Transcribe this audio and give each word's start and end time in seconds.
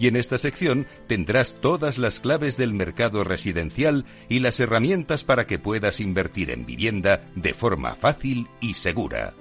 Y 0.00 0.06
en 0.06 0.16
esta 0.16 0.38
sección 0.38 0.86
tendrás 1.06 1.60
todas 1.60 1.98
las 1.98 2.20
claves 2.20 2.56
del 2.56 2.72
mercado 2.72 3.22
residencial 3.22 4.06
y 4.30 4.38
las 4.38 4.58
herramientas 4.58 5.24
para 5.24 5.46
que 5.46 5.58
puedas 5.58 6.00
invertir 6.00 6.50
en 6.50 6.64
vivienda 6.64 7.30
de 7.36 7.52
forma 7.52 7.94
fácil 7.94 8.48
y 8.62 8.74
segura. 8.74 9.34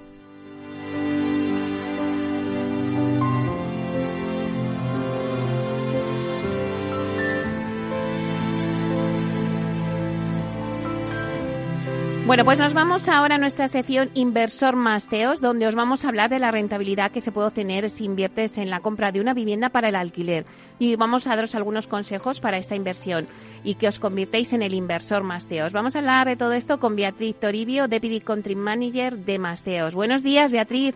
Bueno, 12.30 12.46
pues 12.46 12.60
nos 12.60 12.76
vamos 12.76 13.10
ahora 13.10 13.36
a 13.36 13.38
nuestra 13.40 13.68
sección 13.68 14.12
Inversor 14.14 14.76
Masteos, 14.76 15.42
donde 15.42 15.66
os 15.66 15.74
vamos 15.74 16.06
a 16.06 16.10
hablar 16.10 16.30
de 16.30 16.38
la 16.38 16.52
rentabilidad 16.52 17.10
que 17.10 17.22
se 17.22 17.32
puede 17.32 17.48
obtener 17.48 17.90
si 17.90 18.06
inviertes 18.06 18.60
en 18.60 18.70
la 18.70 18.82
compra 18.82 19.12
de 19.12 19.20
una 19.20 19.34
vivienda 19.34 19.70
para 19.70 19.90
el 19.90 19.96
alquiler. 19.96 20.46
Y 20.78 20.96
vamos 20.96 21.26
a 21.26 21.36
daros 21.36 21.56
algunos 21.56 21.88
consejos 21.88 22.40
para 22.40 22.58
esta 22.60 22.76
inversión 22.76 23.28
y 23.64 23.74
que 23.74 23.88
os 23.88 23.98
convirtáis 23.98 24.54
en 24.54 24.62
el 24.62 24.76
inversor 24.76 25.24
Masteos. 25.24 25.74
Vamos 25.74 25.96
a 25.96 26.00
hablar 26.00 26.28
de 26.28 26.36
todo 26.36 26.54
esto 26.54 26.80
con 26.80 26.96
Beatriz 26.96 27.36
Toribio, 27.36 27.88
Deputy 27.88 28.20
Country 28.20 28.54
Manager 28.54 29.18
de 29.18 29.40
Masteos. 29.40 29.96
Buenos 29.96 30.22
días, 30.22 30.52
Beatriz. 30.52 30.94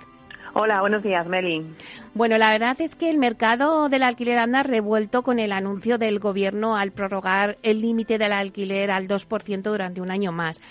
Hola, 0.55 0.81
buenos 0.81 1.01
días, 1.01 1.25
Meli. 1.25 1.65
Bueno, 2.13 2.37
la 2.37 2.51
verdad 2.51 2.79
es 2.79 2.95
que 2.95 3.09
el 3.09 3.17
mercado 3.17 3.89
del 3.89 4.03
alquiler 4.03 4.37
anda 4.37 4.61
revuelto 4.61 5.23
con 5.23 5.39
el 5.39 5.51
anuncio 5.51 5.97
del 5.97 6.19
Gobierno 6.19 6.77
al 6.77 6.91
prorrogar 6.91 7.57
el 7.63 7.81
límite 7.81 8.19
del 8.19 8.33
alquiler 8.33 8.91
al 8.91 9.07
2% 9.07 9.63
durante 9.63 9.99
un 9.99 10.11
año 10.11 10.31
más. 10.31 10.61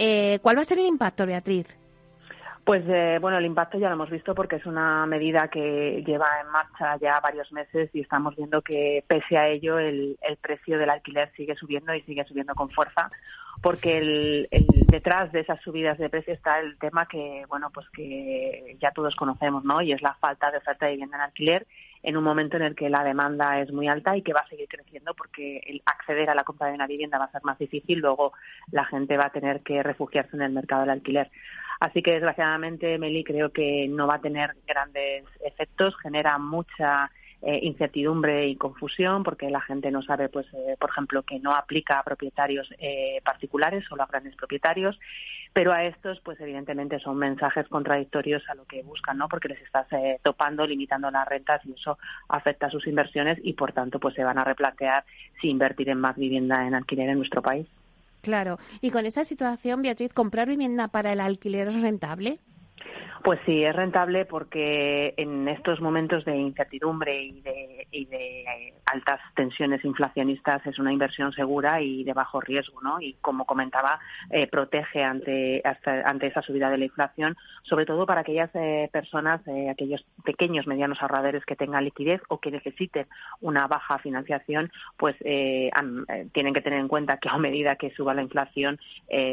Eh, 0.00 0.38
¿Cuál 0.42 0.56
va 0.56 0.62
a 0.62 0.64
ser 0.64 0.78
el 0.78 0.86
impacto, 0.86 1.26
Beatriz? 1.26 1.66
Pues 2.68 2.84
eh, 2.86 3.16
bueno, 3.18 3.38
el 3.38 3.46
impacto 3.46 3.78
ya 3.78 3.88
lo 3.88 3.94
hemos 3.94 4.10
visto 4.10 4.34
porque 4.34 4.56
es 4.56 4.66
una 4.66 5.06
medida 5.06 5.48
que 5.48 6.04
lleva 6.06 6.26
en 6.42 6.50
marcha 6.50 6.98
ya 7.00 7.18
varios 7.18 7.50
meses 7.50 7.88
y 7.94 8.00
estamos 8.00 8.36
viendo 8.36 8.60
que 8.60 9.02
pese 9.08 9.38
a 9.38 9.48
ello 9.48 9.78
el, 9.78 10.18
precio 10.42 10.76
del 10.78 10.90
alquiler 10.90 11.32
sigue 11.34 11.54
subiendo 11.54 11.94
y 11.94 12.02
sigue 12.02 12.26
subiendo 12.26 12.54
con 12.54 12.68
fuerza 12.68 13.10
porque 13.62 13.96
el, 13.96 14.48
detrás 14.86 15.32
de 15.32 15.40
esas 15.40 15.58
subidas 15.62 15.96
de 15.96 16.10
precio 16.10 16.34
está 16.34 16.60
el 16.60 16.76
tema 16.76 17.06
que 17.06 17.46
bueno 17.48 17.70
pues 17.72 17.88
que 17.88 18.76
ya 18.78 18.90
todos 18.90 19.16
conocemos, 19.16 19.64
¿no? 19.64 19.80
Y 19.80 19.92
es 19.92 20.02
la 20.02 20.12
falta 20.16 20.50
de 20.50 20.58
oferta 20.58 20.84
de 20.84 20.92
vivienda 20.92 21.16
en 21.16 21.22
alquiler 21.22 21.66
en 22.02 22.18
un 22.18 22.24
momento 22.24 22.58
en 22.58 22.64
el 22.64 22.76
que 22.76 22.90
la 22.90 23.02
demanda 23.02 23.60
es 23.62 23.72
muy 23.72 23.88
alta 23.88 24.14
y 24.14 24.20
que 24.20 24.34
va 24.34 24.40
a 24.40 24.48
seguir 24.48 24.68
creciendo 24.68 25.14
porque 25.14 25.62
el 25.66 25.80
acceder 25.86 26.28
a 26.28 26.34
la 26.34 26.44
compra 26.44 26.68
de 26.68 26.74
una 26.74 26.86
vivienda 26.86 27.18
va 27.18 27.24
a 27.24 27.32
ser 27.32 27.42
más 27.44 27.58
difícil, 27.58 28.00
luego 28.00 28.34
la 28.70 28.84
gente 28.84 29.16
va 29.16 29.26
a 29.26 29.32
tener 29.32 29.60
que 29.60 29.82
refugiarse 29.82 30.36
en 30.36 30.42
el 30.42 30.52
mercado 30.52 30.82
del 30.82 30.90
alquiler. 30.90 31.30
Así 31.80 32.02
que 32.02 32.12
desgraciadamente 32.12 32.98
Meli 32.98 33.24
creo 33.24 33.50
que 33.50 33.86
no 33.88 34.06
va 34.06 34.16
a 34.16 34.20
tener 34.20 34.56
grandes 34.66 35.24
efectos, 35.44 35.94
genera 36.02 36.38
mucha 36.38 37.10
eh, 37.40 37.60
incertidumbre 37.62 38.48
y 38.48 38.56
confusión 38.56 39.22
porque 39.22 39.48
la 39.48 39.60
gente 39.60 39.92
no 39.92 40.02
sabe, 40.02 40.28
pues, 40.28 40.44
eh, 40.54 40.76
por 40.80 40.90
ejemplo, 40.90 41.22
que 41.22 41.38
no 41.38 41.54
aplica 41.54 42.00
a 42.00 42.02
propietarios 42.02 42.68
eh, 42.80 43.20
particulares, 43.24 43.84
solo 43.88 44.02
a 44.02 44.06
grandes 44.06 44.34
propietarios, 44.34 44.98
pero 45.52 45.72
a 45.72 45.84
estos, 45.84 46.20
pues, 46.22 46.40
evidentemente 46.40 46.98
son 46.98 47.16
mensajes 47.16 47.68
contradictorios 47.68 48.42
a 48.48 48.56
lo 48.56 48.64
que 48.64 48.82
buscan, 48.82 49.18
¿no? 49.18 49.28
Porque 49.28 49.46
les 49.46 49.62
estás 49.62 49.86
topando, 50.24 50.66
limitando 50.66 51.12
las 51.12 51.28
rentas 51.28 51.64
y 51.64 51.72
eso 51.74 51.96
afecta 52.28 52.66
a 52.66 52.70
sus 52.70 52.88
inversiones 52.88 53.38
y, 53.44 53.52
por 53.52 53.72
tanto, 53.72 54.00
pues 54.00 54.16
se 54.16 54.24
van 54.24 54.38
a 54.38 54.44
replantear 54.44 55.04
si 55.40 55.48
invertir 55.48 55.90
en 55.90 56.00
más 56.00 56.16
vivienda 56.16 56.66
en 56.66 56.74
alquiler 56.74 57.08
en 57.08 57.18
nuestro 57.18 57.40
país. 57.40 57.68
Claro. 58.28 58.58
Y 58.82 58.90
con 58.90 59.06
esta 59.06 59.24
situación, 59.24 59.80
Beatriz, 59.80 60.12
¿comprar 60.12 60.48
vivienda 60.48 60.88
para 60.88 61.14
el 61.14 61.20
alquiler 61.20 61.68
es 61.68 61.80
rentable? 61.80 62.40
Pues 63.22 63.40
sí, 63.44 63.64
es 63.64 63.74
rentable 63.74 64.24
porque 64.24 65.14
en 65.16 65.48
estos 65.48 65.80
momentos 65.80 66.24
de 66.24 66.36
incertidumbre 66.36 67.20
y 67.20 67.40
de, 67.40 67.86
y 67.90 68.04
de, 68.06 68.72
altas 68.86 69.20
tensiones 69.34 69.84
inflacionistas 69.84 70.64
es 70.66 70.78
una 70.78 70.92
inversión 70.92 71.32
segura 71.32 71.80
y 71.82 72.04
de 72.04 72.12
bajo 72.12 72.40
riesgo, 72.40 72.80
¿no? 72.80 73.00
Y 73.00 73.14
como 73.20 73.44
comentaba, 73.44 73.98
eh, 74.30 74.46
protege 74.46 75.02
ante, 75.02 75.62
ante 76.04 76.26
esa 76.28 76.42
subida 76.42 76.70
de 76.70 76.78
la 76.78 76.84
inflación, 76.86 77.36
sobre 77.64 77.84
todo 77.84 78.06
para 78.06 78.22
aquellas 78.22 78.50
eh, 78.54 78.88
personas, 78.92 79.46
eh, 79.46 79.68
aquellos 79.68 80.04
pequeños, 80.24 80.66
medianos 80.66 81.02
ahorradores 81.02 81.44
que 81.44 81.56
tengan 81.56 81.84
liquidez 81.84 82.22
o 82.28 82.38
que 82.38 82.50
necesiten 82.50 83.06
una 83.40 83.66
baja 83.66 83.98
financiación, 83.98 84.70
pues 84.96 85.16
tienen 85.18 86.54
que 86.54 86.62
tener 86.62 86.80
en 86.80 86.88
cuenta 86.88 87.18
que 87.18 87.28
a 87.28 87.36
medida 87.36 87.76
que 87.76 87.90
suba 87.90 88.14
la 88.14 88.22
inflación, 88.22 88.78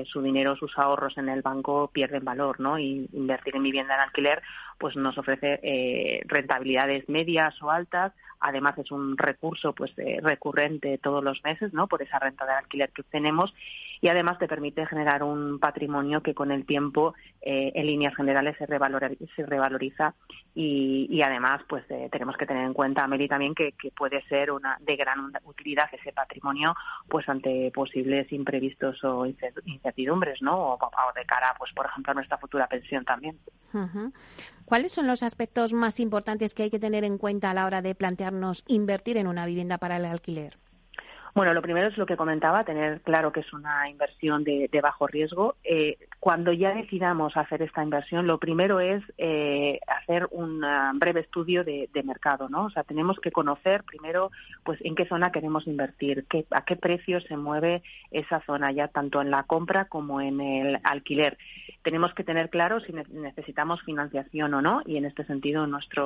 su 0.05 0.21
dinero, 0.21 0.55
sus 0.55 0.77
ahorros 0.77 1.17
en 1.17 1.29
el 1.29 1.41
banco 1.41 1.89
pierden 1.93 2.25
valor, 2.25 2.59
¿no? 2.59 2.77
Y 2.77 3.07
invertir 3.13 3.44
en 3.53 3.63
vivienda 3.63 3.95
en 3.95 4.01
alquiler 4.01 4.41
pues 4.77 4.95
nos 4.95 5.17
ofrece 5.17 5.59
eh, 5.63 6.21
rentabilidades 6.25 7.07
medias 7.09 7.61
o 7.61 7.71
altas. 7.71 8.13
Además 8.39 8.77
es 8.77 8.91
un 8.91 9.17
recurso 9.17 9.73
pues 9.73 9.91
eh, 9.97 10.19
recurrente 10.21 10.97
todos 10.97 11.23
los 11.23 11.43
meses, 11.43 11.73
¿no? 11.73 11.87
Por 11.87 12.01
esa 12.01 12.19
renta 12.19 12.45
de 12.45 12.53
alquiler 12.53 12.91
que 12.91 13.01
obtenemos 13.01 13.53
y 14.01 14.07
además 14.07 14.37
te 14.37 14.47
permite 14.47 14.85
generar 14.85 15.23
un 15.23 15.59
patrimonio 15.59 16.21
que 16.21 16.33
con 16.33 16.51
el 16.51 16.65
tiempo 16.65 17.15
eh, 17.41 17.71
en 17.75 17.87
líneas 17.87 18.15
generales 18.15 18.55
se, 18.57 18.65
se 18.65 19.45
revaloriza 19.45 20.13
y, 20.53 21.21
además 21.21 21.61
pues 21.67 21.83
eh, 21.89 22.07
tenemos 22.11 22.37
que 22.37 22.45
tener 22.45 22.65
en 22.65 22.73
cuenta 22.73 23.07
Meli 23.07 23.27
también 23.27 23.55
que, 23.55 23.73
puede 23.97 24.21
ser 24.23 24.51
una 24.51 24.77
de 24.81 24.95
gran 24.95 25.31
utilidad 25.45 25.89
ese 25.91 26.11
patrimonio 26.11 26.75
pues 27.09 27.27
ante 27.27 27.71
posibles 27.71 28.31
imprevistos 28.31 29.03
o 29.03 29.25
incertidumbres 29.25 30.41
no 30.41 30.73
o, 30.73 30.79
de 31.15 31.25
cara 31.25 31.55
pues 31.57 31.71
por 31.73 31.87
ejemplo 31.87 32.11
a 32.11 32.15
nuestra 32.15 32.37
futura 32.37 32.67
pensión 32.67 33.03
también 33.05 33.37
¿Cuáles 34.65 34.91
son 34.91 35.07
los 35.07 35.23
aspectos 35.23 35.73
más 35.73 35.99
importantes 35.99 36.53
que 36.53 36.63
hay 36.63 36.69
que 36.69 36.79
tener 36.79 37.03
en 37.03 37.17
cuenta 37.17 37.51
a 37.51 37.53
la 37.53 37.65
hora 37.65 37.81
de 37.81 37.95
plantearnos 37.95 38.63
invertir 38.67 39.17
en 39.17 39.27
una 39.27 39.45
vivienda 39.45 39.77
para 39.77 39.97
el 39.97 40.05
alquiler? 40.05 40.57
Bueno, 41.35 41.53
lo 41.53 41.61
primero 41.61 41.89
es 41.89 41.97
lo 41.97 42.05
que 42.05 42.15
comentaba, 42.15 42.63
tener 42.63 43.01
claro 43.01 43.33
que 43.33 43.41
es 43.41 43.51
una 43.51 43.89
inversión 43.89 44.45
de, 44.45 44.69
bajo 44.81 45.05
riesgo. 45.05 45.55
Eh, 45.65 45.97
cuando 46.21 46.53
ya 46.53 46.73
decidamos 46.73 47.35
hacer 47.35 47.61
esta 47.61 47.83
inversión, 47.83 48.25
lo 48.25 48.37
primero 48.37 48.79
es 48.79 49.03
eh, 49.17 49.81
hacer 49.85 50.29
un 50.31 50.63
ah, 50.63 50.93
breve 50.95 51.19
estudio 51.19 51.65
de, 51.65 51.89
mercado, 52.05 52.47
¿no? 52.47 52.65
O 52.65 52.69
sea, 52.69 52.83
tenemos 52.83 53.19
que 53.19 53.33
conocer 53.33 53.83
primero, 53.83 54.31
pues, 54.63 54.79
en 54.85 54.95
qué 54.95 55.05
zona 55.07 55.33
queremos 55.33 55.67
invertir, 55.67 56.25
qué, 56.29 56.45
a 56.51 56.63
qué 56.63 56.77
precio 56.77 57.19
se 57.19 57.35
mueve 57.35 57.83
esa 58.11 58.39
zona 58.45 58.71
ya 58.71 58.87
tanto 58.87 59.21
en 59.21 59.29
la 59.29 59.43
compra 59.43 59.85
como 59.85 60.21
en 60.21 60.39
el 60.39 60.79
alquiler. 60.83 61.37
Tenemos 61.83 62.13
que 62.13 62.23
tener 62.23 62.49
claro 62.49 62.79
si 62.79 62.93
necesitamos 62.93 63.81
financiación 63.81 64.53
o 64.53 64.61
no, 64.61 64.83
y 64.85 64.95
en 64.95 65.05
este 65.05 65.25
sentido, 65.25 65.67
nuestra 65.67 66.03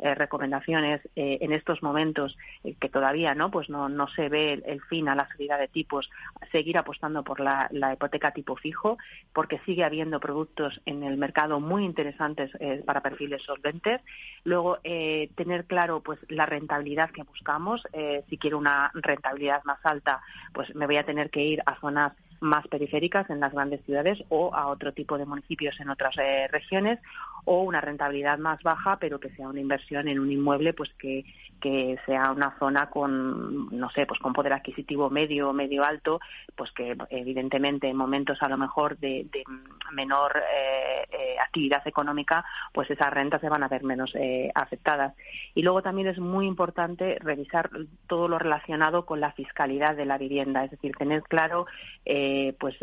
eh, 0.00 0.14
recomendación 0.16 0.84
es 0.84 1.02
en 1.14 1.52
estos 1.52 1.82
momentos 1.82 2.36
que 2.80 2.88
todavía, 2.88 3.34
¿no? 3.34 3.50
Pues 3.50 3.68
no, 3.68 3.88
no 3.88 4.08
se 4.08 4.28
ve 4.28 4.62
el 4.72 4.82
fin 4.82 5.08
a 5.08 5.14
la 5.14 5.28
subida 5.28 5.56
de 5.56 5.68
tipos, 5.68 6.10
seguir 6.50 6.78
apostando 6.78 7.22
por 7.22 7.40
la, 7.40 7.68
hipoteca 7.92 8.32
tipo 8.32 8.56
fijo, 8.56 8.98
porque 9.32 9.60
sigue 9.66 9.84
habiendo 9.84 10.20
productos 10.20 10.80
en 10.86 11.02
el 11.02 11.16
mercado 11.16 11.60
muy 11.60 11.84
interesantes 11.84 12.50
eh, 12.60 12.82
para 12.84 13.00
perfiles 13.00 13.42
solventes. 13.42 14.00
Luego, 14.44 14.78
eh, 14.84 15.30
tener 15.36 15.66
claro 15.66 16.00
pues 16.00 16.18
la 16.28 16.46
rentabilidad 16.46 17.10
que 17.10 17.22
buscamos. 17.22 17.82
Eh, 17.92 18.24
si 18.28 18.38
quiero 18.38 18.58
una 18.58 18.90
rentabilidad 18.94 19.62
más 19.64 19.84
alta, 19.84 20.20
pues 20.52 20.74
me 20.74 20.86
voy 20.86 20.96
a 20.96 21.04
tener 21.04 21.30
que 21.30 21.42
ir 21.42 21.62
a 21.66 21.78
zonas 21.80 22.12
más 22.42 22.66
periféricas 22.68 23.28
en 23.30 23.40
las 23.40 23.52
grandes 23.52 23.82
ciudades 23.84 24.22
o 24.28 24.54
a 24.54 24.68
otro 24.68 24.92
tipo 24.92 25.16
de 25.16 25.24
municipios 25.24 25.78
en 25.80 25.88
otras 25.88 26.16
regiones 26.50 26.98
o 27.44 27.62
una 27.62 27.80
rentabilidad 27.80 28.38
más 28.38 28.62
baja 28.62 28.98
pero 29.00 29.18
que 29.18 29.30
sea 29.30 29.48
una 29.48 29.60
inversión 29.60 30.08
en 30.08 30.18
un 30.18 30.30
inmueble 30.30 30.72
pues 30.74 30.90
que, 30.98 31.24
que 31.62 31.96
sea 32.04 32.32
una 32.32 32.58
zona 32.58 32.90
con, 32.90 33.68
no 33.70 33.88
sé, 33.90 34.04
pues 34.04 34.20
con 34.20 34.32
poder 34.32 34.52
adquisitivo 34.52 35.08
medio 35.10 35.50
o 35.50 35.52
medio 35.52 35.84
alto, 35.84 36.20
pues 36.56 36.72
que 36.72 36.96
evidentemente 37.10 37.88
en 37.88 37.96
momentos 37.96 38.42
a 38.42 38.48
lo 38.48 38.58
mejor 38.58 38.98
de, 38.98 39.26
menor 39.92 40.36
eh, 40.36 41.06
eh, 41.10 41.36
actividad 41.38 41.86
económica, 41.86 42.44
pues 42.72 42.90
esas 42.90 43.12
rentas 43.12 43.40
se 43.40 43.48
van 43.48 43.62
a 43.62 43.68
ver 43.68 43.84
menos 43.84 44.12
eh, 44.16 44.50
afectadas. 44.54 45.14
Y 45.54 45.62
luego 45.62 45.82
también 45.82 46.08
es 46.08 46.18
muy 46.18 46.46
importante 46.46 47.18
revisar 47.20 47.70
todo 48.08 48.26
lo 48.26 48.38
relacionado 48.38 49.06
con 49.06 49.20
la 49.20 49.32
fiscalidad 49.32 49.96
de 49.96 50.06
la 50.06 50.18
vivienda, 50.18 50.64
es 50.64 50.72
decir, 50.72 50.96
tener 50.96 51.22
claro, 51.22 51.66
pues 52.58 52.76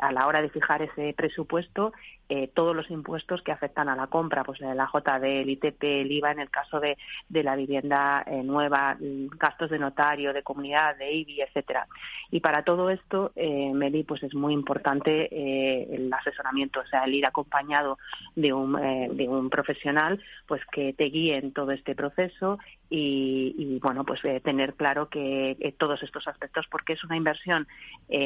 a 0.00 0.12
la 0.12 0.26
hora 0.26 0.42
de 0.42 0.50
fijar 0.50 0.82
ese 0.82 1.14
presupuesto, 1.14 1.92
eh, 2.28 2.50
todos 2.52 2.74
los 2.74 2.90
impuestos 2.90 3.40
que 3.42 3.52
afectan 3.52 3.88
a 3.88 3.94
la 3.94 4.08
compra, 4.08 4.42
pues 4.42 4.60
la 4.60 4.90
JD, 4.92 5.42
el 5.42 5.50
ITP, 5.50 5.82
el 5.82 6.10
IVA 6.10 6.32
en 6.32 6.40
el 6.40 6.50
caso 6.50 6.80
de, 6.80 6.98
de 7.28 7.42
la 7.44 7.54
vivienda 7.54 8.24
eh, 8.26 8.42
nueva, 8.42 8.96
gastos 8.98 9.70
de 9.70 9.78
notario, 9.78 10.32
de 10.32 10.42
comunidad, 10.42 10.96
de 10.96 11.12
IBI, 11.12 11.42
etcétera. 11.42 11.86
Y 12.30 12.40
para 12.40 12.64
todo 12.64 12.90
esto, 12.90 13.30
eh, 13.36 13.70
Meli, 13.72 14.02
pues 14.02 14.24
es 14.24 14.34
muy 14.34 14.54
importante 14.54 15.28
eh, 15.30 15.86
el 15.94 16.12
asesoramiento, 16.12 16.80
o 16.80 16.86
sea, 16.86 17.04
el 17.04 17.14
ir 17.14 17.26
acompañado 17.26 17.98
de 18.34 18.52
un, 18.52 18.72
de 18.72 19.28
un 19.28 19.48
profesional, 19.48 20.20
pues 20.46 20.62
que 20.72 20.92
te 20.94 21.04
guíe 21.04 21.36
en 21.36 21.52
todo 21.52 21.70
este 21.70 21.94
proceso 21.94 22.58
y, 22.88 23.78
bueno, 23.80 24.04
pues 24.04 24.20
tener 24.42 24.74
claro 24.74 25.08
que 25.08 25.74
todos 25.78 26.02
estos 26.02 26.28
aspectos, 26.28 26.66
porque 26.70 26.92
es 26.92 27.04
una 27.04 27.16
inversión 27.16 27.66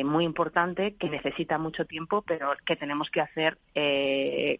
muy 0.04 0.24
importante 0.24 0.94
que 0.96 1.08
necesita 1.08 1.58
mucho 1.58 1.84
tiempo, 1.86 2.22
pero 2.22 2.52
que 2.66 2.76
tenemos 2.76 3.10
que 3.10 3.20
hacer 3.20 3.58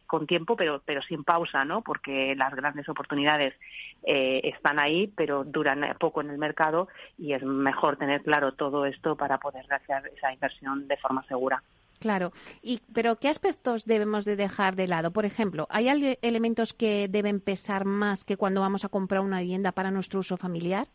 con 0.06 0.26
tiempo, 0.26 0.56
pero 0.56 0.82
pero 0.84 1.02
sin 1.02 1.24
pausa, 1.24 1.64
¿no? 1.64 1.82
Porque 1.82 2.34
las 2.34 2.54
grandes 2.54 2.88
oportunidades 2.88 3.54
están 4.02 4.78
ahí, 4.78 5.12
pero 5.16 5.44
duran 5.44 5.84
poco 5.98 6.20
en 6.20 6.30
el 6.30 6.38
mercado 6.38 6.88
y 7.18 7.32
es 7.34 7.42
mejor 7.42 7.96
tener 7.96 8.22
claro 8.22 8.52
todo 8.52 8.86
esto 8.86 9.16
para 9.16 9.38
poder 9.38 9.64
hacer 9.72 10.12
esa 10.16 10.32
inversión 10.32 10.88
de 10.88 10.96
forma 10.96 11.22
segura. 11.24 11.62
Claro, 12.00 12.32
y 12.62 12.80
pero 12.94 13.16
¿qué 13.16 13.28
aspectos 13.28 13.84
debemos 13.84 14.24
de 14.24 14.34
dejar 14.34 14.74
de 14.74 14.88
lado? 14.88 15.12
Por 15.12 15.26
ejemplo, 15.26 15.66
¿hay 15.68 16.16
elementos 16.22 16.72
que 16.72 17.08
deben 17.08 17.40
pesar 17.40 17.84
más 17.84 18.24
que 18.24 18.38
cuando 18.38 18.62
vamos 18.62 18.86
a 18.86 18.88
comprar 18.88 19.20
una 19.20 19.40
vivienda 19.40 19.72
para 19.72 19.90
nuestro 19.90 20.20
uso 20.20 20.38
familiar? 20.38 20.86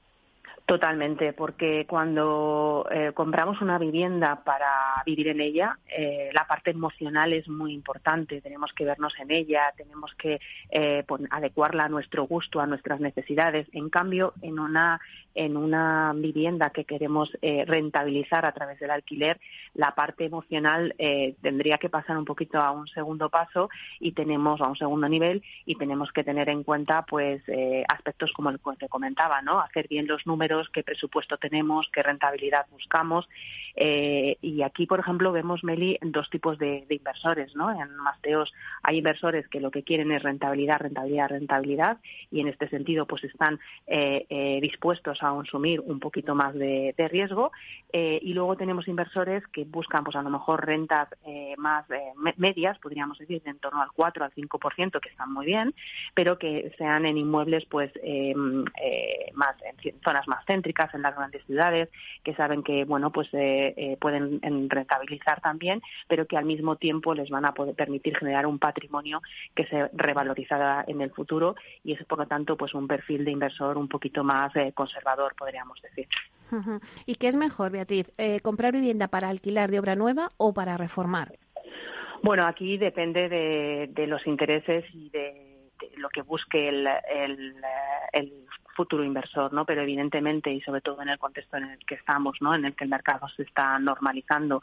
Totalmente, 0.65 1.31
porque 1.33 1.85
cuando 1.87 2.87
eh, 2.89 3.11
compramos 3.13 3.61
una 3.61 3.77
vivienda 3.77 4.43
para 4.43 5.03
vivir 5.05 5.27
en 5.27 5.39
ella, 5.39 5.77
eh, 5.87 6.31
la 6.33 6.47
parte 6.47 6.71
emocional 6.71 7.33
es 7.33 7.47
muy 7.47 7.71
importante. 7.71 8.41
Tenemos 8.41 8.73
que 8.73 8.83
vernos 8.83 9.13
en 9.19 9.29
ella, 9.29 9.71
tenemos 9.77 10.11
que 10.15 10.39
eh, 10.71 11.05
adecuarla 11.29 11.85
a 11.85 11.89
nuestro 11.89 12.25
gusto, 12.25 12.61
a 12.61 12.65
nuestras 12.65 12.99
necesidades. 12.99 13.67
En 13.73 13.91
cambio, 13.91 14.33
en 14.41 14.57
una 14.57 14.99
en 15.35 15.57
una 15.57 16.13
vivienda 16.15 16.69
que 16.69 16.85
queremos 16.85 17.29
eh, 17.41 17.65
rentabilizar 17.67 18.45
a 18.45 18.53
través 18.53 18.79
del 18.79 18.89
alquiler, 18.89 19.39
la 19.73 19.93
parte 19.93 20.23
emocional 20.25 20.95
eh, 20.97 21.35
tendría 21.41 21.77
que 21.77 21.89
pasar 21.89 22.17
un 22.17 22.23
poquito 22.23 22.59
a 22.59 22.71
un 22.71 22.87
segundo 22.87 23.29
paso 23.29 23.69
y 23.99 24.13
tenemos 24.13 24.61
a 24.61 24.67
un 24.67 24.77
segundo 24.77 25.09
nivel 25.09 25.43
y 25.65 25.75
tenemos 25.75 26.11
que 26.13 26.23
tener 26.23 26.47
en 26.47 26.63
cuenta 26.63 27.03
pues 27.03 27.43
eh, 27.47 27.83
aspectos 27.89 28.31
como 28.31 28.49
el 28.49 28.59
que 28.79 28.87
comentaba, 28.87 29.41
¿no? 29.41 29.59
Hacer 29.59 29.87
bien 29.89 30.07
los 30.07 30.25
números, 30.25 30.69
qué 30.73 30.83
presupuesto 30.83 31.37
tenemos, 31.37 31.89
qué 31.93 32.01
rentabilidad 32.01 32.65
buscamos 32.71 33.27
y 33.77 34.61
aquí, 34.61 34.85
por 34.85 35.01
ejemplo, 35.01 35.33
vemos 35.33 35.65
Meli 35.65 35.97
dos 36.01 36.29
tipos 36.29 36.57
de, 36.57 36.85
inversores, 36.89 37.53
¿no? 37.57 37.69
En 37.71 37.93
Masteos 37.97 38.53
hay 38.83 38.99
inversores 38.99 39.49
que 39.49 39.59
lo 39.59 39.69
que 39.69 39.83
quieren 39.83 40.13
es 40.13 40.23
rentabilidad, 40.23 40.79
rentabilidad, 40.79 41.27
rentabilidad 41.27 41.97
y 42.31 42.39
en 42.39 42.47
este 42.47 42.69
sentido 42.69 43.05
pues 43.05 43.25
están 43.25 43.59
dispuestos 44.61 45.21
a 45.21 45.24
a 45.29 45.33
consumir 45.33 45.81
un 45.81 45.99
poquito 45.99 46.35
más 46.35 46.53
de, 46.53 46.93
riesgo. 47.09 47.51
Eh, 47.93 48.19
y 48.21 48.33
luego 48.33 48.55
tenemos 48.57 48.87
inversores 48.87 49.45
que 49.47 49.63
buscan 49.63 50.03
pues 50.03 50.15
a 50.15 50.21
lo 50.21 50.29
mejor 50.29 50.65
rentas 50.65 51.07
eh, 51.25 51.53
más 51.57 51.89
eh, 51.91 52.13
medias, 52.37 52.77
podríamos 52.79 53.17
decir, 53.17 53.41
en 53.45 53.59
torno 53.59 53.81
al 53.81 53.91
4 53.93 54.25
al 54.25 54.31
5%, 54.33 54.99
que 54.99 55.09
están 55.09 55.31
muy 55.31 55.45
bien, 55.45 55.73
pero 56.13 56.37
que 56.37 56.73
sean 56.77 57.05
en 57.05 57.17
inmuebles 57.17 57.65
pues 57.65 57.91
em, 58.03 58.65
más 59.33 59.55
en 59.63 60.01
zonas 60.03 60.27
más 60.27 60.45
céntricas, 60.45 60.93
en 60.93 61.01
las 61.01 61.15
grandes 61.15 61.45
ciudades, 61.45 61.89
que 62.23 62.35
saben 62.35 62.63
que 62.63 62.85
bueno 62.85 63.11
pues 63.11 63.29
pueden 63.99 64.69
rentabilizar 64.69 65.41
también, 65.41 65.81
pero 66.07 66.25
que 66.25 66.37
al 66.37 66.45
mismo 66.45 66.75
tiempo 66.75 67.13
les 67.13 67.29
van 67.29 67.45
a 67.45 67.53
poder 67.53 67.75
permitir 67.75 68.17
generar 68.17 68.45
un 68.45 68.59
patrimonio 68.59 69.21
que 69.55 69.65
se 69.67 69.89
revalorizará 69.93 70.83
en 70.87 71.01
el 71.01 71.11
futuro. 71.11 71.55
Y 71.83 71.93
es 71.93 72.03
por 72.05 72.19
lo 72.19 72.27
tanto 72.27 72.57
pues 72.57 72.73
un 72.73 72.87
perfil 72.87 73.25
de 73.25 73.31
inversor 73.31 73.77
un 73.77 73.87
poquito 73.87 74.23
más 74.23 74.51
conservador 74.73 75.14
podríamos 75.37 75.81
decir. 75.81 76.07
¿Y 77.05 77.15
qué 77.15 77.27
es 77.27 77.35
mejor, 77.35 77.71
Beatriz? 77.71 78.11
Eh, 78.17 78.39
¿Comprar 78.41 78.73
vivienda 78.73 79.07
para 79.07 79.29
alquilar 79.29 79.71
de 79.71 79.79
obra 79.79 79.95
nueva 79.95 80.29
o 80.37 80.53
para 80.53 80.77
reformar? 80.77 81.33
Bueno, 82.21 82.47
aquí 82.47 82.77
depende 82.77 83.29
de, 83.29 84.07
los 84.07 84.25
intereses 84.25 84.85
y 84.93 85.09
de, 85.09 85.69
lo 85.97 86.09
que 86.09 86.21
busque 86.21 86.69
el, 86.69 86.87
el, 88.13 88.45
futuro 88.75 89.05
inversor, 89.05 89.53
¿no? 89.53 89.65
Pero 89.65 89.83
evidentemente 89.83 90.51
y 90.51 90.59
sobre 90.59 90.81
todo 90.81 91.01
en 91.01 91.07
el 91.07 91.17
contexto 91.17 91.55
en 91.55 91.63
el 91.63 91.79
que 91.85 91.95
estamos, 91.95 92.35
¿no? 92.41 92.53
En 92.53 92.65
el 92.65 92.75
que 92.75 92.83
el 92.83 92.89
mercado 92.89 93.25
se 93.29 93.43
está 93.43 93.79
normalizando 93.79 94.61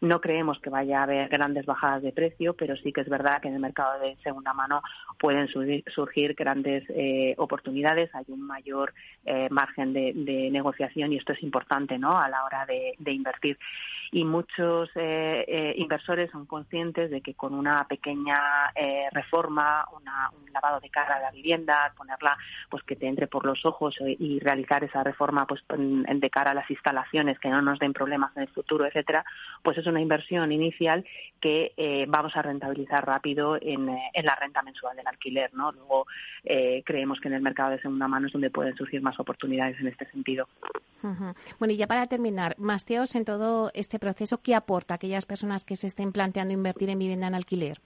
no 0.00 0.20
creemos 0.20 0.58
que 0.60 0.70
vaya 0.70 1.00
a 1.00 1.02
haber 1.02 1.28
grandes 1.28 1.66
bajadas 1.66 2.02
de 2.02 2.12
precio, 2.12 2.54
pero 2.54 2.76
sí 2.76 2.92
que 2.92 3.02
es 3.02 3.08
verdad 3.08 3.40
que 3.40 3.48
en 3.48 3.54
el 3.54 3.60
mercado 3.60 4.00
de 4.00 4.16
segunda 4.22 4.54
mano 4.54 4.82
pueden 5.18 5.48
surgir, 5.48 6.34
grandes 6.34 6.84
eh, 6.88 7.34
oportunidades, 7.36 8.14
hay 8.14 8.24
un 8.28 8.42
mayor 8.42 8.94
eh, 9.26 9.48
margen 9.50 9.92
de, 9.92 10.48
negociación 10.50 11.12
y 11.12 11.16
esto 11.16 11.32
es 11.32 11.42
importante 11.42 11.98
¿no? 11.98 12.18
a 12.18 12.28
la 12.28 12.44
hora 12.44 12.66
de, 12.66 13.12
invertir. 13.12 13.58
Y 14.12 14.24
muchos 14.24 14.90
eh, 14.96 15.74
inversores 15.76 16.30
son 16.30 16.46
conscientes 16.46 17.10
de 17.10 17.20
que 17.20 17.34
con 17.34 17.54
una 17.54 17.84
pequeña 17.84 18.72
reforma, 19.12 19.86
un 19.92 20.04
lavado 20.52 20.80
de 20.80 20.88
cara 20.88 21.16
a 21.16 21.20
la 21.20 21.30
vivienda, 21.30 21.92
ponerla 21.96 22.36
pues 22.68 22.82
que 22.82 22.96
te 22.96 23.06
entre 23.06 23.26
por 23.26 23.44
los 23.44 23.64
ojos 23.64 23.96
y 24.00 24.40
realizar 24.40 24.82
esa 24.82 25.04
reforma 25.04 25.46
pues 25.46 25.62
de 25.68 26.30
cara 26.30 26.52
a 26.52 26.54
las 26.54 26.70
instalaciones 26.70 27.38
que 27.38 27.50
no 27.50 27.62
nos 27.62 27.78
den 27.78 27.92
problemas 27.92 28.36
en 28.36 28.42
el 28.42 28.48
futuro, 28.48 28.86
etcétera, 28.86 29.24
pues 29.62 29.78
eso 29.78 29.89
una 29.90 30.00
inversión 30.00 30.52
inicial 30.52 31.04
que 31.40 31.72
eh, 31.76 32.04
vamos 32.08 32.36
a 32.36 32.42
rentabilizar 32.42 33.04
rápido 33.06 33.56
en, 33.60 33.88
eh, 33.88 34.10
en, 34.12 34.26
la 34.26 34.36
renta 34.36 34.62
mensual 34.62 34.96
del 34.96 35.06
alquiler. 35.06 35.52
¿no? 35.54 35.72
Luego 35.72 36.06
eh, 36.44 36.82
creemos 36.84 37.18
que 37.20 37.28
en 37.28 37.34
el 37.34 37.42
mercado 37.42 37.70
de 37.70 37.80
segunda 37.80 38.08
mano 38.08 38.26
es 38.26 38.32
donde 38.32 38.50
pueden 38.50 38.76
surgir 38.76 39.00
más 39.02 39.18
oportunidades 39.18 39.78
en 39.80 39.88
este 39.88 40.06
sentido. 40.10 40.48
Bueno, 41.58 41.72
y 41.72 41.76
ya 41.76 41.86
para 41.86 42.06
terminar, 42.06 42.54
Masteos 42.58 43.14
en 43.14 43.24
todo 43.24 43.70
este 43.72 43.98
proceso, 43.98 44.42
¿qué 44.42 44.54
aporta 44.54 44.94
a 44.94 44.96
aquellas 44.96 45.24
personas 45.24 45.64
que 45.64 45.76
se 45.76 45.86
estén 45.86 46.12
planteando 46.12 46.52
invertir 46.52 46.90
en 46.90 46.98
vivienda 46.98 47.26
en 47.26 47.34
alquiler? 47.34 47.78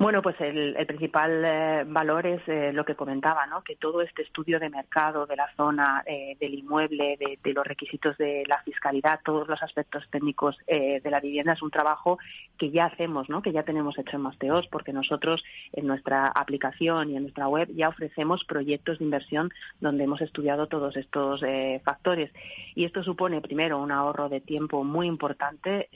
Bueno, 0.00 0.22
pues 0.22 0.40
el, 0.40 0.76
principal 0.86 1.42
eh, 1.44 1.84
valor 1.84 2.24
es 2.24 2.40
eh, 2.46 2.72
lo 2.72 2.84
que 2.84 2.94
comentaba, 2.94 3.48
¿no? 3.48 3.64
Que 3.64 3.74
todo 3.74 4.00
este 4.00 4.22
estudio 4.22 4.60
de 4.60 4.70
mercado, 4.70 5.26
de 5.26 5.34
la 5.34 5.52
zona, 5.56 6.04
eh, 6.06 6.36
del 6.38 6.54
inmueble, 6.54 7.18
de, 7.18 7.52
los 7.52 7.66
requisitos 7.66 8.16
de 8.16 8.44
la 8.46 8.62
fiscalidad, 8.62 9.18
todos 9.24 9.48
los 9.48 9.60
aspectos 9.60 10.04
técnicos 10.10 10.56
de 10.68 11.10
la 11.10 11.18
vivienda 11.18 11.54
es 11.54 11.62
un 11.62 11.70
trabajo 11.70 12.18
que 12.58 12.70
ya 12.70 12.84
hacemos, 12.84 13.28
¿no? 13.28 13.42
Que 13.42 13.52
ya 13.52 13.64
tenemos 13.64 13.98
hecho 13.98 14.16
en 14.16 14.22
Masteos, 14.22 14.68
porque 14.68 14.92
nosotros 14.92 15.42
en 15.72 15.86
nuestra 15.86 16.28
aplicación 16.28 17.10
y 17.10 17.16
en 17.16 17.22
nuestra 17.22 17.48
web 17.48 17.68
ya 17.74 17.88
ofrecemos 17.88 18.44
proyectos 18.44 18.98
de 18.98 19.06
inversión 19.06 19.50
donde 19.80 20.04
hemos 20.04 20.20
estudiado 20.20 20.66
todos 20.68 20.96
estos 20.96 21.40
factores. 21.82 22.30
Y 22.74 22.84
esto 22.84 23.02
supone, 23.02 23.40
primero, 23.40 23.80
un 23.80 23.90
ahorro 23.90 24.28
de 24.28 24.40
tiempo 24.40 24.84
muy 24.84 25.06
importante, 25.06 25.88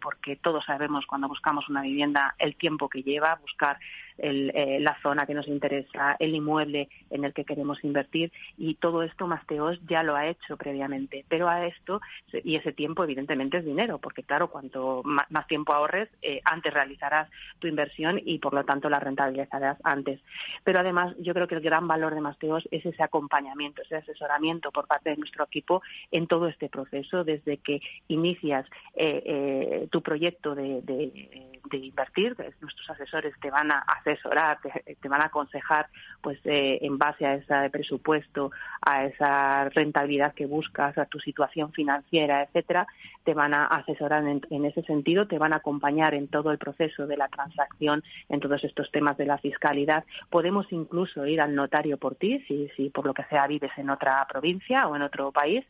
Porque 0.00 0.36
todos 0.36 0.64
sabemos 0.64 1.06
cuando 1.06 1.28
buscamos 1.28 1.68
una 1.68 1.82
vivienda 1.82 2.34
el 2.38 2.56
tiempo 2.56 2.88
que 2.88 3.02
lleva 3.02 3.32
buscar 3.36 3.78
eh, 4.22 4.78
la 4.80 5.00
zona 5.02 5.26
que 5.26 5.34
nos 5.34 5.48
interesa, 5.48 6.16
el 6.18 6.34
inmueble 6.34 6.88
en 7.10 7.24
el 7.24 7.32
que 7.32 7.44
queremos 7.44 7.82
invertir 7.84 8.32
y 8.58 8.74
todo 8.74 9.02
esto 9.02 9.26
Masteos 9.26 9.78
ya 9.88 10.02
lo 10.02 10.14
ha 10.14 10.28
hecho 10.28 10.56
previamente. 10.56 11.24
Pero 11.28 11.48
a 11.48 11.66
esto, 11.66 12.00
y 12.32 12.56
ese 12.56 12.72
tiempo 12.72 13.04
evidentemente 13.04 13.58
es 13.58 13.64
dinero, 13.64 13.98
porque 13.98 14.22
claro, 14.22 14.48
cuanto 14.48 15.02
más, 15.04 15.46
tiempo 15.46 15.72
ahorres, 15.72 16.08
eh, 16.22 16.40
antes 16.44 16.72
realizarás 16.72 17.28
tu 17.58 17.66
inversión 17.66 18.20
y 18.24 18.38
por 18.38 18.54
lo 18.54 18.64
tanto 18.64 18.88
la 18.90 19.00
rentabilizarás 19.00 19.78
antes. 19.84 20.20
Pero 20.64 20.80
además 20.80 21.14
yo 21.18 21.32
creo 21.34 21.48
que 21.48 21.54
el 21.54 21.62
gran 21.62 21.88
valor 21.88 22.14
de 22.14 22.20
Masteos 22.20 22.68
es 22.70 22.84
ese 22.84 23.02
acompañamiento, 23.02 23.82
ese 23.82 23.96
asesoramiento 23.96 24.70
por 24.70 24.86
parte 24.86 25.10
de 25.10 25.16
nuestro 25.16 25.44
equipo 25.44 25.82
en 26.10 26.26
todo 26.26 26.46
este 26.46 26.68
proceso, 26.68 27.24
desde 27.24 27.56
que 27.56 27.80
inicias 28.08 28.66
eh, 28.94 29.88
tu 29.90 30.02
proyecto 30.02 30.54
de, 30.54 30.82
de 30.82 31.76
invertir, 31.76 32.36
nuestros 32.60 32.90
asesores 32.90 33.34
te 33.40 33.50
van 33.50 33.70
a 33.70 33.84
asesorar, 34.12 34.58
te, 34.60 35.08
van 35.08 35.22
a 35.22 35.26
aconsejar 35.26 35.86
pues 36.20 36.38
eh, 36.44 36.78
en 36.82 36.98
base 36.98 37.26
a 37.26 37.34
ese 37.34 37.70
presupuesto, 37.70 38.50
a 38.82 39.04
esa 39.06 39.68
rentabilidad 39.70 40.34
que 40.34 40.46
buscas, 40.46 40.98
a 40.98 41.06
tu 41.06 41.18
situación 41.18 41.72
financiera, 41.72 42.42
etcétera, 42.42 42.86
te 43.24 43.34
van 43.34 43.54
a 43.54 43.66
asesorar 43.66 44.24
en, 44.26 44.64
ese 44.64 44.82
sentido, 44.82 45.26
te 45.26 45.38
van 45.38 45.52
a 45.52 45.56
acompañar 45.56 46.14
en 46.14 46.28
todo 46.28 46.50
el 46.50 46.58
proceso 46.58 47.06
de 47.06 47.16
la 47.16 47.28
transacción, 47.28 48.02
en 48.28 48.40
todos 48.40 48.62
estos 48.64 48.90
temas 48.90 49.16
de 49.16 49.26
la 49.26 49.38
fiscalidad. 49.38 50.04
Podemos 50.28 50.66
incluso 50.72 51.26
ir 51.26 51.40
al 51.40 51.54
notario 51.54 51.96
por 51.96 52.16
ti, 52.16 52.40
si, 52.46 52.68
si 52.76 52.90
por 52.90 53.06
lo 53.06 53.14
que 53.14 53.24
sea 53.24 53.46
vives 53.46 53.72
en 53.76 53.90
otra 53.90 54.26
provincia 54.28 54.88
o 54.88 54.96
en 54.96 55.02
otro 55.02 55.32
país, 55.32 55.64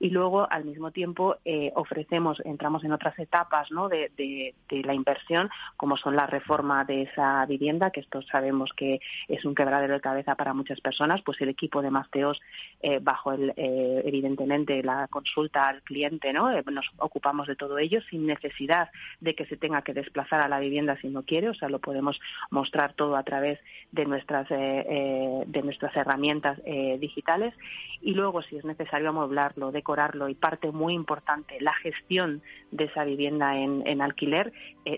y 0.00 0.10
luego 0.10 0.50
al 0.50 0.64
mismo 0.64 0.90
tiempo 0.90 1.36
eh, 1.44 1.70
ofrecemos, 1.76 2.42
entramos 2.44 2.82
en 2.82 2.92
otras 2.92 3.16
etapas 3.18 3.70
¿no? 3.70 3.88
de, 3.88 4.10
de 4.16 4.82
la 4.82 4.94
inversión 4.94 5.12
inversión, 5.12 5.50
como 5.76 5.96
son 5.96 6.16
la 6.16 6.26
reforma 6.26 6.84
de 6.84 7.02
esa 7.02 7.44
vivienda, 7.46 7.81
que 7.90 8.00
esto 8.00 8.22
sabemos 8.22 8.70
que 8.76 9.00
es 9.28 9.44
un 9.44 9.54
quebradero 9.54 9.94
de 9.94 10.00
cabeza 10.00 10.34
para 10.34 10.54
muchas 10.54 10.80
personas, 10.80 11.22
pues 11.22 11.40
el 11.40 11.48
equipo 11.48 11.82
de 11.82 11.90
Masteos, 11.90 12.40
eh, 12.82 12.98
bajo 13.00 13.32
el, 13.32 13.52
eh, 13.56 14.02
evidentemente 14.04 14.82
la 14.82 15.08
consulta 15.08 15.68
al 15.68 15.82
cliente, 15.82 16.32
¿no? 16.32 16.50
Eh, 16.50 16.62
nos 16.70 16.86
ocupamos 16.98 17.46
de 17.46 17.56
todo 17.56 17.78
ello 17.78 18.00
sin 18.10 18.26
necesidad 18.26 18.90
de 19.20 19.34
que 19.34 19.46
se 19.46 19.56
tenga 19.56 19.82
que 19.82 19.94
desplazar 19.94 20.40
a 20.40 20.48
la 20.48 20.60
vivienda 20.60 20.96
si 21.00 21.08
no 21.08 21.22
quiere, 21.22 21.48
o 21.48 21.54
sea, 21.54 21.68
lo 21.68 21.78
podemos 21.78 22.20
mostrar 22.50 22.94
todo 22.94 23.16
a 23.16 23.22
través 23.22 23.58
de 23.92 24.04
nuestras, 24.06 24.48
de 24.48 25.62
nuestras 25.62 25.94
herramientas 25.94 26.58
digitales 26.98 27.54
y 28.00 28.14
luego, 28.14 28.42
si 28.42 28.56
es 28.56 28.64
necesario 28.64 29.10
amueblarlo, 29.10 29.70
decorarlo 29.70 30.28
y 30.28 30.34
parte 30.34 30.72
muy 30.72 30.94
importante, 30.94 31.60
la 31.60 31.74
gestión 31.74 32.42
de 32.70 32.84
esa 32.84 33.04
vivienda 33.04 33.56
en, 33.56 34.00
alquiler, 34.00 34.52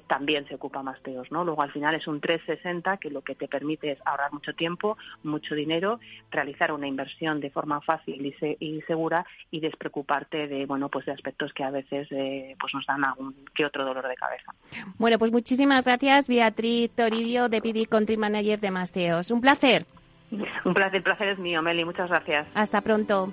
también 0.06 0.46
se 0.48 0.54
ocupa 0.54 0.82
Masteos, 0.82 1.30
¿no? 1.30 1.44
Luego, 1.44 1.62
al 1.62 1.72
final 1.72 1.94
es 1.94 2.06
un 2.06 2.20
360 2.20 2.74
que 3.00 3.11
lo 3.11 3.23
que 3.23 3.35
te 3.35 3.49
permite 3.49 3.93
es 3.93 3.99
ahorrar 4.04 4.33
mucho 4.33 4.52
tiempo, 4.54 4.97
mucho 5.23 5.54
dinero, 5.54 6.00
realizar 6.31 6.73
una 6.73 6.87
inversión 6.87 7.40
de 7.40 7.50
forma 7.50 7.81
fácil 7.81 8.35
y, 8.61 8.83
segura 8.83 9.25
y 9.50 9.61
despreocuparte 9.61 10.49
de 10.49 10.66
bueno 10.66 10.88
pues 10.88 11.07
de 11.07 11.12
aspectos 11.12 11.52
que 11.52 11.64
a 11.64 11.71
veces 11.71 12.09
eh, 12.11 12.57
pues 12.59 12.75
nos 12.75 12.87
dan 12.87 13.04
algún 13.04 13.35
que 13.54 13.64
otro 13.64 13.85
dolor 13.85 14.07
de 14.09 14.14
cabeza. 14.16 14.52
Bueno, 14.99 15.19
pues 15.19 15.33
muchísimas 15.33 15.85
gracias 15.85 16.28
Beatriz 16.28 16.90
Toribio, 16.95 17.49
Deputy 17.49 17.87
Country 17.87 18.16
Manager 18.16 18.61
de 18.61 18.71
Masteos. 18.71 19.31
Un 19.31 19.40
placer. 19.40 19.87
Un 20.64 20.75
placer, 20.75 20.97
el 20.97 21.02
placer 21.02 21.28
es 21.28 21.38
mío, 21.38 21.62
Meli. 21.62 21.85
Muchas 21.85 22.09
gracias. 22.09 22.47
Hasta 22.54 22.81
pronto. 22.81 23.33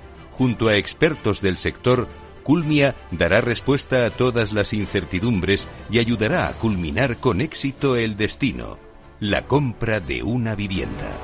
junto 0.41 0.69
a 0.69 0.75
expertos 0.75 1.39
del 1.39 1.59
sector, 1.59 2.07
Culmia 2.41 2.95
dará 3.11 3.41
respuesta 3.41 4.07
a 4.07 4.09
todas 4.09 4.53
las 4.53 4.73
incertidumbres 4.73 5.67
y 5.91 5.99
ayudará 5.99 6.47
a 6.47 6.53
culminar 6.53 7.17
con 7.17 7.41
éxito 7.41 7.95
el 7.95 8.17
destino, 8.17 8.79
la 9.19 9.45
compra 9.45 9.99
de 9.99 10.23
una 10.23 10.55
vivienda. 10.55 11.15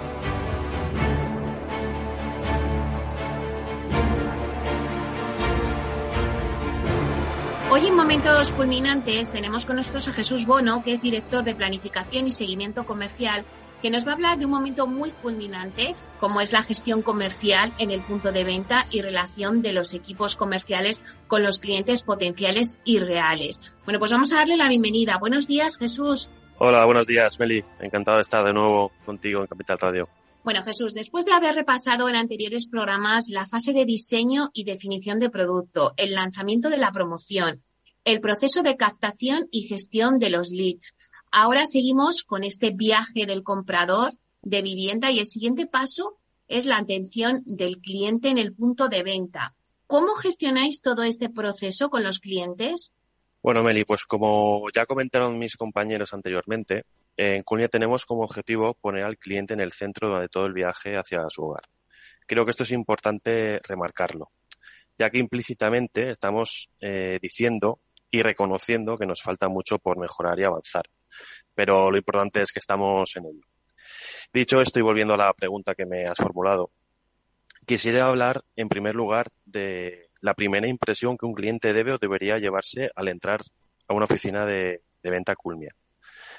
Hoy 7.71 7.87
en 7.87 7.95
Momentos 7.95 8.51
Culminantes 8.51 9.31
tenemos 9.31 9.65
con 9.65 9.77
nosotros 9.77 10.07
a 10.09 10.13
Jesús 10.13 10.45
Bono, 10.45 10.83
que 10.83 10.93
es 10.93 11.01
director 11.01 11.43
de 11.43 11.55
Planificación 11.55 12.27
y 12.27 12.31
Seguimiento 12.31 12.85
Comercial 12.85 13.45
que 13.81 13.89
nos 13.89 14.05
va 14.05 14.11
a 14.11 14.15
hablar 14.15 14.37
de 14.37 14.45
un 14.45 14.51
momento 14.51 14.87
muy 14.87 15.11
culminante, 15.11 15.95
como 16.19 16.41
es 16.41 16.51
la 16.51 16.63
gestión 16.63 17.01
comercial 17.01 17.73
en 17.77 17.91
el 17.91 18.01
punto 18.01 18.31
de 18.31 18.43
venta 18.43 18.85
y 18.89 19.01
relación 19.01 19.61
de 19.61 19.73
los 19.73 19.93
equipos 19.93 20.35
comerciales 20.35 21.03
con 21.27 21.43
los 21.43 21.59
clientes 21.59 22.03
potenciales 22.03 22.77
y 22.83 22.99
reales. 22.99 23.61
Bueno, 23.85 23.99
pues 23.99 24.11
vamos 24.11 24.33
a 24.33 24.37
darle 24.37 24.57
la 24.57 24.69
bienvenida. 24.69 25.17
Buenos 25.17 25.47
días, 25.47 25.77
Jesús. 25.77 26.29
Hola, 26.59 26.85
buenos 26.85 27.05
días, 27.05 27.39
Meli. 27.39 27.63
Encantado 27.79 28.17
de 28.17 28.23
estar 28.23 28.43
de 28.43 28.53
nuevo 28.53 28.91
contigo 29.05 29.41
en 29.41 29.47
Capital 29.47 29.77
Radio. 29.77 30.09
Bueno, 30.43 30.63
Jesús, 30.63 30.93
después 30.93 31.25
de 31.25 31.33
haber 31.33 31.55
repasado 31.55 32.07
en 32.07 32.15
anteriores 32.15 32.67
programas 32.67 33.27
la 33.29 33.45
fase 33.45 33.73
de 33.73 33.85
diseño 33.85 34.49
y 34.53 34.63
definición 34.63 35.19
de 35.19 35.29
producto, 35.29 35.93
el 35.97 36.15
lanzamiento 36.15 36.69
de 36.69 36.77
la 36.77 36.91
promoción, 36.91 37.61
el 38.05 38.21
proceso 38.21 38.63
de 38.63 38.77
captación 38.77 39.49
y 39.51 39.67
gestión 39.67 40.17
de 40.17 40.29
los 40.29 40.49
leads, 40.49 40.95
Ahora 41.39 41.67
seguimos 41.67 42.23
con 42.23 42.43
este 42.43 42.71
viaje 42.71 43.27
del 43.27 43.43
comprador 43.43 44.13
de 44.41 44.63
vivienda 44.63 45.11
y 45.11 45.19
el 45.19 45.27
siguiente 45.27 45.67
paso 45.67 46.17
es 46.47 46.65
la 46.65 46.77
atención 46.77 47.43
del 47.45 47.77
cliente 47.77 48.29
en 48.29 48.39
el 48.39 48.55
punto 48.55 48.89
de 48.89 49.03
venta. 49.03 49.53
¿Cómo 49.85 50.15
gestionáis 50.15 50.81
todo 50.81 51.03
este 51.03 51.29
proceso 51.29 51.91
con 51.91 52.03
los 52.03 52.17
clientes? 52.17 52.91
Bueno, 53.43 53.61
Meli, 53.61 53.85
pues 53.85 54.05
como 54.05 54.63
ya 54.73 54.87
comentaron 54.87 55.37
mis 55.37 55.55
compañeros 55.57 56.11
anteriormente, 56.11 56.85
en 57.15 57.43
Cunia 57.43 57.67
tenemos 57.67 58.07
como 58.07 58.23
objetivo 58.23 58.73
poner 58.73 59.03
al 59.03 59.19
cliente 59.19 59.53
en 59.53 59.59
el 59.59 59.73
centro 59.73 60.19
de 60.19 60.29
todo 60.29 60.47
el 60.47 60.53
viaje 60.53 60.97
hacia 60.97 61.29
su 61.29 61.43
hogar. 61.43 61.69
Creo 62.25 62.45
que 62.45 62.51
esto 62.51 62.63
es 62.63 62.71
importante 62.71 63.59
remarcarlo, 63.59 64.31
ya 64.97 65.11
que 65.11 65.19
implícitamente 65.19 66.09
estamos 66.09 66.67
eh, 66.81 67.19
diciendo 67.21 67.79
y 68.09 68.23
reconociendo 68.23 68.97
que 68.97 69.05
nos 69.05 69.21
falta 69.21 69.47
mucho 69.47 69.77
por 69.77 69.99
mejorar 69.99 70.39
y 70.39 70.43
avanzar 70.43 70.89
pero 71.57 71.89
lo 71.89 71.97
importante 71.97 72.39
es 72.39 72.51
que 72.51 72.59
estamos 72.59 73.15
en 73.15 73.25
ello. 73.25 73.41
Dicho 74.31 74.61
esto 74.61 74.77
y 74.77 74.83
volviendo 74.83 75.15
a 75.15 75.17
la 75.17 75.33
pregunta 75.33 75.73
que 75.73 75.87
me 75.87 76.05
has 76.05 76.15
formulado, 76.15 76.69
quisiera 77.65 78.05
hablar 78.05 78.43
en 78.55 78.69
primer 78.69 78.93
lugar 78.93 79.31
de 79.43 80.11
la 80.21 80.35
primera 80.35 80.67
impresión 80.67 81.17
que 81.17 81.25
un 81.25 81.33
cliente 81.33 81.73
debe 81.73 81.93
o 81.93 81.97
debería 81.97 82.37
llevarse 82.37 82.91
al 82.95 83.07
entrar 83.07 83.41
a 83.87 83.95
una 83.95 84.05
oficina 84.05 84.45
de, 84.45 84.83
venta 85.01 85.35
Culmia. 85.35 85.73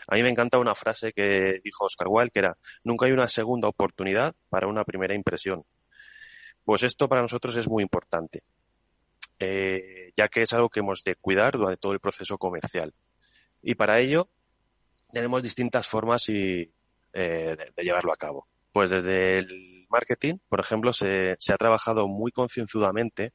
A 0.07 0.15
mí 0.15 0.23
me 0.23 0.31
encanta 0.31 0.59
una 0.59 0.77
frase 0.77 1.13
que 1.13 1.61
dijo 1.65 1.87
Oscar 1.87 2.07
Wilde 2.09 2.31
que 2.31 2.39
era, 2.39 2.57
nunca 2.85 3.07
hay 3.07 3.13
una 3.13 3.27
segunda 3.27 3.67
oportunidad 3.67 4.37
para 4.49 4.69
una 4.69 4.85
primera 4.85 5.17
impresión. 5.17 5.65
Pues 6.65 6.85
esto 6.85 7.09
para 7.09 7.23
nosotros 7.23 7.57
es 7.57 7.69
muy 7.69 7.83
importante, 7.83 8.45
eh, 9.41 10.13
ya 10.17 10.29
que 10.29 10.43
es 10.43 10.53
algo 10.53 10.69
que 10.69 10.79
hemos 10.79 11.03
de 11.03 11.17
cuidar 11.17 11.57
durante 11.57 11.81
todo 11.81 11.93
el 11.93 11.99
proceso 11.99 12.39
comercial. 12.39 12.95
Y 13.63 13.75
para 13.75 13.99
ello 13.99 14.29
tenemos 15.13 15.43
distintas 15.43 15.87
formas 15.87 16.29
y, 16.29 16.71
eh, 17.13 17.57
de, 17.77 17.83
llevarlo 17.83 18.13
a 18.13 18.17
cabo. 18.17 18.47
Pues 18.73 18.91
desde 18.91 19.39
el 19.39 19.87
marketing, 19.89 20.37
por 20.49 20.61
ejemplo, 20.61 20.93
se, 20.93 21.37
se 21.39 21.53
ha 21.53 21.57
trabajado 21.57 22.07
muy 22.07 22.31
concienzudamente 22.31 23.33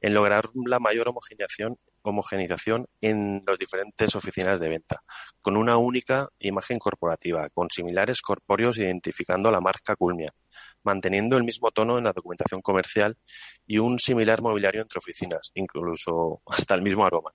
en 0.00 0.14
lograr 0.14 0.50
la 0.66 0.78
mayor 0.78 1.08
homogenización, 1.08 1.78
homogenización 2.02 2.86
en 3.00 3.42
las 3.46 3.58
diferentes 3.58 4.14
oficinas 4.14 4.60
de 4.60 4.68
venta, 4.68 5.02
con 5.40 5.56
una 5.56 5.78
única 5.78 6.28
imagen 6.38 6.78
corporativa, 6.78 7.48
con 7.50 7.70
similares 7.70 8.20
corpóreos 8.20 8.76
identificando 8.76 9.50
la 9.50 9.60
marca 9.60 9.96
Culmia, 9.96 10.32
manteniendo 10.82 11.36
el 11.36 11.44
mismo 11.44 11.70
tono 11.70 11.98
en 11.98 12.04
la 12.04 12.12
documentación 12.12 12.60
comercial 12.60 13.16
y 13.66 13.78
un 13.78 13.98
similar 13.98 14.42
mobiliario 14.42 14.82
entre 14.82 14.98
oficinas, 14.98 15.50
incluso 15.54 16.42
hasta 16.46 16.74
el 16.74 16.82
mismo 16.82 17.04
aroma. 17.04 17.32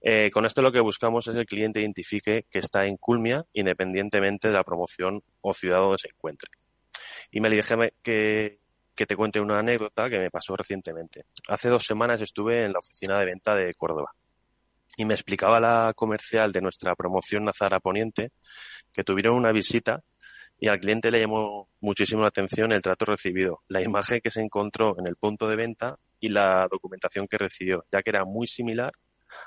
Eh, 0.00 0.30
con 0.30 0.46
esto 0.46 0.62
lo 0.62 0.70
que 0.70 0.80
buscamos 0.80 1.26
es 1.26 1.34
que 1.34 1.40
el 1.40 1.46
cliente 1.46 1.80
identifique 1.80 2.46
que 2.50 2.58
está 2.60 2.86
en 2.86 2.96
Culmia 2.96 3.44
independientemente 3.52 4.48
de 4.48 4.54
la 4.54 4.62
promoción 4.62 5.22
o 5.40 5.52
ciudad 5.52 5.78
donde 5.78 5.98
se 5.98 6.08
encuentre. 6.08 6.50
Y 7.30 7.40
me 7.40 7.50
déjame 7.50 7.94
que, 8.02 8.60
que 8.94 9.06
te 9.06 9.16
cuente 9.16 9.40
una 9.40 9.58
anécdota 9.58 10.08
que 10.08 10.18
me 10.18 10.30
pasó 10.30 10.56
recientemente. 10.56 11.24
Hace 11.48 11.68
dos 11.68 11.84
semanas 11.84 12.20
estuve 12.20 12.64
en 12.64 12.72
la 12.72 12.78
oficina 12.78 13.18
de 13.18 13.26
venta 13.26 13.54
de 13.54 13.74
Córdoba 13.74 14.12
y 14.96 15.04
me 15.04 15.14
explicaba 15.14 15.60
la 15.60 15.92
comercial 15.94 16.52
de 16.52 16.60
nuestra 16.60 16.94
promoción 16.94 17.44
Nazara 17.44 17.80
Poniente 17.80 18.32
que 18.92 19.04
tuvieron 19.04 19.36
una 19.36 19.52
visita 19.52 20.02
y 20.60 20.68
al 20.68 20.80
cliente 20.80 21.10
le 21.10 21.20
llamó 21.20 21.68
muchísimo 21.80 22.22
la 22.22 22.28
atención 22.28 22.72
el 22.72 22.82
trato 22.82 23.04
recibido, 23.04 23.62
la 23.68 23.80
imagen 23.80 24.20
que 24.20 24.30
se 24.30 24.40
encontró 24.40 24.96
en 24.98 25.06
el 25.06 25.16
punto 25.16 25.48
de 25.48 25.56
venta 25.56 25.96
y 26.18 26.30
la 26.30 26.66
documentación 26.68 27.28
que 27.28 27.38
recibió, 27.38 27.84
ya 27.92 28.02
que 28.02 28.10
era 28.10 28.24
muy 28.24 28.48
similar 28.48 28.92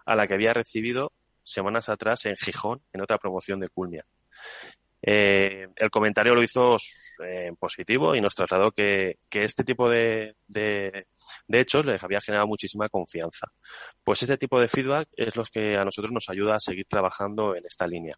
a 0.06 0.16
la 0.16 0.28
que 0.28 0.34
había 0.34 0.54
recibido 0.54 1.12
semanas 1.44 1.90
atrás 1.90 2.26
en 2.26 2.36
Gijón, 2.36 2.82
en 2.94 3.02
otra 3.02 3.18
promoción 3.18 3.60
de 3.60 3.70
Culmia. 3.70 4.06
Eh, 5.04 5.68
el 5.76 5.90
comentario 5.90 6.36
lo 6.36 6.44
hizo 6.44 6.78
eh, 7.26 7.52
positivo 7.58 8.16
y 8.16 8.22
nos 8.22 8.36
trasladó 8.36 8.72
que, 8.72 9.18
este 9.32 9.64
tipo 9.64 9.90
de, 9.90 10.36
de, 10.48 11.08
hechos 11.50 11.86
les 11.86 12.04
había 12.04 12.22
generado 12.22 12.48
muchísima 12.48 12.88
confianza. 12.88 13.48
Pues 14.04 14.22
este 14.22 14.38
tipo 14.38 14.60
de 14.60 14.68
feedback 14.68 15.10
es 15.16 15.36
lo 15.36 15.44
que 15.44 15.76
a 15.76 15.86
nosotros 15.86 16.12
nos 16.12 16.30
ayuda 16.30 16.56
a 16.56 16.60
seguir 16.60 16.86
trabajando 16.88 17.56
en 17.56 17.66
esta 17.66 17.88
línea. 17.88 18.16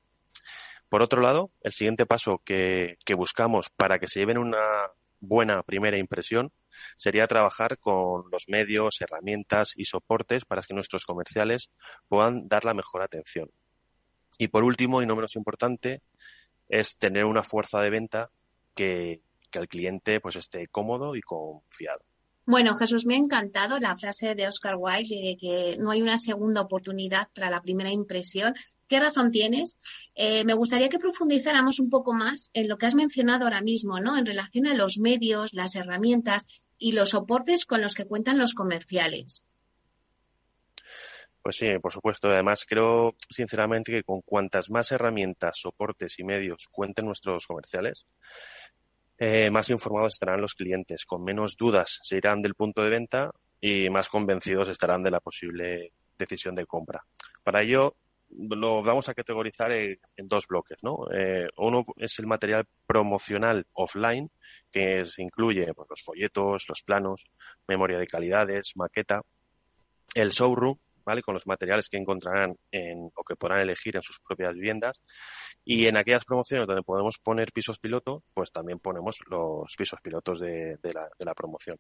Por 0.90 1.02
otro 1.02 1.22
lado, 1.22 1.52
el 1.62 1.72
siguiente 1.72 2.06
paso 2.06 2.42
que, 2.44 2.98
que 3.06 3.16
buscamos 3.16 3.70
para 3.70 3.98
que 3.98 4.08
se 4.08 4.20
lleven 4.20 4.38
una 4.38 4.92
buena 5.22 5.64
primera 5.64 5.98
impresión 5.98 6.52
sería 6.98 7.28
trabajar 7.28 7.78
con 7.78 8.30
los 8.32 8.48
medios, 8.48 9.02
herramientas 9.02 9.74
y 9.76 9.86
soportes 9.86 10.46
para 10.46 10.62
que 10.62 10.74
nuestros 10.74 11.06
comerciales 11.06 11.72
puedan 12.08 12.48
dar 12.48 12.66
la 12.66 12.74
mejor 12.74 13.02
atención. 13.02 13.50
Y 14.38 14.48
por 14.48 14.64
último, 14.64 15.02
y 15.02 15.06
no 15.06 15.16
menos 15.16 15.36
importante, 15.36 16.02
es 16.70 16.98
tener 16.98 17.26
una 17.26 17.44
fuerza 17.44 17.80
de 17.82 17.90
venta 17.90 18.30
que, 18.74 19.22
que 19.52 19.60
el 19.60 19.68
cliente 19.68 20.20
pues 20.20 20.36
esté 20.36 20.68
cómodo 20.68 21.16
y 21.16 21.22
confiado. 21.22 22.04
Bueno, 22.46 22.76
Jesús, 22.76 23.06
me 23.06 23.16
ha 23.16 23.18
encantado 23.18 23.80
la 23.80 23.96
frase 23.96 24.36
de 24.36 24.48
Oscar 24.48 24.76
Wilde 24.78 25.22
de 25.22 25.38
que 25.38 25.78
no 25.80 25.92
hay 25.92 26.02
una 26.02 26.18
segunda 26.18 26.62
oportunidad 26.62 27.30
para 27.34 27.50
la 27.50 27.62
primera 27.62 27.90
impresión. 27.90 28.54
¿Qué 28.88 29.00
razón 29.00 29.32
tienes? 29.32 29.80
Eh, 30.16 30.44
me 30.46 30.54
gustaría 30.54 30.90
que 30.90 31.00
profundizáramos 31.00 31.80
un 31.80 31.90
poco 31.90 32.14
más 32.14 32.52
en 32.54 32.68
lo 32.68 32.78
que 32.78 32.86
has 32.86 32.96
mencionado 32.96 33.46
ahora 33.46 33.62
mismo, 33.62 34.00
¿no? 34.00 34.18
En 34.18 34.26
relación 34.26 34.68
a 34.68 34.74
los 34.74 35.00
medios, 35.00 35.54
las 35.54 35.76
herramientas 35.76 36.48
y 36.78 36.92
los 36.92 37.12
soportes 37.12 37.66
con 37.66 37.82
los 37.82 37.96
que 37.96 38.06
cuentan 38.06 38.38
los 38.38 38.54
comerciales. 38.54 39.46
Pues 41.42 41.58
sí, 41.58 41.68
por 41.82 41.92
supuesto. 41.92 42.30
Además, 42.30 42.66
creo 42.66 43.16
sinceramente 43.30 43.92
que 43.92 44.04
con 44.04 44.22
cuantas 44.22 44.70
más 44.70 44.92
herramientas, 44.92 45.58
soportes 45.60 46.18
y 46.20 46.24
medios 46.24 46.68
cuenten 46.72 47.06
nuestros 47.06 47.46
comerciales, 47.46 48.06
eh, 49.18 49.50
más 49.52 49.70
informados 49.70 50.14
estarán 50.14 50.42
los 50.42 50.56
clientes, 50.56 51.06
con 51.06 51.24
menos 51.24 51.56
dudas 51.58 52.00
se 52.02 52.18
irán 52.18 52.42
del 52.42 52.56
punto 52.56 52.82
de 52.82 52.90
venta 52.90 53.32
y 53.62 53.90
más 53.90 54.10
convencidos 54.10 54.70
estarán 54.70 55.04
de 55.04 55.12
la 55.12 55.20
posible 55.20 55.92
decisión 56.18 56.56
de 56.56 56.66
compra. 56.66 57.06
Para 57.44 57.62
ello, 57.62 57.96
lo 58.38 58.84
vamos 58.84 59.10
a 59.10 59.14
categorizar 59.14 59.72
en, 59.72 60.00
dos 60.28 60.48
bloques, 60.48 60.78
¿no? 60.82 61.08
Eh, 61.14 61.48
uno 61.58 61.86
es 61.98 62.18
el 62.20 62.28
material 62.28 62.66
promocional 62.86 63.66
offline, 63.74 64.30
que 64.72 65.04
incluye 65.18 65.74
pues, 65.74 65.90
los 65.90 66.02
folletos, 66.02 66.66
los 66.68 66.82
planos, 66.84 67.26
memoria 67.68 67.98
de 67.98 68.08
calidades, 68.08 68.74
maqueta, 68.76 69.22
el 70.16 70.30
showroom, 70.30 70.78
¿vale? 71.06 71.22
Con 71.22 71.34
los 71.34 71.48
materiales 71.48 71.90
que 71.90 71.98
encontrarán 71.98 72.56
en, 72.72 73.12
o 73.16 73.24
que 73.24 73.36
podrán 73.36 73.62
elegir 73.62 73.96
en 73.96 74.04
sus 74.04 74.20
propias 74.20 74.54
viviendas. 74.54 75.02
Y 75.66 75.88
en 75.88 75.98
aquellas 75.98 76.26
promociones 76.26 76.68
donde 76.68 76.84
podemos 76.84 77.18
poner 77.20 77.52
pisos 77.52 77.80
piloto, 77.80 78.24
pues 78.34 78.52
también 78.52 78.80
ponemos 78.80 79.20
los 79.28 79.76
pisos 79.78 80.00
pilotos 80.02 80.40
de, 80.40 80.78
la, 80.94 81.08
de 81.18 81.26
la, 81.26 81.34
promoción. 81.34 81.78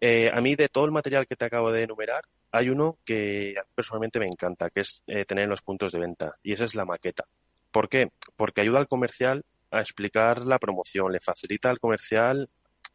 Eh, 0.00 0.30
a 0.32 0.40
mí, 0.40 0.54
de 0.54 0.68
todo 0.68 0.84
el 0.84 0.92
material 0.92 1.26
que 1.26 1.36
te 1.36 1.44
acabo 1.44 1.70
de 1.70 1.82
enumerar, 1.82 2.24
hay 2.52 2.68
uno 2.68 2.98
que 3.04 3.54
personalmente 3.74 4.18
me 4.18 4.26
encanta, 4.26 4.70
que 4.70 4.80
es 4.80 5.02
eh, 5.06 5.24
tener 5.24 5.48
los 5.48 5.62
puntos 5.62 5.92
de 5.92 6.00
venta, 6.00 6.36
y 6.42 6.52
esa 6.52 6.64
es 6.64 6.74
la 6.74 6.84
maqueta. 6.84 7.24
¿Por 7.70 7.88
qué? 7.88 8.10
Porque 8.36 8.60
ayuda 8.60 8.78
al 8.78 8.88
comercial 8.88 9.44
a 9.70 9.80
explicar 9.80 10.44
la 10.44 10.58
promoción, 10.58 11.12
le 11.12 11.20
facilita 11.20 11.70
al 11.70 11.78
comercial 11.78 12.48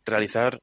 realizar 0.05 0.61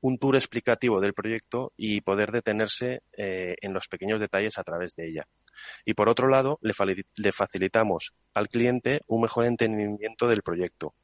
un 0.00 0.18
tour 0.18 0.36
explicativo 0.36 1.00
del 1.00 1.14
proyecto 1.14 1.72
y 1.76 2.00
poder 2.02 2.30
detenerse 2.30 3.02
eh, 3.16 3.56
en 3.60 3.72
los 3.72 3.88
pequeños 3.88 4.20
detalles 4.20 4.58
a 4.58 4.62
través 4.64 4.94
de 4.94 5.08
ella. 5.08 5.26
Y 5.84 5.94
por 5.94 6.08
otro 6.08 6.28
lado, 6.28 6.58
le, 6.60 6.74
le 7.16 7.32
facilitamos 7.32 8.12
al 8.34 8.48
cliente 8.48 9.00
un 9.06 9.22
mejor 9.22 9.46
entendimiento 9.46 10.28
del 10.28 10.42
proyecto, 10.42 10.94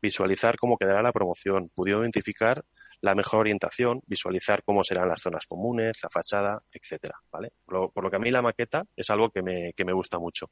visualizar 0.00 0.56
cómo 0.58 0.76
quedará 0.76 1.02
la 1.02 1.12
promoción, 1.12 1.70
pudiendo 1.74 2.02
identificar 2.02 2.64
la 3.02 3.14
mejor 3.16 3.40
orientación, 3.40 4.00
visualizar 4.06 4.62
cómo 4.62 4.84
serán 4.84 5.08
las 5.08 5.20
zonas 5.20 5.46
comunes, 5.46 5.98
la 6.02 6.08
fachada, 6.08 6.62
etcétera, 6.72 7.16
¿vale? 7.30 7.52
Por 7.64 8.02
lo, 8.02 8.10
que 8.10 8.16
a 8.16 8.20
mí 8.20 8.30
la 8.30 8.42
maqueta 8.42 8.84
es 8.96 9.10
algo 9.10 9.28
que 9.30 9.42
me, 9.42 9.72
que 9.74 9.84
me 9.84 9.92
gusta 9.92 10.18
mucho. 10.18 10.50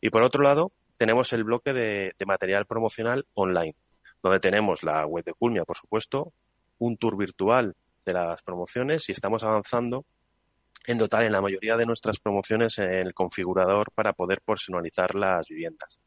Y 0.00 0.10
por 0.10 0.22
otro 0.22 0.42
lado, 0.42 0.72
tenemos 0.96 1.32
el 1.32 1.44
bloque 1.44 1.72
de, 1.72 2.12
material 2.26 2.66
promocional 2.66 3.26
online, 3.34 3.76
donde 4.20 4.40
tenemos 4.40 4.82
la 4.82 5.06
web 5.06 5.24
de 5.24 5.32
Culmia, 5.32 5.64
por 5.64 5.76
supuesto, 5.76 6.32
un 6.78 6.96
tour 6.96 7.16
virtual 7.16 7.76
de 8.04 8.12
las 8.12 8.42
promociones 8.42 9.08
y 9.08 9.12
estamos 9.12 9.44
avanzando 9.44 10.04
en 10.88 10.98
dotar 10.98 11.22
en 11.22 11.32
la 11.32 11.40
mayoría 11.40 11.76
de 11.76 11.86
nuestras 11.86 12.18
promociones 12.18 12.78
el 12.78 13.14
configurador 13.14 13.92
para 13.92 14.12
poder 14.12 14.40
personalizar 14.40 15.14
las 15.14 15.46
viviendas. 15.48 16.00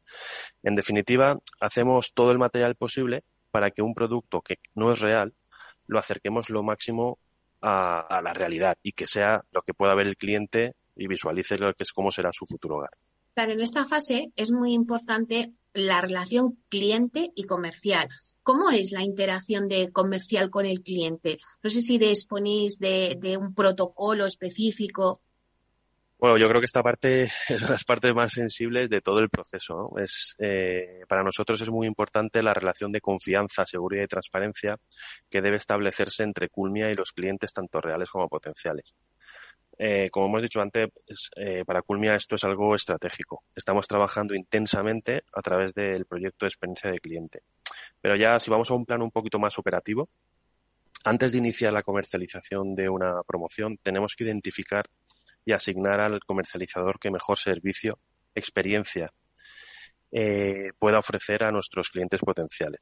En 0.62 0.74
definitiva, 0.74 1.38
hacemos 1.58 2.12
todo 2.12 2.32
el 2.32 2.38
material 2.38 2.74
posible 2.76 3.24
para 3.50 3.70
que 3.70 3.82
un 3.82 3.94
producto 3.94 4.42
que 4.42 4.58
no 4.74 4.92
es 4.92 5.00
real 5.00 5.34
lo 5.90 5.98
acerquemos 5.98 6.48
lo 6.50 6.62
máximo 6.62 7.18
a, 7.60 8.20
la 8.22 8.32
realidad 8.32 8.78
y 8.82 8.92
que 8.92 9.06
sea 9.06 9.42
lo 9.50 9.62
que 9.62 9.74
pueda 9.74 9.94
ver 9.94 10.06
el 10.06 10.16
cliente 10.16 10.74
y 10.96 11.06
visualice 11.06 11.56
cómo 11.94 12.10
será 12.10 12.30
su 12.32 12.46
futuro 12.46 12.76
hogar. 12.76 12.90
Claro, 13.34 13.52
en 13.52 13.60
esta 13.60 13.86
fase 13.86 14.32
es 14.36 14.52
muy 14.52 14.72
importante 14.72 15.52
la 15.72 16.00
relación 16.00 16.58
cliente 16.68 17.30
y 17.34 17.44
comercial. 17.44 18.08
¿Cómo 18.42 18.70
es 18.70 18.92
la 18.92 19.02
interacción 19.02 19.68
de 19.68 19.90
comercial 19.92 20.50
con 20.50 20.64
el 20.64 20.80
cliente? 20.82 21.38
No 21.62 21.70
sé 21.70 21.82
si 21.82 21.98
disponéis 21.98 22.78
de 22.78 23.38
un 23.38 23.54
protocolo 23.54 24.26
específico. 24.26 25.20
Bueno, 26.20 26.36
yo 26.36 26.50
creo 26.50 26.60
que 26.60 26.66
esta 26.66 26.82
parte 26.82 27.22
es 27.48 27.70
las 27.70 27.84
partes 27.84 28.14
más 28.14 28.32
sensibles 28.32 28.90
de 28.90 29.00
todo 29.00 29.20
el 29.20 29.30
proceso. 29.30 29.90
Es, 29.98 30.34
eh, 30.38 31.00
para 31.08 31.22
nosotros 31.22 31.58
es 31.62 31.70
muy 31.70 31.86
importante 31.86 32.42
la 32.42 32.52
relación 32.52 32.92
de 32.92 33.00
confianza, 33.00 33.64
seguridad 33.64 34.04
y 34.04 34.06
transparencia 34.06 34.76
que 35.30 35.40
debe 35.40 35.56
establecerse 35.56 36.22
entre 36.22 36.50
Culmia 36.50 36.90
y 36.90 36.94
los 36.94 37.12
clientes, 37.12 37.54
tanto 37.54 37.80
reales 37.80 38.10
como 38.10 38.28
potenciales. 38.28 38.94
Eh, 39.78 40.10
como 40.10 40.26
hemos 40.26 40.42
dicho 40.42 40.60
antes, 40.60 40.90
eh, 41.36 41.64
para 41.64 41.80
Culmia 41.80 42.14
esto 42.14 42.34
es 42.34 42.44
algo 42.44 42.74
estratégico. 42.74 43.44
Estamos 43.56 43.88
trabajando 43.88 44.34
intensamente 44.34 45.22
a 45.32 45.40
través 45.40 45.72
del 45.72 46.04
proyecto 46.04 46.44
de 46.44 46.48
experiencia 46.48 46.90
de 46.90 47.00
cliente. 47.00 47.40
Pero 47.98 48.14
ya 48.14 48.38
si 48.38 48.50
vamos 48.50 48.70
a 48.70 48.74
un 48.74 48.84
plano 48.84 49.04
un 49.04 49.10
poquito 49.10 49.38
más 49.38 49.58
operativo, 49.58 50.10
antes 51.02 51.32
de 51.32 51.38
iniciar 51.38 51.72
la 51.72 51.82
comercialización 51.82 52.74
de 52.74 52.90
una 52.90 53.22
promoción, 53.26 53.78
tenemos 53.82 54.14
que 54.14 54.24
identificar 54.24 54.84
y 55.44 55.52
asignar 55.52 56.00
al 56.00 56.20
comercializador 56.20 56.98
que 56.98 57.10
mejor 57.10 57.38
servicio, 57.38 57.98
experiencia 58.34 59.12
eh, 60.12 60.70
pueda 60.78 60.98
ofrecer 60.98 61.44
a 61.44 61.52
nuestros 61.52 61.90
clientes 61.90 62.20
potenciales. 62.20 62.80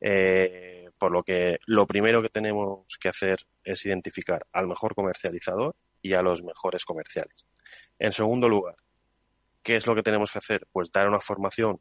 Eh, 0.00 0.88
por 0.98 1.12
lo 1.12 1.22
que 1.22 1.58
lo 1.66 1.86
primero 1.86 2.22
que 2.22 2.28
tenemos 2.28 2.86
que 3.00 3.08
hacer 3.08 3.46
es 3.62 3.86
identificar 3.86 4.44
al 4.52 4.66
mejor 4.66 4.94
comercializador 4.94 5.76
y 6.00 6.14
a 6.14 6.22
los 6.22 6.42
mejores 6.42 6.84
comerciales. 6.84 7.46
En 7.98 8.12
segundo 8.12 8.48
lugar, 8.48 8.74
¿qué 9.62 9.76
es 9.76 9.86
lo 9.86 9.94
que 9.94 10.02
tenemos 10.02 10.32
que 10.32 10.38
hacer? 10.38 10.66
Pues 10.72 10.90
dar 10.90 11.08
una 11.08 11.20
formación 11.20 11.80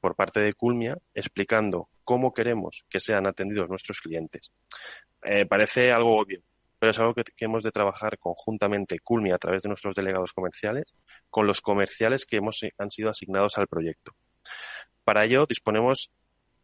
por 0.00 0.14
parte 0.14 0.40
de 0.40 0.54
Culmia 0.54 0.96
explicando 1.14 1.88
cómo 2.04 2.32
queremos 2.32 2.84
que 2.88 3.00
sean 3.00 3.26
atendidos 3.26 3.68
nuestros 3.68 4.00
clientes. 4.00 4.52
Eh, 5.22 5.44
parece 5.46 5.90
algo 5.90 6.16
obvio, 6.16 6.42
pero 6.78 6.90
es 6.90 6.98
algo 6.98 7.14
que, 7.14 7.24
hemos 7.38 7.62
de 7.62 7.70
trabajar 7.70 8.18
conjuntamente 8.18 9.00
Culmi 9.00 9.32
a 9.32 9.38
través 9.38 9.62
de 9.62 9.68
nuestros 9.68 9.94
delegados 9.94 10.32
comerciales 10.32 10.94
con 11.30 11.46
los 11.46 11.60
comerciales 11.60 12.24
que 12.24 12.36
hemos, 12.36 12.60
han 12.78 12.90
sido 12.90 13.10
asignados 13.10 13.58
al 13.58 13.66
proyecto. 13.66 14.12
Para 15.04 15.24
ello 15.24 15.46
disponemos 15.46 16.10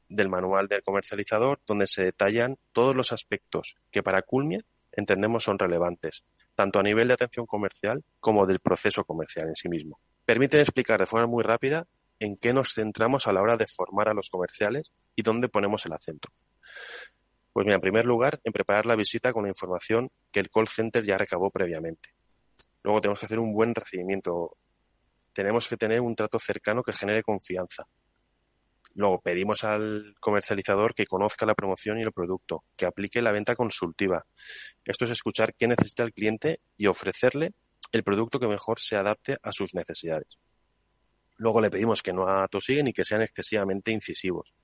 del 0.08 0.28
manual 0.28 0.68
del 0.68 0.82
comercializador 0.82 1.60
donde 1.66 1.86
se 1.86 2.04
detallan 2.04 2.58
todos 2.72 2.94
los 2.94 3.12
aspectos 3.12 3.76
que 3.90 4.02
para 4.02 4.22
Culmia 4.22 4.60
entendemos 4.92 5.44
son 5.44 5.58
relevantes, 5.58 6.24
tanto 6.54 6.78
a 6.78 6.82
nivel 6.82 7.08
de 7.08 7.14
atención 7.14 7.46
comercial 7.46 8.04
como 8.20 8.46
del 8.46 8.60
proceso 8.60 9.04
comercial 9.04 9.48
en 9.48 9.56
sí 9.56 9.68
mismo. 9.68 9.98
Permiten 10.24 10.60
explicar 10.60 11.00
de 11.00 11.06
forma 11.06 11.26
muy 11.26 11.42
rápida 11.42 11.86
en 12.20 12.36
qué 12.36 12.52
nos 12.52 12.74
centramos 12.74 13.26
a 13.26 13.32
la 13.32 13.42
hora 13.42 13.56
de 13.56 13.66
formar 13.66 14.08
a 14.08 14.14
los 14.14 14.30
comerciales 14.30 14.92
y 15.16 15.22
dónde 15.22 15.48
ponemos 15.48 15.84
el 15.86 15.92
acento. 15.92 16.28
Pues 17.54 17.66
mira, 17.66 17.76
en 17.76 17.80
primer 17.80 18.04
lugar, 18.04 18.40
en 18.42 18.52
preparar 18.52 18.84
la 18.84 18.96
visita 18.96 19.32
con 19.32 19.44
la 19.44 19.48
información 19.48 20.10
que 20.32 20.40
el 20.40 20.50
call 20.50 20.66
center 20.66 21.04
ya 21.04 21.16
recabó 21.16 21.50
previamente. 21.50 22.10
Luego 22.82 23.00
tenemos 23.00 23.20
que 23.20 23.26
hacer 23.26 23.38
un 23.38 23.54
buen 23.54 23.72
recibimiento. 23.76 24.56
Tenemos 25.32 25.68
que 25.68 25.76
tener 25.76 26.00
un 26.00 26.16
trato 26.16 26.40
cercano 26.40 26.82
que 26.82 26.92
genere 26.92 27.22
confianza. 27.22 27.84
Luego 28.94 29.20
pedimos 29.20 29.62
al 29.62 30.16
comercializador 30.18 30.96
que 30.96 31.06
conozca 31.06 31.46
la 31.46 31.54
promoción 31.54 32.00
y 32.00 32.02
el 32.02 32.10
producto, 32.10 32.64
que 32.76 32.86
aplique 32.86 33.22
la 33.22 33.30
venta 33.30 33.54
consultiva. 33.54 34.26
Esto 34.84 35.04
es 35.04 35.12
escuchar 35.12 35.54
qué 35.54 35.68
necesita 35.68 36.02
el 36.02 36.12
cliente 36.12 36.58
y 36.76 36.88
ofrecerle 36.88 37.52
el 37.92 38.02
producto 38.02 38.40
que 38.40 38.48
mejor 38.48 38.80
se 38.80 38.96
adapte 38.96 39.36
a 39.40 39.52
sus 39.52 39.74
necesidades. 39.74 40.38
Luego 41.36 41.60
le 41.60 41.70
pedimos 41.70 42.02
que 42.02 42.12
no 42.12 42.28
atosiguen 42.28 42.88
y 42.88 42.92
que 42.92 43.04
sean 43.04 43.22
excesivamente 43.22 43.92
incisivos. 43.92 44.54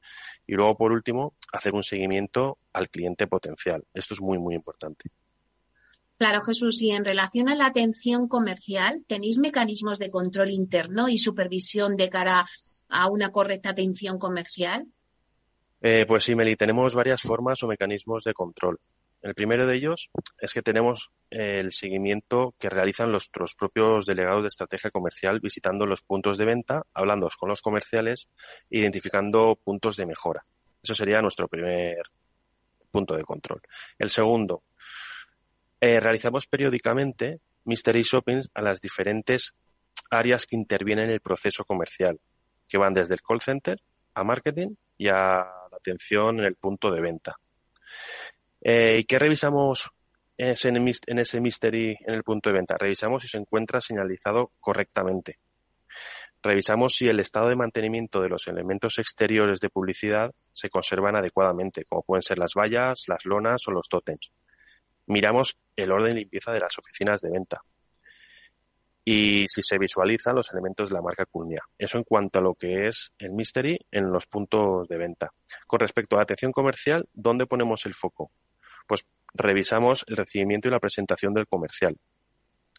Y 0.46 0.54
luego, 0.54 0.76
por 0.76 0.92
último, 0.92 1.34
hacer 1.52 1.74
un 1.74 1.82
seguimiento 1.82 2.58
al 2.72 2.88
cliente 2.88 3.26
potencial. 3.26 3.84
Esto 3.92 4.14
es 4.14 4.20
muy, 4.20 4.38
muy 4.38 4.54
importante. 4.54 5.10
Claro, 6.16 6.42
Jesús, 6.42 6.82
y 6.82 6.90
en 6.90 7.04
relación 7.04 7.48
a 7.48 7.56
la 7.56 7.66
atención 7.66 8.28
comercial, 8.28 9.04
¿tenéis 9.08 9.38
mecanismos 9.38 9.98
de 9.98 10.10
control 10.10 10.50
interno 10.50 11.08
y 11.08 11.16
supervisión 11.16 11.96
de 11.96 12.10
cara 12.10 12.44
a 12.90 13.08
una 13.08 13.32
correcta 13.32 13.70
atención 13.70 14.18
comercial? 14.18 14.86
Eh, 15.80 16.04
pues 16.06 16.24
sí, 16.24 16.34
Meli, 16.34 16.56
tenemos 16.56 16.94
varias 16.94 17.22
formas 17.22 17.62
o 17.62 17.68
mecanismos 17.68 18.24
de 18.24 18.34
control. 18.34 18.78
El 19.22 19.34
primero 19.34 19.66
de 19.66 19.76
ellos 19.76 20.10
es 20.38 20.54
que 20.54 20.62
tenemos 20.62 21.10
el 21.28 21.72
seguimiento 21.72 22.54
que 22.58 22.70
realizan 22.70 23.12
nuestros 23.12 23.54
propios 23.54 24.06
delegados 24.06 24.42
de 24.42 24.48
estrategia 24.48 24.90
comercial 24.90 25.40
visitando 25.40 25.84
los 25.84 26.00
puntos 26.00 26.38
de 26.38 26.46
venta, 26.46 26.86
hablando 26.94 27.28
con 27.38 27.50
los 27.50 27.60
comerciales, 27.60 28.28
identificando 28.70 29.58
puntos 29.62 29.96
de 29.96 30.06
mejora. 30.06 30.44
Eso 30.82 30.94
sería 30.94 31.20
nuestro 31.20 31.48
primer 31.48 32.02
punto 32.90 33.14
de 33.14 33.24
control. 33.24 33.60
El 33.98 34.08
segundo, 34.08 34.62
eh, 35.80 36.00
realizamos 36.00 36.46
periódicamente 36.46 37.40
mystery 37.64 38.02
shoppings 38.02 38.50
a 38.54 38.62
las 38.62 38.80
diferentes 38.80 39.54
áreas 40.10 40.46
que 40.46 40.56
intervienen 40.56 41.06
en 41.06 41.12
el 41.12 41.20
proceso 41.20 41.64
comercial, 41.64 42.18
que 42.68 42.78
van 42.78 42.94
desde 42.94 43.14
el 43.14 43.22
call 43.22 43.42
center 43.42 43.80
a 44.14 44.24
marketing 44.24 44.74
y 44.96 45.08
a 45.08 45.44
la 45.70 45.76
atención 45.76 46.40
en 46.40 46.46
el 46.46 46.56
punto 46.56 46.90
de 46.90 47.00
venta. 47.00 47.36
Eh, 48.60 48.98
¿Y 49.00 49.04
qué 49.04 49.18
revisamos 49.18 49.90
en 50.36 50.50
ese, 50.50 50.68
en 50.68 51.42
mystery 51.42 51.96
en 52.06 52.14
el 52.14 52.22
punto 52.22 52.50
de 52.50 52.56
venta? 52.56 52.76
Revisamos 52.78 53.22
si 53.22 53.28
se 53.28 53.38
encuentra 53.38 53.80
señalizado 53.80 54.52
correctamente. 54.60 55.38
Revisamos 56.42 56.94
si 56.94 57.06
el 57.06 57.20
estado 57.20 57.48
de 57.48 57.56
mantenimiento 57.56 58.22
de 58.22 58.30
los 58.30 58.46
elementos 58.48 58.98
exteriores 58.98 59.60
de 59.60 59.68
publicidad 59.68 60.30
se 60.52 60.70
conservan 60.70 61.16
adecuadamente, 61.16 61.84
como 61.84 62.02
pueden 62.02 62.22
ser 62.22 62.38
las 62.38 62.54
vallas, 62.54 63.04
las 63.08 63.24
lonas 63.26 63.66
o 63.68 63.72
los 63.72 63.88
tótems 63.88 64.32
miramos 65.10 65.56
el 65.76 65.90
orden 65.90 66.14
de 66.14 66.20
limpieza 66.20 66.52
de 66.52 66.60
las 66.60 66.78
oficinas 66.78 67.20
de 67.20 67.30
venta 67.30 67.60
y 69.04 69.46
si 69.48 69.60
se 69.62 69.78
visualizan 69.78 70.36
los 70.36 70.52
elementos 70.52 70.88
de 70.88 70.94
la 70.94 71.02
marca 71.02 71.24
Culmia. 71.26 71.62
Eso 71.76 71.98
en 71.98 72.04
cuanto 72.04 72.38
a 72.38 72.42
lo 72.42 72.54
que 72.54 72.86
es 72.86 73.12
el 73.18 73.32
mystery 73.32 73.78
en 73.90 74.12
los 74.12 74.26
puntos 74.26 74.86
de 74.88 74.98
venta. 74.98 75.32
Con 75.66 75.80
respecto 75.80 76.14
a 76.14 76.18
la 76.18 76.22
atención 76.24 76.52
comercial, 76.52 77.08
¿dónde 77.12 77.46
ponemos 77.46 77.86
el 77.86 77.94
foco? 77.94 78.30
Pues 78.90 79.06
revisamos 79.34 80.04
el 80.08 80.16
recibimiento 80.16 80.66
y 80.66 80.72
la 80.72 80.80
presentación 80.80 81.32
del 81.32 81.46
comercial 81.46 81.96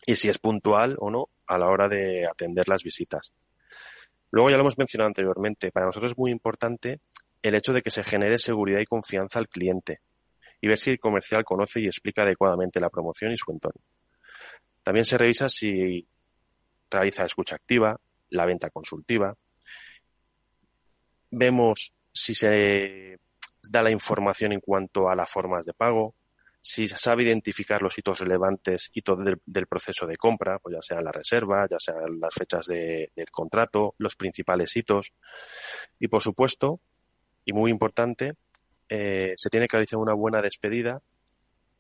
y 0.06 0.18
si 0.18 0.28
es 0.28 0.40
puntual 0.40 0.98
o 1.00 1.10
no 1.10 1.30
a 1.48 1.58
la 1.58 1.70
hora 1.70 1.88
de 1.88 2.28
atender 2.28 2.68
las 2.68 2.84
visitas. 2.84 3.32
Luego 4.30 4.50
ya 4.50 4.58
lo 4.58 4.64
hemos 4.64 4.78
mencionado 4.78 5.08
anteriormente, 5.08 5.72
para 5.72 5.86
nosotros 5.86 6.12
es 6.12 6.18
muy 6.18 6.30
importante 6.32 7.00
el 7.42 7.56
hecho 7.56 7.72
de 7.72 7.82
que 7.82 7.92
se 7.92 8.04
genere 8.04 8.40
seguridad 8.40 8.82
y 8.82 8.86
confianza 8.86 9.40
al 9.40 9.48
cliente 9.48 10.02
y 10.60 10.68
ver 10.68 10.78
si 10.78 10.92
el 10.92 11.00
comercial 11.00 11.46
conoce 11.46 11.80
y 11.80 11.86
explica 11.86 12.24
adecuadamente 12.24 12.82
la 12.82 12.90
promoción 12.90 13.32
y 13.32 13.38
su 13.38 13.50
entorno. 13.50 13.82
También 14.84 15.06
se 15.06 15.18
revisa 15.18 15.48
si 15.48 16.06
realiza 16.90 17.24
escucha 17.24 17.56
activa, 17.56 17.98
la 18.32 18.46
venta 18.46 18.70
consultiva. 18.70 19.34
Vemos 21.30 21.94
si 22.12 22.36
se 22.36 23.18
da 23.70 23.82
la 23.82 23.92
información 23.92 24.54
en 24.54 24.60
cuanto 24.60 25.10
a 25.10 25.16
las 25.16 25.30
formas 25.30 25.66
de 25.66 25.74
pago, 25.74 26.16
si 26.64 26.88
sabe 26.88 27.24
identificar 27.24 27.82
los 27.82 27.98
hitos 27.98 28.20
relevantes, 28.20 28.92
hitos 28.94 29.24
del, 29.24 29.42
del 29.46 29.66
proceso 29.66 30.06
de 30.06 30.16
compra, 30.16 30.60
pues 30.60 30.76
ya 30.76 30.82
sea 30.82 31.02
la 31.02 31.12
reserva, 31.12 31.68
ya 31.70 31.80
sean 31.80 32.20
las 32.20 32.34
fechas 32.34 32.68
del 32.68 33.10
contrato, 33.32 33.96
los 33.98 34.16
principales 34.16 34.76
hitos. 34.78 35.12
Y 36.00 36.08
por 36.08 36.22
supuesto, 36.22 36.80
y 37.46 37.54
muy 37.54 37.72
importante, 37.72 38.36
eh, 38.90 39.34
se 39.38 39.50
tiene 39.50 39.68
que 39.68 39.78
realizar 39.78 39.98
una 39.98 40.14
buena 40.14 40.42
despedida 40.42 41.02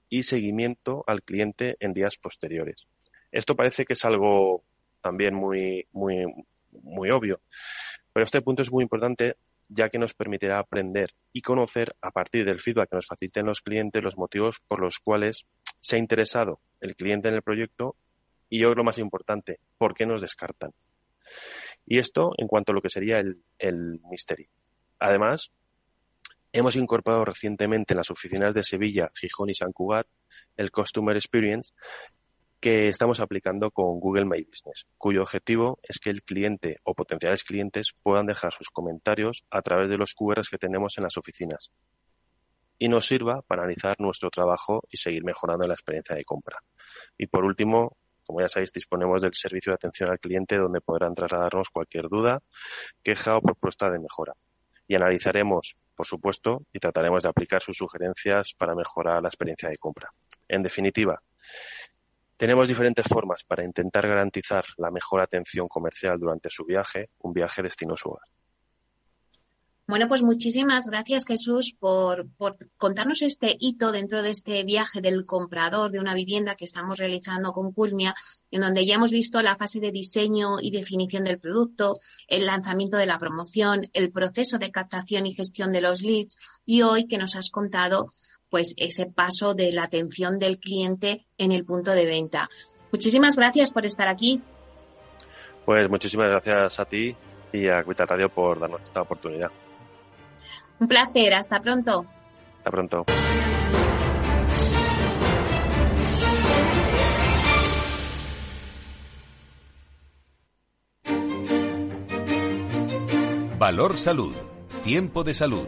y 0.10 0.24
seguimiento 0.24 1.04
al 1.06 1.22
cliente 1.22 1.78
en 1.80 1.94
días 1.94 2.18
posteriores. 2.18 2.88
Esto 3.32 3.56
parece 3.56 3.86
que 3.86 3.94
es 3.94 4.04
algo 4.04 4.64
también 5.02 5.36
muy, 5.36 5.86
muy, 5.92 6.26
muy 6.72 7.12
obvio, 7.12 7.40
pero 8.14 8.26
este 8.26 8.42
punto 8.42 8.62
es 8.62 8.72
muy 8.72 8.84
importante 8.84 9.36
ya 9.74 9.90
que 9.90 9.98
nos 9.98 10.14
permitirá 10.14 10.60
aprender 10.60 11.14
y 11.32 11.42
conocer 11.42 11.96
a 12.02 12.12
partir 12.12 12.46
del 12.46 12.60
feedback 12.60 12.90
que 12.90 12.98
nos 12.98 13.08
faciliten 13.08 13.46
los 13.46 13.62
clientes 13.62 14.04
los 14.04 14.18
motivos 14.18 14.62
por 14.68 14.82
los 14.82 15.00
cuales 15.00 15.46
se 15.80 15.96
ha 15.96 16.00
interesado 16.00 16.60
el 16.82 16.96
cliente 16.96 17.30
en 17.30 17.36
el 17.36 17.42
proyecto 17.42 17.96
y 18.50 18.60
yo 18.60 18.74
lo 18.74 18.84
más 18.84 18.98
importante, 18.98 19.60
por 19.78 19.94
qué 19.94 20.06
nos 20.06 20.22
descartan. 20.22 20.72
Y 21.86 22.00
esto 22.00 22.34
en 22.38 22.48
cuanto 22.48 22.74
a 22.74 22.76
lo 22.76 22.82
que 22.82 22.90
sería 22.90 23.20
el, 23.20 23.42
el 23.58 24.02
mystery. 24.10 24.50
Además, 25.00 25.52
Hemos 26.54 26.76
incorporado 26.76 27.24
recientemente 27.24 27.94
en 27.94 27.98
las 27.98 28.12
oficinas 28.12 28.54
de 28.54 28.64
Sevilla, 28.64 29.10
Gijón 29.16 29.50
y 29.50 29.56
San 29.56 29.72
Cugat 29.72 30.06
el 30.58 30.72
Customer 30.72 31.16
Experience 31.16 31.74
que 32.62 32.90
estamos 32.90 33.20
aplicando 33.20 33.72
con 33.72 34.00
Google 34.00 34.26
My 34.26 34.44
Business, 34.44 34.86
cuyo 34.98 35.22
objetivo 35.22 35.80
es 35.84 36.00
que 36.00 36.12
el 36.12 36.24
cliente 36.24 36.78
o 36.84 36.94
potenciales 36.94 37.44
clientes 37.44 37.94
puedan 38.04 38.28
dejar 38.28 38.54
sus 38.54 38.70
comentarios 38.70 39.44
a 39.50 39.62
través 39.62 39.90
de 39.90 39.98
los 39.98 40.14
QRs 40.14 40.50
que 40.50 40.58
tenemos 40.58 40.98
en 40.98 41.04
las 41.04 41.18
oficinas 41.18 41.72
y 42.78 42.88
nos 42.88 43.06
sirva 43.06 43.42
para 43.42 43.64
analizar 43.64 43.96
nuestro 44.00 44.30
trabajo 44.30 44.84
y 44.90 44.98
seguir 44.98 45.24
mejorando 45.24 45.68
la 45.68 45.74
experiencia 45.74 46.16
de 46.16 46.24
compra. 46.24 46.60
Y 47.18 47.28
por 47.28 47.44
último, 47.44 47.98
como 48.26 48.42
ya 48.42 48.48
sabéis, 48.48 48.72
disponemos 48.72 49.22
del 49.22 49.34
servicio 49.34 49.72
de 49.72 49.76
atención 49.76 50.10
al 50.10 50.20
cliente 50.20 50.58
donde 50.58 50.82
podrán 50.82 51.14
trasladarnos 51.14 51.70
cualquier 51.70 52.08
duda, 52.08 52.42
queja 53.04 53.38
o 53.38 53.42
propuesta 53.42 53.90
de 53.90 54.00
mejora. 54.00 54.34
Y 54.88 54.96
analizaremos 54.96 55.76
por 56.02 56.08
supuesto, 56.08 56.66
y 56.74 56.80
trataremos 56.80 57.22
de 57.22 57.30
aplicar 57.30 57.62
sus 57.62 57.78
sugerencias 57.78 58.56
para 58.58 58.74
mejorar 58.74 59.22
la 59.22 59.30
experiencia 59.30 59.70
de 59.70 59.78
compra. 59.78 60.10
En 60.48 60.64
definitiva, 60.64 61.22
tenemos 62.42 62.68
diferentes 62.68 63.06
formas 63.08 63.44
para 63.44 63.64
intentar 63.64 64.08
garantizar 64.08 64.66
la 64.78 64.90
mejor 64.90 65.22
atención 65.22 65.68
comercial 65.68 66.18
durante 66.20 66.50
su 66.50 66.66
viaje, 66.66 67.12
un 67.20 67.34
viaje 67.34 67.62
destino 67.62 67.94
a 67.94 68.10
hogar. 68.10 68.24
Bueno, 69.88 70.08
pues 70.08 70.24
muchísimas 70.24 70.88
gracias 70.88 71.26
Jesús 71.28 71.76
por, 71.78 72.26
contarnos 72.78 73.22
este 73.22 73.56
hito 73.60 73.92
dentro 73.92 74.24
de 74.24 74.32
este 74.32 74.64
viaje 74.64 75.02
del 75.02 75.24
comprador 75.24 75.92
de 75.92 76.00
una 76.00 76.16
vivienda 76.16 76.56
que 76.56 76.66
estamos 76.66 76.98
realizando 76.98 77.54
con 77.54 77.74
Culmia, 77.74 78.16
en 78.50 78.62
donde 78.62 78.88
ya 78.88 78.96
hemos 78.96 79.12
visto 79.12 79.40
la 79.44 79.56
fase 79.56 79.80
de 79.80 79.92
diseño 79.92 80.60
y 80.60 80.72
definición 80.72 81.24
del 81.24 81.40
producto, 81.40 82.00
el 82.28 82.48
lanzamiento 82.48 82.98
de 82.98 83.06
la 83.06 83.20
promoción, 83.20 83.88
el 83.94 84.12
proceso 84.12 84.58
de 84.58 84.72
captación 84.72 85.28
y 85.28 85.36
gestión 85.36 85.72
de 85.72 85.82
los 85.82 86.02
leads 86.02 86.38
y 86.66 86.82
hoy 86.82 87.06
que 87.06 87.20
nos 87.20 87.36
has 87.36 87.52
contado 87.52 88.10
pues 88.52 88.76
ese 88.78 89.08
paso 89.08 89.56
de 89.56 89.72
la 89.72 89.84
atención 89.84 90.38
del 90.38 90.60
cliente 90.60 91.26
en 91.40 91.52
el 91.52 91.66
punto 91.66 91.92
de 91.92 92.06
venta. 92.06 92.50
Muchísimas 92.92 93.38
gracias 93.38 93.72
por 93.72 93.86
estar 93.86 94.08
aquí. 94.08 94.42
Pues 95.66 95.90
muchísimas 95.90 96.30
gracias 96.30 96.80
a 96.80 96.86
ti 96.86 97.16
y 97.54 97.70
a 97.70 97.84
Cuita 97.84 98.06
Radio 98.06 98.30
por 98.30 98.60
darnos 98.60 98.82
esta 98.84 99.02
oportunidad. 99.02 99.50
Un 100.80 100.88
placer, 100.88 101.34
hasta 101.34 101.62
pronto. 101.62 102.06
Hasta 102.58 102.72
pronto. 102.72 103.06
Valor 113.58 113.98
Salud. 113.98 114.36
Tiempo 114.84 115.24
de 115.24 115.36
salud. 115.36 115.68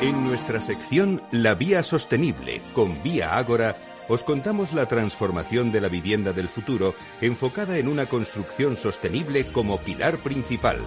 En 0.00 0.24
nuestra 0.24 0.60
sección 0.60 1.22
La 1.30 1.54
Vía 1.54 1.82
Sostenible 1.82 2.60
con 2.74 3.02
Vía 3.02 3.38
Ágora, 3.38 3.76
os 4.08 4.22
contamos 4.22 4.74
la 4.74 4.84
transformación 4.84 5.72
de 5.72 5.80
la 5.80 5.88
vivienda 5.88 6.34
del 6.34 6.50
futuro 6.50 6.94
enfocada 7.22 7.78
en 7.78 7.88
una 7.88 8.04
construcción 8.04 8.76
sostenible 8.76 9.46
como 9.46 9.78
pilar 9.78 10.18
principal. 10.18 10.80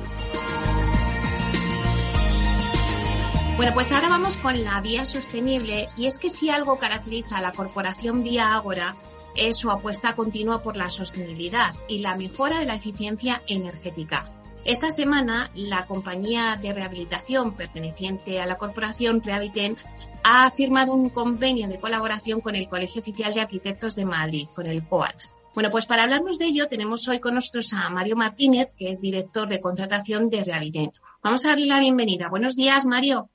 Bueno, 3.58 3.74
pues 3.74 3.91
ahora 3.91 4.10
vamos 4.10 4.38
con 4.38 4.63
la 4.63 4.80
vía 4.80 5.06
sostenible 5.06 5.89
y 5.98 6.06
es 6.06 6.19
que 6.19 6.30
si 6.30 6.52
algo 6.52 6.78
caracteriza 6.78 7.39
a 7.39 7.41
la 7.41 7.52
corporación 7.52 8.24
Vía 8.24 8.54
Ágora 8.56 8.95
es 9.36 9.58
su 9.58 9.72
apuesta 9.72 10.15
continua 10.15 10.62
por 10.62 10.78
la 10.78 10.91
sostenibilidad 10.91 11.74
y 11.88 12.00
la 12.00 12.15
mejora 12.15 12.60
de 12.60 12.65
la 12.65 12.76
eficiencia 12.76 13.41
energética. 13.48 14.32
Esta 14.69 14.91
semana, 14.91 15.49
la 15.55 15.88
compañía 15.88 16.55
de 16.62 16.71
rehabilitación 16.71 17.55
perteneciente 17.55 18.39
a 18.39 18.45
la 18.45 18.60
corporación 18.60 19.19
Rehabiten 19.19 19.75
ha 20.23 20.51
firmado 20.51 20.93
un 20.93 21.10
convenio 21.10 21.67
de 21.67 21.79
colaboración 21.79 22.39
con 22.39 22.53
el 22.53 22.69
Colegio 22.69 23.01
Oficial 23.01 23.34
de 23.34 23.41
Arquitectos 23.41 23.95
de 23.95 24.05
Madrid, 24.05 24.47
con 24.53 24.67
el 24.67 24.84
COAN. 24.84 25.15
Bueno, 25.55 25.71
pues 25.71 25.88
para 25.88 26.03
hablarnos 26.03 26.38
de 26.38 26.45
ello 26.45 26.67
tenemos 26.67 27.08
hoy 27.08 27.19
con 27.19 27.34
nosotros 27.34 27.73
a 27.73 27.89
Mario 27.89 28.15
Martínez, 28.15 28.71
que 28.77 28.91
es 28.91 29.01
director 29.01 29.49
de 29.49 29.60
contratación 29.60 30.29
de 30.29 30.43
Rehabiten. 30.43 30.91
Vamos 31.23 31.43
a 31.45 31.49
darle 31.49 31.65
la 31.65 31.79
bienvenida. 31.79 32.29
Buenos 32.29 32.55
días, 32.55 32.86
Mario. 32.86 33.32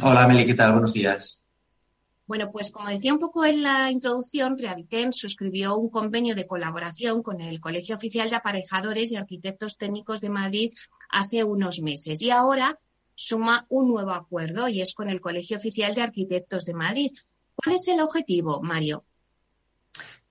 Hola, 0.00 0.28
Meli, 0.28 0.44
¿qué 0.44 0.54
tal? 0.54 0.70
Buenos 0.74 0.92
días. 0.92 1.39
Bueno, 2.30 2.48
pues 2.52 2.70
como 2.70 2.88
decía 2.88 3.12
un 3.12 3.18
poco 3.18 3.44
en 3.44 3.64
la 3.64 3.90
introducción, 3.90 4.56
Rehabiten 4.56 5.12
suscribió 5.12 5.76
un 5.76 5.90
convenio 5.90 6.36
de 6.36 6.46
colaboración 6.46 7.24
con 7.24 7.40
el 7.40 7.58
Colegio 7.58 7.96
Oficial 7.96 8.30
de 8.30 8.36
Aparejadores 8.36 9.10
y 9.10 9.16
Arquitectos 9.16 9.76
Técnicos 9.76 10.20
de 10.20 10.30
Madrid 10.30 10.70
hace 11.10 11.42
unos 11.42 11.80
meses 11.80 12.22
y 12.22 12.30
ahora 12.30 12.78
suma 13.16 13.66
un 13.68 13.88
nuevo 13.88 14.12
acuerdo 14.12 14.68
y 14.68 14.80
es 14.80 14.94
con 14.94 15.10
el 15.10 15.20
Colegio 15.20 15.56
Oficial 15.56 15.92
de 15.96 16.02
Arquitectos 16.02 16.64
de 16.66 16.74
Madrid. 16.74 17.10
¿Cuál 17.56 17.74
es 17.74 17.88
el 17.88 17.98
objetivo, 18.00 18.62
Mario? 18.62 19.02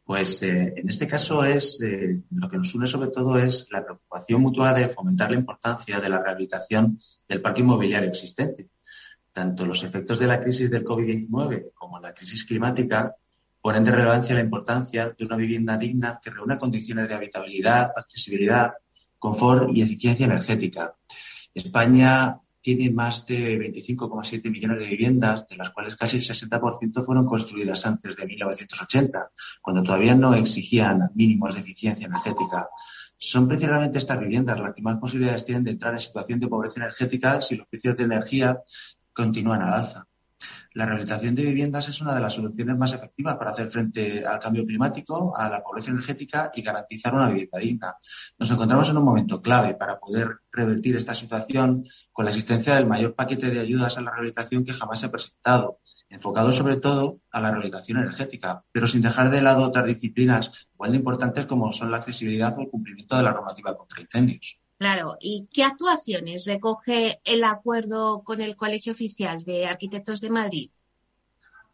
Pues 0.05 0.41
eh, 0.41 0.75
en 0.77 0.87
este 0.87 1.05
caso 1.05 1.43
es 1.43 1.81
eh, 1.81 2.23
lo 2.31 2.49
que 2.49 2.57
nos 2.59 2.73
une 2.73 2.87
sobre 2.87 3.09
todo 3.09 3.37
es 3.37 3.67
la 3.71 3.83
preocupación 3.83 4.41
mutua 4.41 4.73
de 4.73 4.87
fomentar 4.87 5.31
la 5.31 5.37
importancia 5.37 5.99
de 5.99 6.07
la 6.07 6.23
rehabilitación 6.23 6.97
del 7.27 7.41
parque 7.41 7.59
inmobiliario 7.59 8.07
existente 8.07 8.69
tanto 9.39 9.65
los 9.65 9.85
efectos 9.85 10.19
de 10.19 10.27
la 10.27 10.41
crisis 10.41 10.69
del 10.69 10.83
COVID-19 10.83 11.71
como 11.73 11.97
la 12.01 12.13
crisis 12.13 12.43
climática 12.43 13.15
ponen 13.61 13.85
de 13.85 13.91
relevancia 13.91 14.35
la 14.35 14.41
importancia 14.41 15.15
de 15.17 15.25
una 15.25 15.37
vivienda 15.37 15.77
digna 15.77 16.19
que 16.21 16.29
reúna 16.29 16.59
condiciones 16.59 17.07
de 17.07 17.15
habitabilidad, 17.15 17.89
accesibilidad, 17.95 18.73
confort 19.17 19.69
y 19.73 19.81
eficiencia 19.81 20.25
energética. 20.25 20.93
España 21.53 22.37
tiene 22.59 22.91
más 22.91 23.25
de 23.25 23.57
25,7 23.61 24.51
millones 24.51 24.79
de 24.79 24.87
viviendas, 24.87 25.47
de 25.47 25.55
las 25.55 25.69
cuales 25.69 25.95
casi 25.95 26.17
el 26.17 26.23
60% 26.23 27.05
fueron 27.05 27.25
construidas 27.25 27.85
antes 27.85 28.17
de 28.17 28.25
1980, 28.25 29.31
cuando 29.61 29.83
todavía 29.83 30.15
no 30.15 30.33
exigían 30.33 31.11
mínimos 31.15 31.53
de 31.53 31.61
eficiencia 31.61 32.07
energética. 32.07 32.67
Son 33.17 33.47
precisamente 33.47 33.99
estas 33.99 34.19
viviendas 34.19 34.59
las 34.59 34.73
que 34.73 34.81
más 34.81 34.97
posibilidades 34.97 35.45
tienen 35.45 35.63
de 35.63 35.71
entrar 35.71 35.93
en 35.93 36.01
situación 36.01 36.41
de 36.41 36.47
pobreza 36.47 36.81
energética 36.81 37.41
si 37.41 37.55
los 37.55 37.67
precios 37.67 37.95
de 37.97 38.03
energía 38.03 38.57
continúan 39.19 39.61
al 39.61 39.73
alza. 39.73 40.07
La 40.73 40.85
rehabilitación 40.85 41.35
de 41.35 41.43
viviendas 41.43 41.89
es 41.89 41.99
una 41.99 42.15
de 42.15 42.21
las 42.21 42.33
soluciones 42.33 42.77
más 42.77 42.93
efectivas 42.93 43.35
para 43.35 43.51
hacer 43.51 43.67
frente 43.67 44.25
al 44.25 44.39
cambio 44.39 44.65
climático, 44.65 45.33
a 45.35 45.49
la 45.49 45.61
pobreza 45.61 45.91
energética 45.91 46.51
y 46.53 46.61
garantizar 46.61 47.13
una 47.13 47.27
vivienda 47.27 47.59
digna. 47.59 47.95
Nos 48.37 48.49
encontramos 48.51 48.89
en 48.89 48.97
un 48.97 49.03
momento 49.03 49.41
clave 49.41 49.73
para 49.75 49.99
poder 49.99 50.37
revertir 50.51 50.95
esta 50.95 51.13
situación 51.13 51.83
con 52.13 52.23
la 52.23 52.31
existencia 52.31 52.75
del 52.75 52.87
mayor 52.87 53.13
paquete 53.13 53.49
de 53.49 53.59
ayudas 53.59 53.97
a 53.97 54.01
la 54.01 54.11
rehabilitación 54.11 54.63
que 54.63 54.73
jamás 54.73 55.01
se 55.01 55.07
ha 55.07 55.11
presentado, 55.11 55.79
enfocado 56.07 56.53
sobre 56.53 56.77
todo 56.77 57.19
a 57.31 57.41
la 57.41 57.49
rehabilitación 57.49 57.97
energética, 57.97 58.63
pero 58.71 58.87
sin 58.87 59.01
dejar 59.01 59.29
de 59.31 59.41
lado 59.41 59.63
otras 59.63 59.85
disciplinas 59.85 60.51
igual 60.71 60.91
de 60.91 60.97
importantes 60.97 61.45
como 61.45 61.73
son 61.73 61.91
la 61.91 61.97
accesibilidad 61.97 62.57
o 62.57 62.61
el 62.61 62.69
cumplimiento 62.69 63.17
de 63.17 63.23
la 63.23 63.33
normativa 63.33 63.75
contra 63.75 64.01
incendios. 64.01 64.59
Claro, 64.79 65.17
¿y 65.19 65.45
qué 65.51 65.65
actuaciones 65.65 66.45
recoge 66.45 67.19
el 67.25 67.43
acuerdo 67.43 68.23
con 68.23 68.39
el 68.39 68.55
Colegio 68.55 68.93
Oficial 68.93 69.43
de 69.43 69.65
Arquitectos 69.65 70.21
de 70.21 70.29
Madrid? 70.29 70.69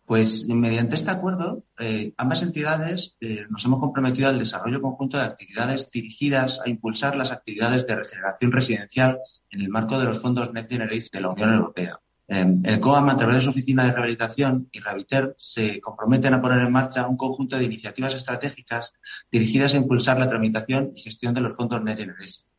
Pues 0.07 0.47
mediante 0.47 0.95
este 0.95 1.11
acuerdo, 1.11 1.63
eh, 1.79 2.13
ambas 2.17 2.41
entidades 2.41 3.15
eh, 3.21 3.45
nos 3.51 3.63
hemos 3.63 3.79
comprometido 3.79 4.27
al 4.27 4.39
desarrollo 4.39 4.81
conjunto 4.81 5.17
de 5.17 5.23
actividades 5.23 5.87
dirigidas 5.91 6.59
a 6.65 6.69
impulsar 6.69 7.15
las 7.15 7.31
actividades 7.31 7.85
de 7.85 7.95
regeneración 7.95 8.51
residencial 8.51 9.19
en 9.51 9.61
el 9.61 9.69
marco 9.69 9.99
de 9.99 10.05
los 10.05 10.19
fondos 10.19 10.51
Next 10.51 10.71
Generation 10.71 11.09
de 11.13 11.21
la 11.21 11.29
Unión 11.29 11.53
Europea. 11.53 11.99
Em, 12.27 12.59
el 12.65 12.79
COAM, 12.79 13.09
a 13.09 13.17
través 13.17 13.35
de 13.35 13.41
su 13.43 13.49
oficina 13.51 13.85
de 13.85 13.91
rehabilitación 13.91 14.67
y 14.71 14.79
Rehabiliter, 14.79 15.35
se 15.37 15.79
comprometen 15.79 16.33
a 16.33 16.41
poner 16.41 16.59
en 16.59 16.71
marcha 16.71 17.07
un 17.07 17.17
conjunto 17.17 17.55
de 17.55 17.65
iniciativas 17.65 18.15
estratégicas 18.15 18.93
dirigidas 19.31 19.75
a 19.75 19.77
impulsar 19.77 20.17
la 20.17 20.27
tramitación 20.27 20.89
y 20.95 21.01
gestión 21.01 21.35
de 21.35 21.41
los 21.41 21.55
fondos 21.55 21.83
Next 21.83 21.99
Generation. 21.99 22.54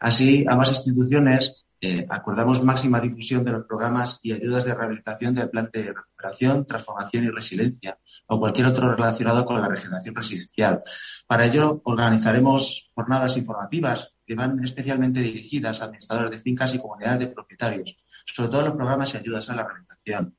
Así, 0.00 0.44
ambas 0.48 0.70
instituciones 0.70 1.66
eh, 1.78 2.06
acordamos 2.08 2.64
máxima 2.64 3.00
difusión 3.00 3.44
de 3.44 3.52
los 3.52 3.64
programas 3.64 4.18
y 4.22 4.32
ayudas 4.32 4.64
de 4.64 4.74
rehabilitación 4.74 5.34
del 5.34 5.50
plan 5.50 5.68
de 5.72 5.92
recuperación, 5.92 6.66
transformación 6.66 7.24
y 7.24 7.30
resiliencia 7.30 7.98
o 8.26 8.40
cualquier 8.40 8.68
otro 8.68 8.94
relacionado 8.94 9.44
con 9.44 9.60
la 9.60 9.68
regeneración 9.68 10.14
residencial. 10.14 10.82
Para 11.26 11.44
ello, 11.44 11.82
organizaremos 11.84 12.86
jornadas 12.94 13.36
informativas 13.36 14.14
que 14.26 14.34
van 14.34 14.62
especialmente 14.64 15.20
dirigidas 15.20 15.80
a 15.80 15.84
administradores 15.84 16.30
de 16.30 16.38
fincas 16.38 16.74
y 16.74 16.78
comunidades 16.78 17.20
de 17.20 17.28
propietarios, 17.28 17.96
sobre 18.24 18.50
todo 18.50 18.62
los 18.62 18.74
programas 18.74 19.12
y 19.12 19.18
ayudas 19.18 19.48
a 19.50 19.54
la 19.54 19.64
rehabilitación. 19.64 20.34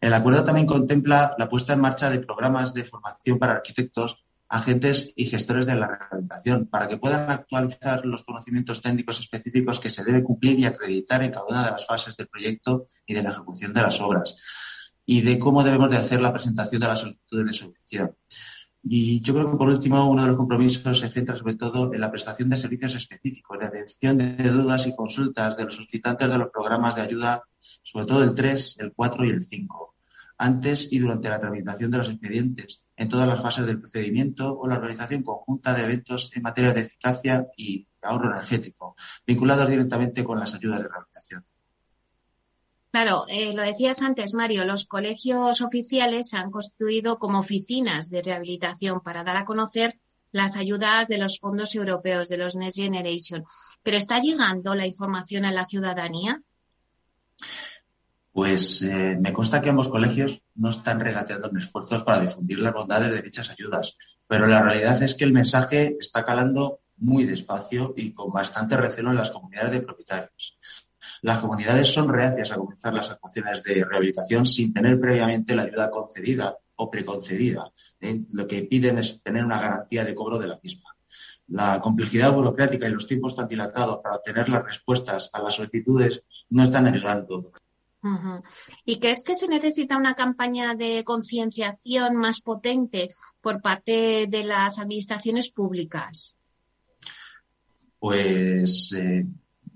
El 0.00 0.14
acuerdo 0.14 0.44
también 0.44 0.66
contempla 0.66 1.34
la 1.38 1.48
puesta 1.48 1.74
en 1.74 1.80
marcha 1.80 2.08
de 2.08 2.20
programas 2.20 2.72
de 2.72 2.84
formación 2.84 3.38
para 3.38 3.52
arquitectos 3.52 4.24
agentes 4.48 5.12
y 5.14 5.26
gestores 5.26 5.66
de 5.66 5.74
la 5.76 5.86
rehabilitación 5.86 6.66
para 6.66 6.88
que 6.88 6.96
puedan 6.96 7.30
actualizar 7.30 8.04
los 8.06 8.24
conocimientos 8.24 8.80
técnicos 8.80 9.20
específicos 9.20 9.78
que 9.78 9.90
se 9.90 10.04
debe 10.04 10.22
cumplir 10.22 10.58
y 10.58 10.64
acreditar 10.64 11.22
en 11.22 11.30
cada 11.30 11.46
una 11.46 11.64
de 11.64 11.70
las 11.72 11.86
fases 11.86 12.16
del 12.16 12.28
proyecto 12.28 12.86
y 13.06 13.14
de 13.14 13.22
la 13.22 13.30
ejecución 13.30 13.74
de 13.74 13.82
las 13.82 14.00
obras 14.00 14.36
y 15.04 15.22
de 15.22 15.38
cómo 15.38 15.62
debemos 15.62 15.90
de 15.90 15.98
hacer 15.98 16.20
la 16.20 16.32
presentación 16.32 16.80
de 16.80 16.88
las 16.88 17.00
solicitudes 17.00 17.46
de 17.46 17.52
subvención. 17.52 18.16
Y 18.82 19.20
yo 19.20 19.34
creo 19.34 19.50
que 19.50 19.56
por 19.56 19.68
último 19.68 20.08
uno 20.10 20.22
de 20.22 20.28
los 20.28 20.36
compromisos 20.36 20.98
se 20.98 21.08
centra 21.08 21.36
sobre 21.36 21.54
todo 21.54 21.92
en 21.92 22.00
la 22.00 22.10
prestación 22.10 22.48
de 22.48 22.56
servicios 22.56 22.94
específicos 22.94 23.58
de 23.58 23.66
atención 23.66 24.18
de 24.18 24.50
dudas 24.50 24.86
y 24.86 24.94
consultas 24.94 25.56
de 25.56 25.64
los 25.64 25.74
solicitantes 25.74 26.28
de 26.28 26.38
los 26.38 26.48
programas 26.48 26.94
de 26.94 27.02
ayuda, 27.02 27.42
sobre 27.82 28.06
todo 28.06 28.22
el 28.22 28.34
3, 28.34 28.76
el 28.80 28.92
4 28.92 29.24
y 29.24 29.30
el 29.30 29.42
5 29.42 29.94
antes 30.38 30.88
y 30.90 31.00
durante 31.00 31.28
la 31.28 31.40
tramitación 31.40 31.90
de 31.90 31.98
los 31.98 32.08
expedientes, 32.08 32.82
en 32.98 33.08
todas 33.08 33.28
las 33.28 33.40
fases 33.40 33.64
del 33.64 33.80
procedimiento 33.80 34.58
o 34.58 34.68
la 34.68 34.74
organización 34.74 35.22
conjunta 35.22 35.72
de 35.72 35.84
eventos 35.84 36.30
en 36.34 36.42
materia 36.42 36.74
de 36.74 36.80
eficacia 36.80 37.46
y 37.56 37.86
ahorro 38.02 38.32
energético, 38.32 38.96
vinculados 39.24 39.70
directamente 39.70 40.24
con 40.24 40.40
las 40.40 40.52
ayudas 40.52 40.82
de 40.82 40.88
rehabilitación. 40.88 41.46
Claro, 42.90 43.26
eh, 43.28 43.52
lo 43.54 43.62
decías 43.62 44.02
antes, 44.02 44.34
Mario, 44.34 44.64
los 44.64 44.86
colegios 44.86 45.60
oficiales 45.60 46.30
se 46.30 46.38
han 46.38 46.50
constituido 46.50 47.18
como 47.18 47.38
oficinas 47.38 48.10
de 48.10 48.22
rehabilitación 48.22 49.00
para 49.00 49.22
dar 49.22 49.36
a 49.36 49.44
conocer 49.44 49.94
las 50.32 50.56
ayudas 50.56 51.06
de 51.06 51.18
los 51.18 51.38
fondos 51.38 51.74
europeos, 51.76 52.28
de 52.28 52.38
los 52.38 52.56
Next 52.56 52.78
Generation. 52.78 53.44
¿Pero 53.82 53.96
está 53.96 54.20
llegando 54.20 54.74
la 54.74 54.86
información 54.86 55.44
a 55.44 55.52
la 55.52 55.64
ciudadanía? 55.64 56.42
Pues 58.38 58.82
eh, 58.82 59.18
me 59.20 59.32
consta 59.32 59.60
que 59.60 59.70
ambos 59.70 59.88
colegios 59.88 60.44
no 60.54 60.68
están 60.68 61.00
regateando 61.00 61.50
en 61.50 61.56
esfuerzos 61.56 62.04
para 62.04 62.20
difundir 62.20 62.60
las 62.60 62.72
bondades 62.72 63.10
de 63.10 63.20
dichas 63.20 63.50
ayudas, 63.50 63.96
pero 64.28 64.46
la 64.46 64.62
realidad 64.62 65.02
es 65.02 65.16
que 65.16 65.24
el 65.24 65.32
mensaje 65.32 65.96
está 65.98 66.24
calando 66.24 66.78
muy 66.98 67.24
despacio 67.24 67.94
y 67.96 68.12
con 68.12 68.30
bastante 68.30 68.76
recelo 68.76 69.10
en 69.10 69.16
las 69.16 69.32
comunidades 69.32 69.72
de 69.72 69.80
propietarios. 69.80 70.56
Las 71.20 71.38
comunidades 71.40 71.92
son 71.92 72.08
reacias 72.08 72.52
a 72.52 72.58
comenzar 72.58 72.94
las 72.94 73.10
actuaciones 73.10 73.60
de 73.64 73.84
rehabilitación 73.84 74.46
sin 74.46 74.72
tener 74.72 75.00
previamente 75.00 75.56
la 75.56 75.62
ayuda 75.62 75.90
concedida 75.90 76.56
o 76.76 76.88
preconcedida. 76.88 77.72
¿eh? 78.00 78.22
Lo 78.30 78.46
que 78.46 78.62
piden 78.62 78.98
es 78.98 79.20
tener 79.20 79.44
una 79.44 79.60
garantía 79.60 80.04
de 80.04 80.14
cobro 80.14 80.38
de 80.38 80.46
la 80.46 80.60
misma. 80.62 80.94
La 81.48 81.80
complejidad 81.80 82.32
burocrática 82.32 82.86
y 82.86 82.92
los 82.92 83.08
tiempos 83.08 83.34
tan 83.34 83.48
dilatados 83.48 83.98
para 84.00 84.14
obtener 84.14 84.48
las 84.48 84.62
respuestas 84.62 85.28
a 85.32 85.42
las 85.42 85.54
solicitudes 85.54 86.22
no 86.50 86.62
están 86.62 86.86
ayudando. 86.86 87.50
¿Y 88.84 88.98
crees 88.98 89.24
que 89.24 89.34
se 89.34 89.48
necesita 89.48 89.96
una 89.96 90.14
campaña 90.14 90.74
de 90.74 91.02
concienciación 91.04 92.16
más 92.16 92.40
potente 92.40 93.08
por 93.40 93.60
parte 93.60 94.26
de 94.28 94.44
las 94.44 94.78
administraciones 94.78 95.50
públicas? 95.50 96.36
Pues, 97.98 98.92
eh, 98.92 99.26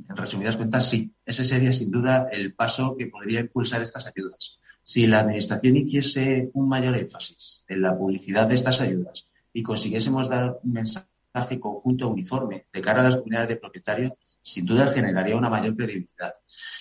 en 0.09 0.17
resumidas 0.17 0.57
cuentas, 0.57 0.89
sí. 0.89 1.13
Ese 1.25 1.45
sería 1.45 1.73
sin 1.73 1.91
duda 1.91 2.29
el 2.31 2.55
paso 2.55 2.97
que 2.97 3.09
podría 3.09 3.41
impulsar 3.41 3.83
estas 3.83 4.07
ayudas. 4.07 4.59
Si 4.83 5.07
la 5.07 5.21
Administración 5.21 5.77
hiciese 5.77 6.51
un 6.55 6.69
mayor 6.69 6.97
énfasis 6.97 7.65
en 7.69 7.83
la 7.83 7.97
publicidad 7.97 8.47
de 8.47 8.57
estas 8.57 8.81
ayudas 8.81 9.29
y 9.53 9.63
consiguiésemos 9.63 10.29
dar 10.29 10.59
un 10.63 10.73
mensaje 10.73 11.61
conjunto 11.61 12.09
uniforme 12.09 12.67
de 12.73 12.81
cara 12.81 13.01
a 13.01 13.05
las 13.05 13.17
comunidades 13.17 13.49
de 13.49 13.57
propietarios, 13.57 14.13
sin 14.43 14.67
duda 14.67 14.89
generaría 14.89 15.37
una 15.37 15.49
mayor 15.49 15.77
credibilidad. 15.77 16.35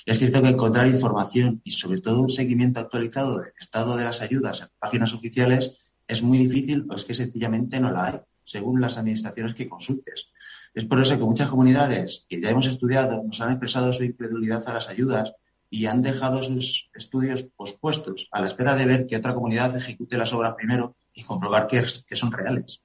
Es 0.06 0.20
cierto 0.20 0.42
que 0.42 0.50
encontrar 0.50 0.88
información 0.88 1.62
y 1.64 1.72
sobre 1.72 2.02
todo 2.02 2.22
un 2.22 2.30
seguimiento 2.30 2.80
actualizado 2.80 3.40
del 3.40 3.54
estado 3.60 3.96
de 3.98 4.04
las 4.04 4.22
ayudas 4.22 4.62
en 4.62 4.68
páginas 4.80 5.14
oficiales 5.14 5.72
es 6.08 6.22
muy 6.24 6.38
difícil 6.38 6.86
o 6.90 6.96
es 6.96 7.06
que 7.06 7.14
sencillamente 7.14 7.80
no 7.80 7.92
la 7.92 8.06
hay, 8.06 8.20
según 8.44 8.82
las 8.82 8.98
administraciones 8.98 9.54
que 9.54 9.70
consultes. 9.70 10.30
Es 10.74 10.86
por 10.86 11.02
eso 11.02 11.18
que 11.18 11.24
muchas 11.24 11.50
comunidades 11.50 12.26
que 12.28 12.42
ya 12.42 12.50
hemos 12.50 12.68
estudiado 12.68 13.22
nos 13.24 13.40
han 13.42 13.52
expresado 13.52 13.94
su 13.94 14.04
incredulidad 14.04 14.68
a 14.68 14.74
las 14.74 14.90
ayudas 14.90 15.34
y 15.70 15.86
han 15.86 16.02
dejado 16.02 16.44
sus 16.44 16.90
estudios 16.94 17.44
pospuestos 17.56 18.28
a 18.32 18.42
la 18.42 18.48
espera 18.48 18.76
de 18.76 18.86
ver 18.86 19.08
que 19.08 19.16
otra 19.16 19.34
comunidad 19.34 19.76
ejecute 19.76 20.18
las 20.18 20.34
obras 20.34 20.56
primero 20.56 20.96
y 21.14 21.24
comprobar 21.24 21.68
que, 21.68 21.84
que 22.06 22.16
son 22.16 22.32
reales. 22.32 22.82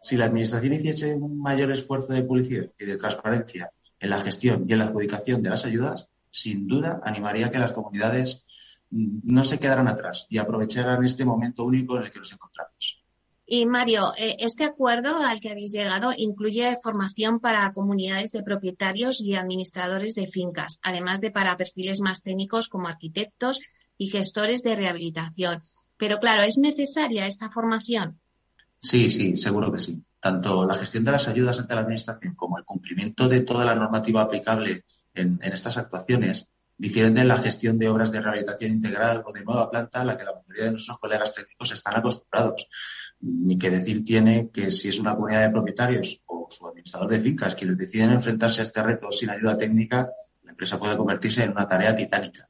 Si 0.00 0.16
la 0.16 0.26
Administración 0.26 0.72
hiciese 0.72 1.14
un 1.14 1.40
mayor 1.40 1.70
esfuerzo 1.70 2.12
de 2.12 2.24
publicidad 2.24 2.66
y 2.78 2.84
de 2.84 2.96
transparencia 2.96 3.70
en 3.98 4.10
la 4.10 4.20
gestión 4.20 4.64
y 4.68 4.72
en 4.72 4.78
la 4.78 4.84
adjudicación 4.86 5.42
de 5.42 5.50
las 5.50 5.64
ayudas, 5.64 6.08
sin 6.36 6.66
duda 6.66 7.00
animaría 7.02 7.46
a 7.46 7.50
que 7.50 7.58
las 7.58 7.72
comunidades 7.72 8.44
no 8.90 9.44
se 9.44 9.58
quedaran 9.58 9.88
atrás 9.88 10.26
y 10.28 10.38
aprovecharan 10.38 11.04
este 11.04 11.24
momento 11.24 11.64
único 11.64 11.96
en 11.96 12.04
el 12.04 12.10
que 12.10 12.18
nos 12.18 12.32
encontramos. 12.32 13.02
Y 13.48 13.64
Mario, 13.64 14.12
eh, 14.18 14.36
este 14.40 14.64
acuerdo 14.64 15.16
al 15.18 15.40
que 15.40 15.50
habéis 15.50 15.72
llegado 15.72 16.12
incluye 16.16 16.74
formación 16.82 17.38
para 17.38 17.72
comunidades 17.72 18.32
de 18.32 18.42
propietarios 18.42 19.20
y 19.20 19.36
administradores 19.36 20.14
de 20.14 20.26
fincas, 20.26 20.80
además 20.82 21.20
de 21.20 21.30
para 21.30 21.56
perfiles 21.56 22.00
más 22.00 22.22
técnicos 22.22 22.68
como 22.68 22.88
arquitectos 22.88 23.60
y 23.96 24.08
gestores 24.08 24.62
de 24.62 24.74
rehabilitación. 24.74 25.62
Pero 25.96 26.18
claro, 26.18 26.42
¿es 26.42 26.58
necesaria 26.58 27.26
esta 27.26 27.50
formación? 27.50 28.20
Sí, 28.82 29.10
sí, 29.10 29.36
seguro 29.36 29.72
que 29.72 29.78
sí. 29.78 30.02
Tanto 30.20 30.66
la 30.66 30.74
gestión 30.74 31.04
de 31.04 31.12
las 31.12 31.28
ayudas 31.28 31.58
ante 31.60 31.74
la 31.74 31.82
Administración 31.82 32.34
como 32.34 32.58
el 32.58 32.64
cumplimiento 32.64 33.28
de 33.28 33.40
toda 33.40 33.64
la 33.64 33.74
normativa 33.74 34.22
aplicable 34.22 34.84
en, 35.16 35.40
estas 35.42 35.76
actuaciones 35.76 36.46
difieren 36.78 37.14
de 37.14 37.24
la 37.24 37.38
gestión 37.38 37.78
de 37.78 37.88
obras 37.88 38.12
de 38.12 38.20
rehabilitación 38.20 38.72
integral 38.72 39.22
o 39.24 39.32
de 39.32 39.44
nueva 39.44 39.70
planta 39.70 40.02
a 40.02 40.04
la 40.04 40.16
que 40.16 40.24
la 40.24 40.34
mayoría 40.34 40.64
de 40.64 40.72
nuestros 40.72 40.98
colegas 40.98 41.32
técnicos 41.32 41.72
están 41.72 41.96
acostumbrados. 41.96 42.68
Ni 43.20 43.58
que 43.58 43.70
decir 43.70 44.04
tiene 44.04 44.50
que 44.50 44.70
si 44.70 44.88
es 44.88 44.98
una 44.98 45.14
comunidad 45.14 45.42
de 45.42 45.50
propietarios 45.50 46.20
o 46.26 46.48
su 46.50 46.66
administrador 46.66 47.10
de 47.10 47.20
fincas 47.20 47.54
quienes 47.54 47.78
deciden 47.78 48.10
enfrentarse 48.10 48.60
a 48.60 48.64
este 48.64 48.82
reto 48.82 49.10
sin 49.10 49.30
ayuda 49.30 49.56
técnica, 49.56 50.10
la 50.42 50.50
empresa 50.50 50.78
puede 50.78 50.96
convertirse 50.96 51.42
en 51.42 51.50
una 51.50 51.66
tarea 51.66 51.96
titánica. 51.96 52.48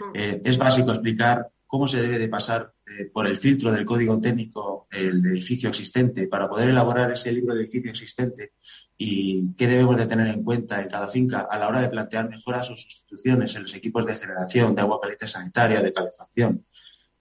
Mm. 0.00 0.10
Eh, 0.14 0.42
es 0.44 0.56
básico 0.56 0.90
explicar 0.90 1.50
cómo 1.66 1.86
se 1.86 2.00
debe 2.00 2.18
de 2.18 2.28
pasar 2.28 2.71
eh, 2.98 3.06
por 3.12 3.26
el 3.26 3.36
filtro 3.36 3.70
del 3.72 3.84
código 3.84 4.20
técnico 4.20 4.86
el 4.90 5.24
edificio 5.24 5.68
existente 5.68 6.26
para 6.26 6.48
poder 6.48 6.68
elaborar 6.68 7.10
ese 7.12 7.32
libro 7.32 7.54
de 7.54 7.62
edificio 7.62 7.90
existente 7.90 8.52
y 8.96 9.54
qué 9.54 9.66
debemos 9.66 9.96
de 9.96 10.06
tener 10.06 10.26
en 10.28 10.42
cuenta 10.42 10.82
en 10.82 10.88
cada 10.88 11.08
finca 11.08 11.46
a 11.50 11.58
la 11.58 11.68
hora 11.68 11.80
de 11.80 11.88
plantear 11.88 12.28
mejoras 12.28 12.70
o 12.70 12.76
sustituciones 12.76 13.54
en 13.54 13.62
los 13.62 13.74
equipos 13.74 14.04
de 14.04 14.14
generación 14.14 14.74
de 14.74 14.82
agua 14.82 15.00
caliente 15.00 15.26
sanitaria, 15.26 15.80
de 15.80 15.92
calefacción, 15.92 16.66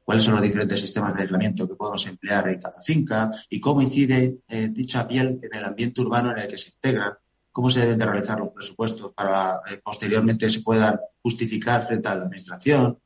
cuáles 0.04 0.24
son 0.24 0.34
los 0.34 0.44
diferentes 0.44 0.80
sistemas 0.80 1.16
de 1.16 1.24
aislamiento 1.24 1.68
que 1.68 1.76
podemos 1.76 2.06
emplear 2.08 2.48
en 2.50 2.60
cada 2.60 2.82
finca 2.82 3.32
y 3.50 3.60
cómo 3.60 3.82
incide 3.82 4.40
eh, 4.48 4.70
dicha 4.70 5.08
piel 5.08 5.40
en 5.42 5.58
el 5.58 5.64
ambiente 5.64 6.02
urbano 6.02 6.32
en 6.32 6.40
el 6.40 6.48
que 6.48 6.58
se 6.58 6.70
integra, 6.70 7.18
cómo 7.52 7.70
se 7.70 7.82
deben 7.82 7.98
de 7.98 8.06
realizar 8.06 8.40
los 8.40 8.50
presupuestos 8.50 9.14
para 9.14 9.62
eh, 9.70 9.80
posteriormente 9.84 10.50
se 10.50 10.62
puedan 10.62 11.00
justificar 11.22 11.82
frente 11.84 12.08
a 12.08 12.16
la 12.16 12.24
administración, 12.24 13.00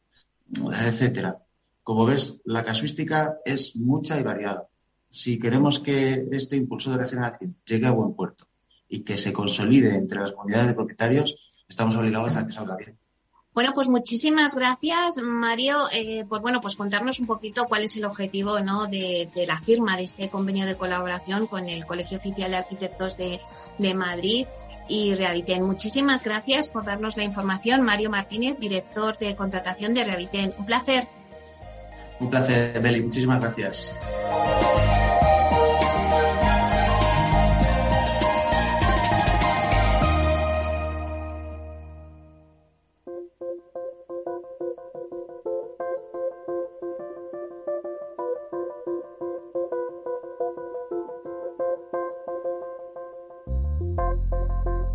etcétera. 0.72 1.45
Como 1.86 2.08
ves, 2.08 2.38
la 2.46 2.66
casuística 2.66 3.38
es 3.46 3.76
mucha 3.76 4.20
y 4.20 4.24
variada. 4.24 4.68
Si 5.08 5.38
queremos 5.38 5.80
que 5.80 6.28
este 6.32 6.56
impulso 6.56 6.90
de 6.90 6.98
regeneración 6.98 7.58
llegue 7.64 7.86
a 7.86 7.92
buen 7.92 8.16
puerto 8.16 8.48
y 8.90 9.02
que 9.02 9.18
se 9.18 9.32
consolide 9.32 9.94
entre 9.96 10.20
las 10.20 10.32
comunidades 10.32 10.70
de 10.70 10.74
propietarios, 10.74 11.36
estamos 11.70 11.96
obligados 11.96 12.36
a 12.38 12.48
que 12.48 12.54
salga 12.54 12.76
bien. 12.76 12.98
Bueno, 13.54 13.72
pues 13.76 13.88
muchísimas 13.88 14.56
gracias, 14.56 15.22
Mario, 15.24 15.78
eh, 15.94 16.26
por 16.28 16.42
bueno, 16.42 16.60
pues 16.60 16.76
contarnos 16.76 17.20
un 17.20 17.28
poquito 17.28 17.66
cuál 17.66 17.84
es 17.84 17.96
el 17.98 18.06
objetivo 18.06 18.60
¿no? 18.62 18.88
de, 18.88 19.30
la 19.46 19.60
firma 19.60 19.96
de 19.96 20.06
este 20.06 20.28
convenio 20.30 20.66
de 20.66 20.78
colaboración 20.78 21.46
con 21.46 21.70
el 21.70 21.86
Colegio 21.86 22.18
Oficial 22.18 22.50
de 22.50 22.58
Arquitectos 22.58 23.16
de, 23.16 23.40
Madrid 23.94 24.48
y 24.90 25.14
Reaviten. 25.14 25.62
Muchísimas 25.62 26.24
gracias 26.24 26.68
por 26.68 26.84
darnos 26.84 27.16
la 27.16 27.26
información, 27.26 27.84
Mario 27.84 28.10
Martínez, 28.10 28.58
director 28.58 29.20
de 29.20 29.36
contratación 29.36 29.94
de 29.94 30.04
Reaviten. 30.04 30.56
Un 30.58 30.66
placer. 30.66 31.08
Un 32.20 32.30
placer, 32.30 32.80
Beli. 32.82 33.02
Muchísimas 33.02 33.42
gracias. 33.42 33.94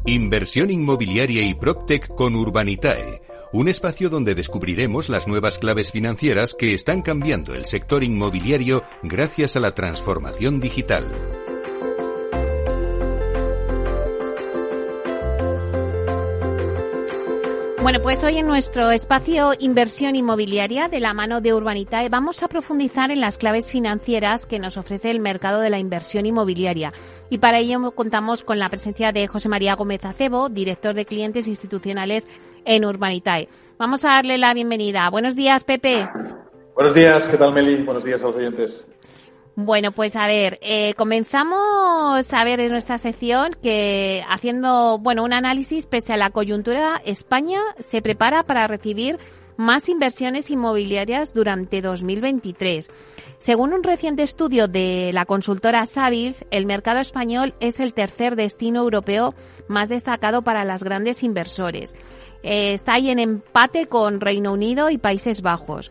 Inversión 0.07 0.71
inmobiliaria 0.71 1.43
y 1.43 1.55
PropTech 1.55 2.15
con 2.15 2.35
Urbanitae, 2.35 3.23
un 3.53 3.69
espacio 3.69 4.11
donde 4.11 4.35
descubriremos 4.35 5.09
las 5.09 5.27
nuevas 5.27 5.59
claves 5.59 5.91
financieras 5.91 6.55
que 6.55 6.73
están 6.73 7.03
cambiando 7.03 7.55
el 7.55 7.65
sector 7.65 8.05
inmobiliario 8.05 8.85
gracias 9.03 9.57
a 9.57 9.61
la 9.61 9.75
transformación 9.75 10.61
digital. 10.61 11.05
Bueno, 17.83 18.03
pues 18.03 18.23
hoy 18.23 18.37
en 18.37 18.47
nuestro 18.47 18.91
espacio 18.91 19.53
Inversión 19.59 20.15
Inmobiliaria 20.15 20.89
de 20.89 21.01
la 21.01 21.15
mano 21.15 21.41
de 21.41 21.55
Urbanitae 21.55 22.11
vamos 22.11 22.43
a 22.43 22.49
profundizar 22.49 23.11
en 23.11 23.21
las 23.21 23.37
claves 23.37 23.71
financieras 23.71 24.47
que 24.47 24.59
nos 24.59 24.77
ofrece 24.77 25.11
el 25.11 25.19
mercado 25.19 25.61
de 25.61 25.71
la 25.71 25.79
inversión 25.79 26.27
inmobiliaria. 26.27 26.93
Y 27.31 27.39
para 27.39 27.59
ello 27.59 27.91
contamos 27.93 28.45
con 28.45 28.59
la 28.59 28.69
presencia 28.69 29.13
de 29.13 29.27
José 29.27 29.49
María 29.49 29.75
Gómez 29.75 30.05
Acebo, 30.05 30.51
director 30.51 30.95
de 30.95 31.07
clientes 31.07 31.49
institucionales 31.49 32.29
en 32.65 32.85
Urbanitae. 32.85 33.49
Vamos 33.79 34.05
a 34.05 34.11
darle 34.11 34.39
la 34.39 34.55
bienvenida. 34.55 35.09
Buenos 35.11 35.37
días, 35.37 35.65
Pepe. 35.65 36.09
Buenos 36.75 36.95
días, 36.95 37.27
¿qué 37.27 37.37
tal, 37.37 37.53
Meli? 37.53 37.83
Buenos 37.83 38.05
días 38.05 38.21
a 38.23 38.27
los 38.27 38.37
oyentes. 38.37 38.87
Bueno, 39.57 39.93
pues 39.93 40.17
a 40.17 40.27
ver, 40.27 40.59
eh, 40.63 40.95
comenzamos 40.95 42.33
a 42.33 42.45
ver 42.45 42.61
en 42.61 42.71
nuestra 42.71 42.99
sección 42.99 43.57
que 43.63 44.25
haciendo, 44.29 44.99
bueno, 44.99 45.23
un 45.23 45.33
análisis 45.33 45.87
pese 45.87 46.13
a 46.13 46.17
la 46.17 46.31
coyuntura, 46.31 47.01
España 47.05 47.61
se 47.79 48.01
prepara 48.01 48.45
para 48.45 48.67
recibir 48.67 49.19
más 49.59 49.91
inversiones 49.91 50.51
inmobiliarias 50.51 51.35
durante 51.35 51.83
2023. 51.83 52.89
Según 53.39 53.75
un 53.75 53.83
reciente 53.83 54.23
estudio 54.23 54.69
de 54.69 55.11
la 55.13 55.27
consultora 55.27 55.85
Savills, 55.85 56.47
el 56.51 56.65
mercado 56.65 57.01
español 57.01 57.55
es 57.61 57.81
el 57.81 57.93
tercer 57.93 58.37
destino 58.37 58.81
europeo 58.81 59.35
más 59.69 59.91
destacado 59.91 60.43
para 60.43 60.65
las 60.65 60.83
grandes 60.83 61.23
inversores. 61.23 61.95
Eh, 62.43 62.73
está 62.73 62.95
ahí 62.95 63.11
en 63.11 63.19
empate 63.19 63.87
con 63.87 64.21
Reino 64.21 64.53
Unido 64.53 64.91
y 64.91 64.99
Países 64.99 65.43
Bajos. 65.43 65.91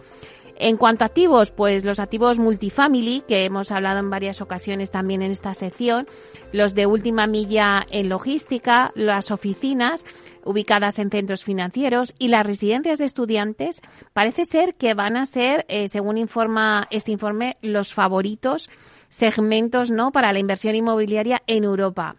En 0.61 0.75
cuanto 0.75 1.05
a 1.05 1.07
activos, 1.07 1.51
pues 1.51 1.85
los 1.85 1.99
activos 1.99 2.37
multifamily, 2.37 3.23
que 3.25 3.45
hemos 3.45 3.71
hablado 3.71 3.99
en 3.99 4.09
varias 4.09 4.41
ocasiones 4.41 4.91
también 4.91 5.21
en 5.21 5.31
esta 5.31 5.53
sección, 5.53 6.05
los 6.51 6.75
de 6.75 6.85
última 6.85 7.27
milla 7.27 7.87
en 7.89 8.09
logística, 8.09 8.91
las 8.93 9.31
oficinas 9.31 10.05
ubicadas 10.43 10.99
en 10.99 11.11
centros 11.11 11.45
financieros 11.45 12.13
y 12.19 12.27
las 12.27 12.45
residencias 12.45 12.99
de 12.99 13.05
estudiantes, 13.05 13.81
parece 14.11 14.45
ser 14.45 14.75
que 14.75 14.93
van 14.93 15.15
a 15.15 15.25
ser, 15.25 15.65
eh, 15.69 15.87
según 15.87 16.17
informa 16.17 16.87
este 16.91 17.13
informe, 17.13 17.55
los 17.61 17.93
favoritos 17.93 18.69
segmentos 19.07 19.91
¿no? 19.91 20.11
para 20.11 20.33
la 20.33 20.39
inversión 20.39 20.75
inmobiliaria 20.75 21.41
en 21.47 21.63
Europa. 21.63 22.15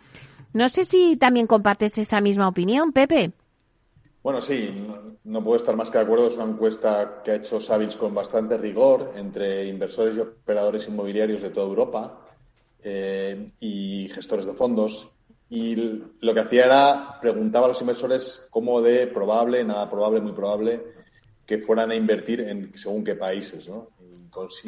No 0.55 0.71
sé 0.71 0.87
si 0.87 1.19
también 1.19 1.47
compartes 1.47 1.99
esa 1.99 2.23
misma 2.23 2.49
opinión, 2.49 2.93
Pepe. 2.93 3.33
Bueno, 4.23 4.43
sí, 4.43 4.87
no, 5.25 5.43
puedo 5.43 5.57
estar 5.57 5.77
más 5.77 5.91
que 5.91 5.99
de 5.99 6.05
acuerdo. 6.05 6.29
Es 6.29 6.35
una 6.35 6.45
encuesta 6.45 7.23
que 7.25 7.31
ha 7.31 7.37
hecho 7.37 7.61
Savills 7.61 7.97
con 7.97 8.15
bastante 8.15 8.59
rigor 8.59 9.13
entre 9.17 9.67
inversores 9.67 10.17
y 10.17 10.21
operadores 10.21 10.87
inmobiliarios 10.89 11.43
de 11.43 11.51
toda 11.51 11.67
Europa. 11.67 12.27
eh, 12.83 13.53
y 13.61 14.09
gestores 14.09 14.47
de 14.47 14.55
fondos. 14.55 15.11
Y 15.51 15.77
lo 16.21 16.33
que 16.33 16.41
hacía 16.41 16.65
era 16.65 17.19
preguntaba 17.21 17.67
a 17.67 17.69
los 17.71 17.81
inversores 17.81 18.47
cómo 18.51 18.81
de 18.81 19.07
probable, 19.09 19.65
nada 19.65 19.91
probable, 19.91 20.21
muy 20.21 20.33
probable, 20.33 20.81
que 21.45 21.59
fueran 21.59 21.91
a 21.91 21.95
invertir 21.95 22.41
en 22.41 22.73
según 22.77 23.05
qué 23.05 23.17
países. 23.17 23.69
¿no? 23.69 23.89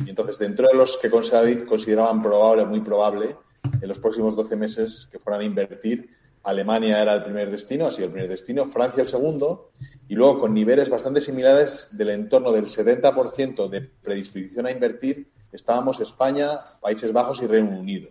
Y 0.05 0.11
entonces, 0.11 0.39
dentro 0.39 0.69
de 0.69 0.75
los 0.75 0.99
que 0.99 1.09
consideraban 1.09 2.23
probable, 2.23 2.67
muy 2.67 2.81
probable, 2.81 3.37
en 3.81 3.89
los 3.89 3.99
próximos 3.99 4.35
12 4.35 4.57
meses 4.57 5.09
que 5.11 5.19
fueran 5.19 5.43
a 5.43 5.45
invertir, 5.45 6.11
Alemania 6.45 7.01
era 7.01 7.15
el 7.15 7.23
primer 7.23 7.51
destino, 7.51 7.87
ha 7.87 7.93
sido 7.93 8.07
el 8.07 8.13
primer 8.13 8.31
destino, 8.31 8.67
Francia 8.67 9.03
el 9.03 9.09
segundo, 9.09 9.71
y 10.09 10.15
luego 10.15 10.41
con 10.41 10.55
niveles 10.55 10.89
bastante 10.89 11.21
similares 11.21 11.89
del 11.93 12.11
entorno 12.11 12.51
del 12.53 12.67
70% 12.67 13.69
de 13.69 13.81
predisposición 13.81 14.67
a 14.67 14.71
invertir, 14.71 15.29
estábamos 15.53 16.01
España, 16.01 16.59
Países 16.81 17.13
Bajos 17.13 17.43
y 17.43 17.47
Reino 17.47 17.79
Unido. 17.79 18.11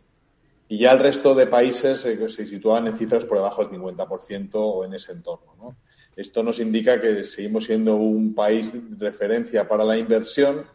Y 0.68 0.78
ya 0.78 0.94
el 0.94 1.00
resto 1.00 1.36
de 1.36 1.48
países 1.48 2.06
eh, 2.06 2.30
se 2.30 2.48
situaban 2.48 2.88
en 2.88 2.98
cifras 2.98 3.26
por 3.26 3.38
debajo 3.38 3.66
del 3.66 3.78
50% 3.78 4.50
o 4.54 4.86
en 4.86 4.94
ese 4.94 5.12
entorno. 5.12 5.76
Esto 6.16 6.44
nos 6.44 6.60
indica 6.60 7.00
que 7.02 7.24
seguimos 7.24 7.66
siendo 7.66 7.96
un 7.96 8.34
país 8.34 8.72
de 8.74 9.10
referencia 9.10 9.68
para 9.68 9.84
la 9.84 9.98
inversión 9.98 10.66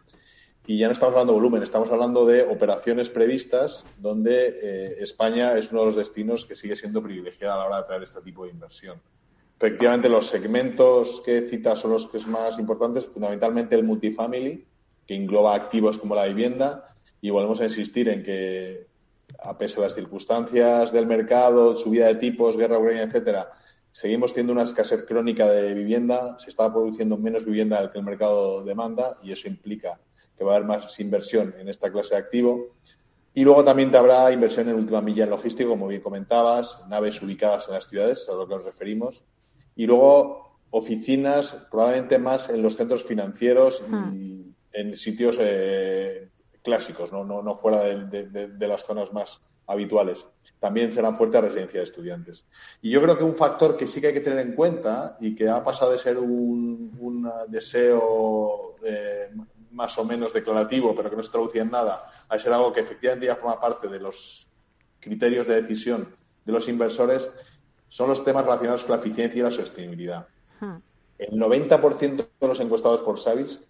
y 0.67 0.79
ya 0.79 0.89
no 0.89 0.93
estamos 0.93 1.12
hablando 1.12 1.33
de 1.33 1.39
volumen, 1.39 1.62
estamos 1.62 1.91
hablando 1.93 2.27
de 2.27 2.43
operaciones 2.43 3.09
previstas 3.09 3.85
donde 3.99 4.49
eh, 4.62 4.97
España 5.01 5.57
es 5.57 5.71
uno 5.71 5.83
de 5.83 5.87
los 5.87 5.97
destinos 5.97 6.45
que 6.45 6.57
sigue 6.57 6.75
siendo 6.75 7.01
privilegiado 7.01 7.55
a 7.55 7.57
la 7.59 7.67
hora 7.67 7.77
de 7.79 7.83
traer 7.85 8.03
este 8.03 8.21
tipo 8.21 8.45
de 8.45 8.51
inversión. 8.51 9.01
Efectivamente, 9.57 10.09
los 10.09 10.27
segmentos 10.27 11.23
que 11.25 11.43
citas 11.43 11.79
son 11.79 11.93
los 11.93 12.09
que 12.09 12.19
es 12.19 12.27
más 12.27 12.59
importantes, 12.59 13.07
fundamentalmente 13.07 13.77
el 13.77 13.85
multifamily, 13.85 14.67
que 15.07 15.14
engloba 15.14 15.55
activos 15.55 15.99
como 15.99 16.17
la 16.17 16.27
vivienda, 16.27 16.95
y 17.21 17.31
volvemos 17.31 17.61
a 17.61 17.64
insistir 17.64 18.09
en 18.09 18.25
que, 18.25 18.87
a 19.43 19.57
pesar 19.57 19.77
de 19.77 19.83
las 19.83 19.95
circunstancias 19.95 20.93
del 20.93 21.07
mercado, 21.07 21.77
subida 21.77 22.09
de 22.09 22.17
tipos, 22.17 22.57
guerra 22.57 22.79
ucraniana, 22.79 23.09
etcétera, 23.09 23.53
seguimos 23.93 24.35
teniendo 24.35 24.53
una 24.53 24.64
escasez 24.64 25.05
crónica 25.07 25.47
de 25.47 25.75
vivienda, 25.75 26.37
se 26.39 26.51
está 26.51 26.71
produciendo 26.71 27.17
menos 27.17 27.45
vivienda 27.45 27.81
del 27.81 27.91
que 27.93 27.99
el 27.99 28.05
mercado 28.05 28.64
demanda, 28.64 29.14
y 29.23 29.33
eso 29.33 29.49
implica 29.49 29.99
que 30.37 30.45
va 30.45 30.53
a 30.53 30.57
haber 30.57 30.68
más 30.68 30.99
inversión 31.01 31.55
en 31.59 31.68
esta 31.68 31.91
clase 31.91 32.14
de 32.14 32.20
activo. 32.20 32.76
Y 33.34 33.45
luego 33.45 33.64
también 33.64 33.91
te 33.91 33.99
habrá 33.99 34.32
inversión 34.32 34.68
en 34.68 34.76
última 34.76 35.03
milla 35.03 35.24
en 35.24 35.30
logístico, 35.30 35.70
como 35.70 35.89
bien 35.89 36.01
comentabas, 36.01 36.82
naves 36.89 37.20
ubicadas 37.20 37.68
en 37.68 37.74
las 37.74 37.87
ciudades, 37.87 38.26
a 38.28 38.34
lo 38.34 38.49
que 38.49 38.55
nos 38.55 38.64
referimos. 38.64 39.22
Y 39.74 39.87
luego 39.87 40.59
oficinas, 40.70 41.53
probablemente 41.70 42.18
más 42.18 42.49
en 42.49 42.62
los 42.62 42.76
centros 42.76 43.05
financieros 43.05 43.82
y 44.12 44.55
en 44.72 44.97
sitios 44.97 45.37
eh, 45.41 46.28
clásicos, 46.62 47.12
¿no? 47.12 47.24
No, 47.24 47.43
no 47.43 47.57
fuera 47.57 47.80
de, 47.82 48.66
las 48.66 48.84
zonas 48.84 49.12
más 49.12 49.41
habituales. 49.66 50.24
También 50.59 50.93
serán 50.93 51.16
fuertes 51.16 51.41
residencias 51.41 51.82
de 51.82 51.84
estudiantes. 51.84 52.47
Y 52.82 52.91
yo 52.91 53.03
creo 53.03 53.16
que 53.18 53.24
un 53.24 53.34
factor 53.34 53.76
que 53.76 53.87
sí 53.87 54.01
que 54.01 54.09
hay 54.09 54.14
que 54.14 54.20
tener 54.20 54.41
en 54.41 54.55
cuenta 54.55 55.16
y 55.20 55.34
que 55.34 55.49
ha 55.49 55.62
pasado 55.62 55.93
de 55.93 55.99
ser 55.99 56.18
un, 56.18 56.97
un 56.99 57.30
deseo 57.49 58.76
eh, 58.84 59.30
más 59.77 59.97
o 59.99 60.05
menos 60.05 60.33
declarativo, 60.33 60.97
pero 60.97 61.11
que 61.11 61.16
no 61.16 61.22
se 61.22 61.31
traducía 61.31 61.62
en 61.62 61.70
nada, 61.70 62.11
a 62.29 62.39
ser 62.39 62.53
algo 62.53 62.72
que 62.72 62.81
efectivamente 62.81 63.27
ya 63.27 63.37
forma 63.37 63.61
parte 63.61 63.89
de 63.89 64.01
los 64.01 64.47
criterios 64.99 65.47
de 65.47 65.61
decisión 65.61 66.09
de 66.45 66.53
los 66.53 66.66
inversores, 66.68 67.29
son 67.89 68.09
los 68.09 68.24
temas 68.24 68.45
relacionados 68.45 68.83
con 68.83 68.97
la 68.97 69.03
eficiencia 69.03 69.39
y 69.39 69.43
la 69.43 69.51
sostenibilidad. 69.51 70.27
Hmm. 70.61 70.77
El 71.18 71.39
90% 71.39 72.27
de 72.41 72.49
los 72.49 72.59
encuestados 72.61 73.01
por 73.03 73.20
Savis 73.20 73.61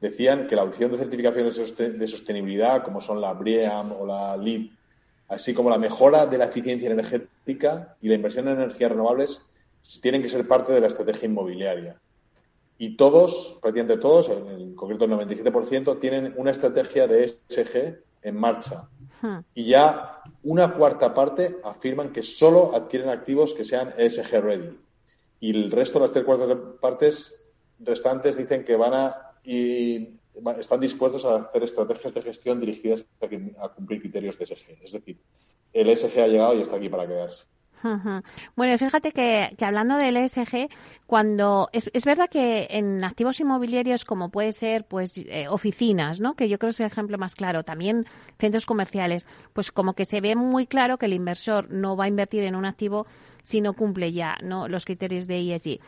decían 0.00 0.46
que 0.46 0.56
la 0.56 0.64
opción 0.64 0.92
de 0.92 0.98
certificaciones 0.98 1.56
de 1.56 2.08
sostenibilidad, 2.08 2.84
como 2.84 3.00
son 3.00 3.20
la 3.20 3.32
BREEAM 3.32 3.92
o 3.92 4.06
la 4.06 4.36
LEED, 4.36 4.70
así 5.28 5.54
como 5.54 5.70
la 5.70 5.78
mejora 5.78 6.26
de 6.26 6.38
la 6.38 6.44
eficiencia 6.44 6.90
energética 6.90 7.96
y 8.02 8.08
la 8.08 8.14
inversión 8.14 8.48
en 8.48 8.56
energías 8.56 8.90
renovables, 8.90 9.40
tienen 10.02 10.22
que 10.22 10.28
ser 10.28 10.46
parte 10.46 10.72
de 10.72 10.80
la 10.80 10.88
estrategia 10.88 11.26
inmobiliaria 11.26 11.98
y 12.78 12.96
todos, 12.96 13.58
prácticamente 13.62 14.00
todos, 14.00 14.28
en 14.30 14.74
concreto 14.74 15.04
el 15.04 15.12
97%, 15.12 16.00
tienen 16.00 16.34
una 16.36 16.50
estrategia 16.50 17.06
de 17.06 17.24
ESG 17.24 18.02
en 18.22 18.36
marcha. 18.36 18.88
Hmm. 19.22 19.38
Y 19.54 19.66
ya 19.66 20.22
una 20.42 20.74
cuarta 20.74 21.14
parte 21.14 21.56
afirman 21.62 22.12
que 22.12 22.22
solo 22.22 22.74
adquieren 22.74 23.08
activos 23.08 23.54
que 23.54 23.64
sean 23.64 23.94
ESG 23.96 24.40
ready. 24.40 24.78
Y 25.40 25.50
el 25.50 25.70
resto, 25.70 26.00
las 26.00 26.12
tres 26.12 26.24
cuartas 26.24 26.56
partes 26.80 27.40
restantes, 27.78 28.36
dicen 28.36 28.64
que 28.64 28.76
van 28.76 28.94
a 28.94 29.30
y 29.44 30.18
están 30.58 30.80
dispuestos 30.80 31.24
a 31.24 31.36
hacer 31.36 31.62
estrategias 31.62 32.14
de 32.14 32.22
gestión 32.22 32.58
dirigidas 32.58 33.04
a 33.60 33.68
cumplir 33.68 34.00
criterios 34.00 34.38
de 34.38 34.44
ESG. 34.44 34.82
Es 34.82 34.92
decir, 34.92 35.18
el 35.72 35.90
ESG 35.90 36.18
ha 36.18 36.26
llegado 36.26 36.54
y 36.54 36.62
está 36.62 36.76
aquí 36.76 36.88
para 36.88 37.06
quedarse. 37.06 37.46
Bueno, 38.56 38.78
fíjate 38.78 39.12
que, 39.12 39.54
hablando 39.60 39.96
del 39.96 40.16
ESG, 40.16 40.68
cuando 41.06 41.68
es, 41.72 41.90
es, 41.92 42.04
verdad 42.04 42.30
que 42.30 42.66
en 42.70 43.04
activos 43.04 43.40
inmobiliarios 43.40 44.04
como 44.04 44.30
puede 44.30 44.52
ser 44.52 44.86
pues 44.86 45.18
eh, 45.18 45.48
oficinas, 45.48 46.18
¿no? 46.18 46.34
Que 46.34 46.48
yo 46.48 46.58
creo 46.58 46.70
que 46.70 46.74
es 46.74 46.80
el 46.80 46.86
ejemplo 46.86 47.18
más 47.18 47.34
claro, 47.34 47.62
también 47.62 48.06
centros 48.38 48.64
comerciales, 48.64 49.26
pues 49.52 49.70
como 49.70 49.92
que 49.94 50.06
se 50.06 50.22
ve 50.22 50.34
muy 50.34 50.66
claro 50.66 50.96
que 50.96 51.06
el 51.06 51.12
inversor 51.12 51.70
no 51.70 51.94
va 51.96 52.04
a 52.04 52.08
invertir 52.08 52.44
en 52.44 52.54
un 52.54 52.64
activo 52.64 53.06
si 53.42 53.60
no 53.60 53.74
cumple 53.74 54.12
ya, 54.12 54.38
¿no? 54.42 54.66
los 54.68 54.84
criterios 54.86 55.26
de 55.26 55.54
ESG. 55.54 55.80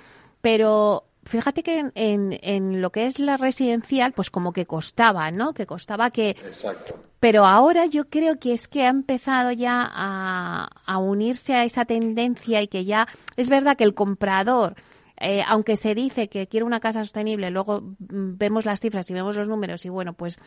Pero 0.43 1.05
fíjate 1.27 1.63
que 1.63 1.91
en, 1.95 2.39
en, 2.43 2.81
lo 2.81 2.91
que 2.91 3.07
es 3.07 3.19
la 3.19 3.37
residencial, 3.37 4.13
pues 4.13 4.31
como 4.31 4.53
que 4.53 4.67
costaba, 4.67 5.31
¿no? 5.31 5.53
Que 5.53 5.67
costaba 5.67 6.11
que... 6.11 6.31
Exacto. 6.31 6.99
Pero 7.21 7.45
ahora 7.45 7.87
yo 7.87 8.09
creo 8.09 8.39
que 8.39 8.53
es 8.53 8.69
que 8.69 8.85
ha 8.85 8.89
empezado 8.89 9.51
ya 9.51 9.89
a, 9.91 10.69
a 10.85 10.99
unirse 10.99 11.55
a 11.55 11.65
esa 11.65 11.85
tendencia 11.85 12.63
y 12.63 12.69
que 12.69 12.85
ya 12.85 13.09
es 13.37 13.49
verdad 13.49 13.77
que 13.77 13.85
el 13.85 13.95
comprador 13.95 14.77
eh, 15.19 15.43
aunque 15.47 15.77
se 15.77 15.95
dice 15.95 16.29
que 16.29 16.47
quiere 16.47 16.65
una 16.65 16.81
casa 16.81 17.01
sostenible, 17.01 17.51
luego 17.51 17.81
mm, 17.81 18.37
vemos 18.37 18.67
las 18.67 18.81
cifras 18.81 19.09
y 19.11 19.15
vemos 19.15 19.37
los 19.37 19.49
números 19.49 19.85
y 19.85 19.89
bueno, 19.89 20.13
pues 20.13 20.39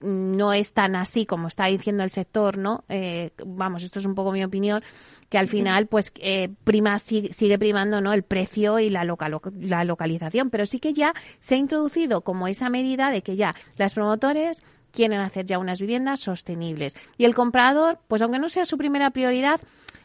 mm, 0.00 0.36
no 0.36 0.52
es 0.52 0.72
tan 0.72 0.94
así 0.94 1.26
como 1.26 1.48
está 1.48 1.66
diciendo 1.66 2.04
el 2.04 2.10
sector, 2.10 2.56
¿no? 2.56 2.84
Eh, 2.88 3.30
vamos, 3.44 3.82
esto 3.82 3.98
es 3.98 4.06
un 4.06 4.14
poco 4.14 4.30
mi 4.30 4.44
opinión, 4.44 4.82
que 5.28 5.38
al 5.38 5.48
final 5.48 5.86
pues 5.86 6.12
eh, 6.20 6.50
prima 6.64 6.98
sigue, 6.98 7.58
primando, 7.58 8.00
¿no? 8.00 8.12
El 8.12 8.22
precio 8.22 8.78
y 8.78 8.90
la, 8.90 9.04
la 9.04 9.84
localización, 9.84 10.50
pero 10.50 10.66
sí 10.66 10.78
que 10.78 10.92
ya 10.92 11.14
se 11.40 11.56
ha 11.56 11.58
introducido 11.58 12.20
como 12.20 12.46
esa 12.46 12.70
medida 12.70 13.10
de 13.10 13.22
que 13.22 13.36
ya 13.36 13.54
las 13.76 13.94
promotores 13.94 14.62
quieren 14.92 15.20
hacer 15.20 15.46
ya 15.46 15.58
unas 15.58 15.80
viviendas 15.80 16.20
sostenibles. 16.20 16.94
Y 17.16 17.24
el 17.24 17.34
comprador, 17.34 17.98
pues 18.06 18.22
aunque 18.22 18.38
no 18.38 18.48
sea 18.48 18.66
su 18.66 18.78
primera 18.78 19.10
prioridad, 19.10 19.60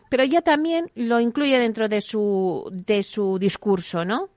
pero 0.10 0.24
ya 0.24 0.42
también 0.42 0.92
lo 0.96 1.20
incluye 1.20 1.60
dentro 1.60 1.90
de 1.90 2.02
su, 2.02 2.70
de 2.72 3.04
su 3.04 3.38
discurso, 3.40 4.06
¿no? 4.06 4.30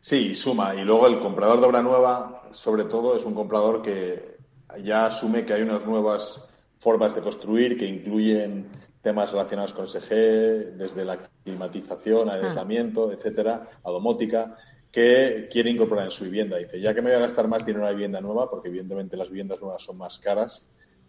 Sí, 0.00 0.34
suma. 0.34 0.74
Y 0.74 0.84
luego 0.84 1.06
el 1.06 1.18
comprador 1.20 1.60
de 1.60 1.66
obra 1.66 1.82
nueva, 1.82 2.48
sobre 2.52 2.84
todo, 2.84 3.16
es 3.16 3.24
un 3.24 3.34
comprador 3.34 3.82
que 3.82 4.36
ya 4.82 5.06
asume 5.06 5.44
que 5.44 5.54
hay 5.54 5.62
unas 5.62 5.84
nuevas 5.86 6.48
formas 6.78 7.14
de 7.14 7.22
construir 7.22 7.78
que 7.78 7.86
incluyen 7.86 8.68
temas 9.02 9.30
relacionados 9.30 9.72
con 9.72 9.86
SG, 9.86 10.76
desde 10.76 11.04
la 11.04 11.28
climatización, 11.44 12.28
aislamiento, 12.28 13.12
etcétera, 13.12 13.68
a 13.84 13.90
domótica, 13.90 14.56
que 14.90 15.48
quiere 15.50 15.70
incorporar 15.70 16.06
en 16.06 16.10
su 16.10 16.24
vivienda. 16.24 16.56
Dice, 16.56 16.80
ya 16.80 16.92
que 16.94 17.02
me 17.02 17.10
voy 17.10 17.18
a 17.18 17.26
gastar 17.26 17.46
más 17.48 17.64
dinero 17.64 17.80
en 17.80 17.84
una 17.84 17.92
vivienda 17.92 18.20
nueva, 18.20 18.50
porque 18.50 18.68
evidentemente 18.68 19.16
las 19.16 19.28
viviendas 19.28 19.60
nuevas 19.60 19.82
son 19.82 19.96
más 19.96 20.18
caras, 20.18 20.66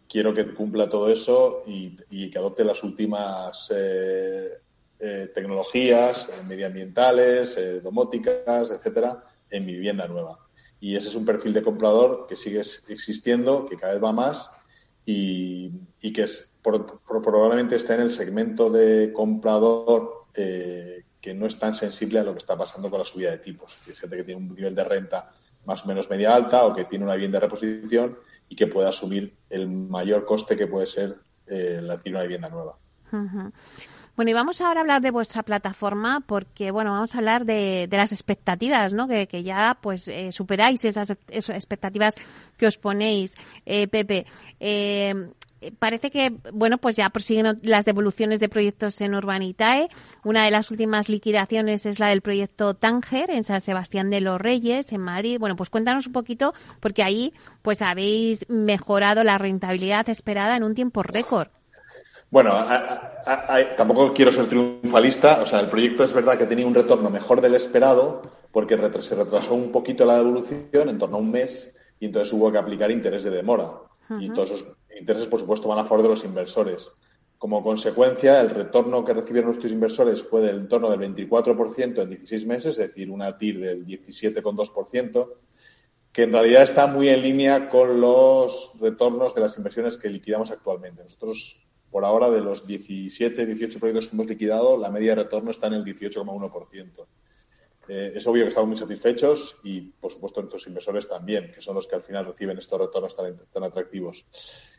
quiero 0.08 0.34
que 0.34 0.46
cumpla 0.54 0.90
todo 0.90 1.10
eso 1.10 1.64
y, 1.66 2.30
que 2.30 2.38
adopte 2.38 2.64
las 2.64 2.84
últimas 2.84 3.72
eh, 3.76 4.60
eh, 5.00 5.32
tecnologías 5.34 6.28
eh, 6.30 6.44
medioambientales, 6.48 7.84
domóticas, 7.84 8.72
etcétera, 8.72 9.24
en 9.50 9.66
mi 9.66 9.74
vivienda 9.74 10.08
nueva. 10.08 10.40
Y 10.80 10.96
ese 10.96 11.08
es 11.08 11.16
un 11.16 11.26
perfil 11.26 11.54
de 11.54 11.64
comprador 11.64 12.28
que 12.28 12.36
sigue 12.36 12.62
existiendo, 12.88 13.66
que 13.66 13.78
cada 13.78 13.94
vez 13.94 14.04
va 14.04 14.12
más 14.12 14.50
y, 15.06 15.72
que 16.14 16.24
es, 16.24 16.52
probablemente 16.62 17.76
está 17.76 17.96
en 17.96 18.02
el 18.02 18.12
segmento 18.12 18.70
de 18.70 19.12
comprador 19.14 20.26
que 20.34 21.34
no 21.34 21.48
es 21.48 21.58
tan 21.58 21.74
sensible 21.74 22.20
a 22.20 22.24
lo 22.24 22.34
que 22.34 22.40
está 22.40 22.56
pasando 22.56 22.90
con 22.90 23.00
la 23.00 23.06
subida 23.06 23.32
de 23.32 23.40
tipos. 23.40 23.76
Hay 23.88 23.96
gente 23.96 24.18
que 24.18 24.24
tiene 24.24 24.42
un 24.42 24.56
nivel 24.56 24.76
de 24.76 24.84
renta 24.84 25.32
más 25.66 25.84
o 25.84 25.88
menos 25.88 26.10
media 26.10 26.34
alta 26.34 26.66
o 26.66 26.74
que 26.74 26.86
tiene 26.86 27.04
una 27.04 27.16
vivienda 27.16 27.40
de 27.40 27.46
reposición 27.46 28.18
y 28.50 28.56
que 28.56 28.68
pueda 28.68 28.90
asumir 28.90 29.36
el 29.50 29.68
mayor 29.68 30.26
coste 30.26 30.56
que 30.56 30.68
puede 30.68 30.88
ser 30.88 31.18
eh, 31.48 31.80
la 31.82 32.00
una 32.06 32.22
vivienda 32.22 32.50
nueva. 32.50 32.78
Bueno, 34.18 34.32
y 34.32 34.34
vamos 34.34 34.60
ahora 34.62 34.80
a 34.80 34.82
hablar 34.82 35.02
de 35.02 35.12
vuestra 35.12 35.44
plataforma 35.44 36.22
porque, 36.26 36.72
bueno, 36.72 36.92
vamos 36.92 37.14
a 37.14 37.20
hablar 37.20 37.46
de, 37.46 37.88
las 37.92 38.12
expectativas, 38.12 38.92
¿no? 38.92 39.08
Que, 39.08 39.44
ya, 39.44 39.78
pues, 39.80 40.08
eh, 40.08 40.32
superáis 40.32 40.84
esas, 40.86 41.12
expectativas 41.30 42.16
que 42.58 42.66
os 42.66 42.80
ponéis, 42.80 43.36
eh, 43.66 43.88
Pepe. 43.88 44.26
Eh, 44.60 45.30
parece 45.80 46.12
que, 46.12 46.34
bueno, 46.54 46.78
pues 46.78 46.96
ya 46.96 47.10
prosiguen 47.10 47.60
las 47.62 47.86
devoluciones 47.86 48.40
de 48.40 48.50
proyectos 48.50 49.00
en 49.02 49.16
Urbanitae. 49.16 49.90
Una 50.24 50.46
de 50.46 50.52
las 50.52 50.72
últimas 50.72 51.10
liquidaciones 51.10 51.86
es 51.86 52.00
la 52.00 52.08
del 52.08 52.22
proyecto 52.22 52.74
Tánger 52.74 53.32
en 53.32 53.44
San 53.44 53.62
Sebastián 53.62 54.10
de 54.10 54.22
los 54.22 54.40
Reyes, 54.40 54.92
en 54.94 55.02
Madrid. 55.02 55.40
Bueno, 55.40 55.56
pues 55.56 55.70
cuéntanos 55.70 56.08
un 56.08 56.14
poquito, 56.14 56.54
porque 56.80 57.04
ahí, 57.04 57.34
pues, 57.62 57.82
habéis 57.82 58.50
mejorado 58.50 59.24
la 59.24 59.38
rentabilidad 59.38 60.10
esperada 60.10 60.56
en 60.56 60.64
un 60.64 60.76
tiempo 60.76 61.04
récord. 61.04 61.48
Bueno, 62.30 62.54
tampoco 63.78 64.14
quiero 64.14 64.32
ser 64.32 64.48
triunfalista. 64.50 65.42
O 65.42 65.46
sea, 65.46 65.60
el 65.62 65.70
proyecto 65.70 66.04
es 66.04 66.14
verdad 66.14 66.38
que 66.38 66.46
tenía 66.46 66.68
un 66.68 66.76
retorno 66.76 67.10
mejor 67.10 67.42
del 67.42 67.56
esperado 67.56 68.22
porque 68.52 68.76
se 69.02 69.16
retrasó 69.16 69.54
un 69.54 69.72
poquito 69.72 70.06
la 70.06 70.18
devolución, 70.18 70.90
en 70.90 70.98
torno 70.98 71.18
a 71.18 71.20
un 71.20 71.32
mes, 71.32 71.74
y 72.00 72.08
entonces 72.08 72.34
hubo 72.34 72.52
que 72.52 72.58
aplicar 72.58 72.92
interés 72.92 73.24
de 73.24 73.30
demora. 73.30 73.72
Y 74.20 74.30
todos 74.30 74.52
esos 74.52 74.77
intereses, 74.98 75.28
por 75.28 75.40
supuesto, 75.40 75.68
van 75.68 75.80
a 75.80 75.86
favor 75.86 76.04
de 76.04 76.10
los 76.10 76.24
inversores. 76.24 76.92
Como 77.38 77.64
consecuencia, 77.64 78.42
el 78.42 78.50
retorno 78.50 79.06
que 79.06 79.14
recibieron 79.14 79.52
nuestros 79.52 79.72
inversores 79.72 80.24
fue 80.24 80.42
del 80.42 80.68
torno 80.68 80.90
del 80.90 81.00
24% 81.00 82.02
en 82.02 82.10
16 82.10 82.46
meses, 82.48 82.72
es 82.72 82.78
decir, 82.78 83.12
una 83.12 83.38
TIR 83.38 83.60
del 83.60 83.86
17,2%, 83.86 85.34
que 86.12 86.24
en 86.24 86.32
realidad 86.32 86.64
está 86.64 86.88
muy 86.88 87.10
en 87.10 87.22
línea 87.22 87.70
con 87.70 88.02
los 88.02 88.72
retornos 88.80 89.36
de 89.36 89.42
las 89.42 89.56
inversiones 89.56 89.98
que 89.98 90.10
liquidamos 90.10 90.50
actualmente. 90.50 91.04
Nosotros, 91.04 91.60
por 91.92 92.06
ahora, 92.06 92.32
de 92.32 92.42
los 92.42 92.66
17, 92.66 93.46
18 93.46 93.80
proyectos 93.80 94.08
que 94.08 94.16
hemos 94.16 94.26
liquidado, 94.26 94.76
la 94.76 94.90
media 94.90 95.16
de 95.16 95.24
retorno 95.24 95.52
está 95.52 95.68
en 95.68 95.74
el 95.74 95.86
18,1%. 95.86 97.06
Eh, 97.90 98.14
es 98.16 98.26
obvio 98.26 98.44
que 98.44 98.50
estamos 98.50 98.70
muy 98.70 98.78
satisfechos 98.78 99.58
y, 99.64 99.82
por 99.82 100.12
supuesto, 100.12 100.42
nuestros 100.42 100.66
inversores 100.66 101.08
también, 101.08 101.52
que 101.54 101.62
son 101.62 101.76
los 101.76 101.86
que 101.86 101.96
al 101.96 102.02
final 102.04 102.26
reciben 102.26 102.58
estos 102.58 102.82
retornos 102.82 103.16
tan 103.16 103.64
atractivos 103.64 104.26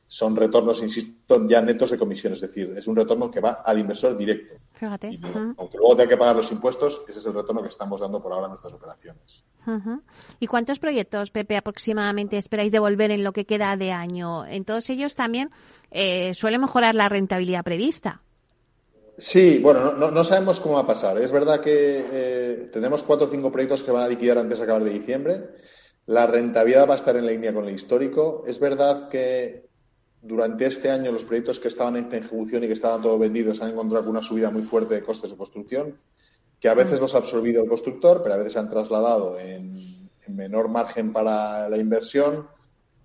son 0.09 0.35
retornos, 0.35 0.83
insisto, 0.83 1.47
ya 1.47 1.61
netos 1.61 1.91
de 1.91 1.99
comisión, 1.99 2.33
es 2.33 2.41
decir, 2.41 2.73
es 2.75 2.87
un 2.87 2.97
retorno 2.97 3.31
que 3.31 3.41
va 3.41 3.63
al 3.65 3.79
inversor 3.79 4.17
directo. 4.17 4.55
Fíjate. 4.73 5.11
Y, 5.11 5.21
Aunque 5.59 5.77
luego 5.77 5.97
tenga 5.97 6.09
que 6.09 6.17
pagar 6.17 6.35
los 6.35 6.51
impuestos, 6.51 7.03
ese 7.07 7.19
es 7.19 7.27
el 7.27 7.35
retorno 7.35 7.63
que 7.63 7.69
estamos 7.69 8.01
dando 8.01 8.23
por 8.23 8.33
ahora 8.33 8.47
en 8.47 8.53
nuestras 8.53 8.73
operaciones. 8.73 9.45
¿Y 10.41 10.47
cuántos 10.47 10.79
proyectos, 10.79 11.31
Pepe, 11.31 11.59
aproximadamente 11.59 12.39
esperáis 12.39 12.73
devolver 12.73 13.11
en 13.11 13.23
lo 13.23 13.33
que 13.33 13.45
queda 13.45 13.77
de 13.77 13.93
año? 13.93 14.47
En 14.47 14.65
todos 14.65 14.89
ellos 14.89 15.15
también 15.15 15.51
eh, 15.91 16.33
suele 16.33 16.59
mejorar 16.59 16.95
la 16.95 17.11
rentabilidad 17.11 17.63
prevista. 17.63 18.23
Sí, 19.19 19.59
bueno, 19.59 19.93
no, 19.93 20.25
sabemos 20.25 20.59
cómo 20.59 20.77
va 20.77 20.83
a 20.83 20.87
pasar. 20.87 21.19
Es 21.19 21.31
verdad 21.31 21.61
que 21.61 22.07
eh, 22.11 22.71
tenemos 22.73 23.03
cuatro 23.03 23.27
o 23.27 23.31
cinco 23.31 23.53
proyectos 23.53 23.83
que 23.83 23.91
van 23.91 24.05
a 24.05 24.09
liquidar 24.09 24.39
antes 24.39 24.59
de 24.59 24.65
acabar 24.65 24.85
de 24.85 24.91
diciembre. 24.91 25.49
La 26.07 26.27
rentabilidad 26.27 26.89
va 26.89 26.95
a 26.95 26.97
estar 26.97 27.17
en 27.17 27.27
línea 27.27 27.53
con 27.53 27.67
el 27.67 27.75
histórico. 27.75 28.45
Es 28.47 28.59
verdad 28.59 29.11
que 29.11 29.68
durante 30.23 30.67
este 30.67 30.91
año 30.91 31.13
los 31.13 31.25
proyectos 31.25 31.59
que 31.59 31.69
estaban 31.69 31.97
en 31.97 32.13
ejecución 32.13 32.65
y 32.65 32.67
que 32.67 32.73
estaban 32.73 33.03
todos 33.03 33.19
vendidos 33.19 33.61
han 33.63 33.71
encontrado 33.71 34.05
con 34.05 34.11
una 34.17 34.23
subida 34.23 34.51
muy 34.51 34.63
fuerte 34.63 34.95
de 34.95 35.03
costes 35.03 35.31
de 35.31 35.37
construcción, 35.37 35.95
que 36.61 36.69
a 36.69 36.75
veces 36.75 37.01
los 37.01 37.15
ha 37.15 37.19
absorbido 37.19 37.63
el 37.63 37.69
constructor, 37.69 38.23
pero 38.23 38.35
a 38.35 38.39
veces 38.39 38.55
se 38.55 38.59
han 38.59 38.71
trasladado 38.71 39.39
en, 39.39 39.99
menor 40.29 40.69
margen 40.69 41.11
para 41.11 41.71
la 41.71 41.79
inversión 41.79 42.47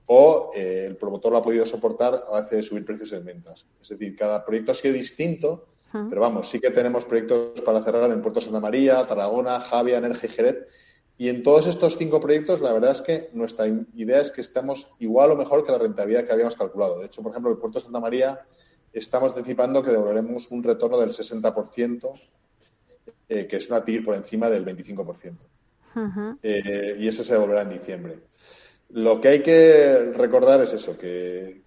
o 0.08 0.52
eh, 0.54 0.88
el 0.90 0.98
promotor 0.98 1.32
lo 1.32 1.38
ha 1.38 1.44
podido 1.44 1.66
soportar 1.66 2.26
a 2.28 2.32
base 2.32 2.58
de 2.58 2.64
subir 2.64 2.84
precios 2.84 3.14
en 3.14 3.24
ventas. 3.24 3.66
Es 3.82 3.88
decir, 3.88 4.14
cada 4.18 4.44
proyecto 4.44 4.74
ha 4.74 4.76
sido 4.76 4.94
distinto, 4.94 5.68
pero 6.10 6.20
vamos, 6.20 6.50
sí 6.50 6.60
que 6.60 6.72
tenemos 6.72 7.06
proyectos 7.06 7.62
para 7.62 7.82
cerrar 7.82 8.12
en 8.12 8.22
Puerto 8.22 8.42
Santa 8.42 8.60
María, 8.60 9.08
Tarragona, 9.08 9.62
Javia, 9.62 10.00
Energía 10.00 10.30
y 10.30 10.34
Jerez, 10.34 10.58
y 11.18 11.30
en 11.30 11.44
todos 11.44 11.68
estos 11.68 11.98
cinco 11.98 12.20
proyectos, 12.20 12.60
la 12.60 12.74
verdad 12.74 12.92
es 12.92 13.02
que 13.02 13.30
nuestra 13.34 13.68
idea 13.68 14.20
es 14.20 14.32
que 14.32 14.42
estamos 14.42 14.88
igual 15.00 15.32
o 15.32 15.36
mejor 15.36 15.66
que 15.66 15.72
la 15.72 15.78
rentabilidad 15.78 16.26
que 16.26 16.34
habíamos 16.34 16.56
calculado. 16.56 17.00
De 17.00 17.06
hecho, 17.06 17.22
por 17.22 17.32
ejemplo, 17.32 17.52
el 17.52 17.58
puerto 17.58 17.80
de 17.80 17.86
Santa 17.86 18.00
María 18.00 18.42
estamos 18.92 19.32
anticipando 19.36 19.84
que 19.84 19.92
devolveremos 19.92 20.50
un 20.50 20.64
retorno 20.64 21.00
del 21.00 21.12
60%, 21.12 22.20
eh, 23.30 23.48
que 23.48 23.56
es 23.58 23.70
una 23.70 23.86
TIR 23.86 24.06
por 24.06 24.16
encima 24.16 24.50
del 24.50 24.66
25%. 24.66 25.38
Eh, 26.42 26.98
y 27.00 27.08
eso 27.08 27.24
se 27.24 27.34
devolverá 27.34 27.62
en 27.62 27.70
diciembre. 27.70 28.20
Lo 28.90 29.22
que 29.22 29.28
hay 29.28 29.42
que 29.42 30.12
recordar 30.16 30.62
es 30.62 30.74
eso, 30.74 30.98
que, 30.98 31.62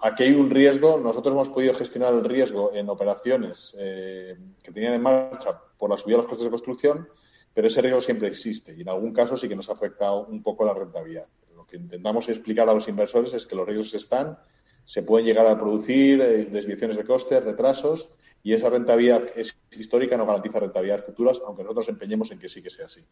aquí 0.00 0.24
hay 0.24 0.34
un 0.34 0.50
riesgo. 0.50 0.98
Nosotros 0.98 1.34
hemos 1.34 1.50
podido 1.50 1.74
gestionar 1.74 2.14
el 2.14 2.24
riesgo 2.24 2.72
en 2.74 2.88
operaciones 2.88 3.76
eh, 3.78 4.36
que 4.62 4.72
tenían 4.72 4.94
en 4.94 5.02
marcha 5.02 5.58
por 5.78 5.90
la 5.90 5.98
subida 5.98 6.16
de 6.16 6.22
los 6.22 6.28
costes 6.28 6.44
de 6.44 6.50
construcción 6.50 7.08
pero 7.54 7.68
ese 7.68 7.80
riesgo 7.80 8.00
siempre 8.00 8.28
existe 8.28 8.74
y 8.74 8.82
en 8.82 8.88
algún 8.88 9.12
caso 9.12 9.36
sí 9.36 9.48
que 9.48 9.56
nos 9.56 9.68
ha 9.68 9.72
afectado 9.72 10.26
un 10.26 10.42
poco 10.42 10.64
la 10.64 10.74
rentabilidad. 10.74 11.26
Lo 11.54 11.66
que 11.66 11.76
intentamos 11.76 12.28
explicar 12.28 12.68
a 12.68 12.74
los 12.74 12.88
inversores 12.88 13.34
es 13.34 13.46
que 13.46 13.56
los 13.56 13.66
riesgos 13.66 13.94
están, 13.94 14.38
se 14.84 15.02
pueden 15.02 15.26
llegar 15.26 15.46
a 15.46 15.58
producir 15.58 16.20
eh, 16.20 16.46
desviaciones 16.46 16.96
de 16.96 17.04
costes, 17.04 17.42
retrasos 17.44 18.08
y 18.42 18.54
esa 18.54 18.70
rentabilidad 18.70 19.22
histórica 19.70 20.16
no 20.16 20.26
garantiza 20.26 20.60
rentabilidades 20.60 21.04
futuras, 21.04 21.40
aunque 21.46 21.62
nosotros 21.62 21.88
empeñemos 21.88 22.30
en 22.32 22.38
que 22.38 22.48
sí 22.48 22.62
que 22.62 22.70
sea 22.70 22.86
así. 22.86 23.04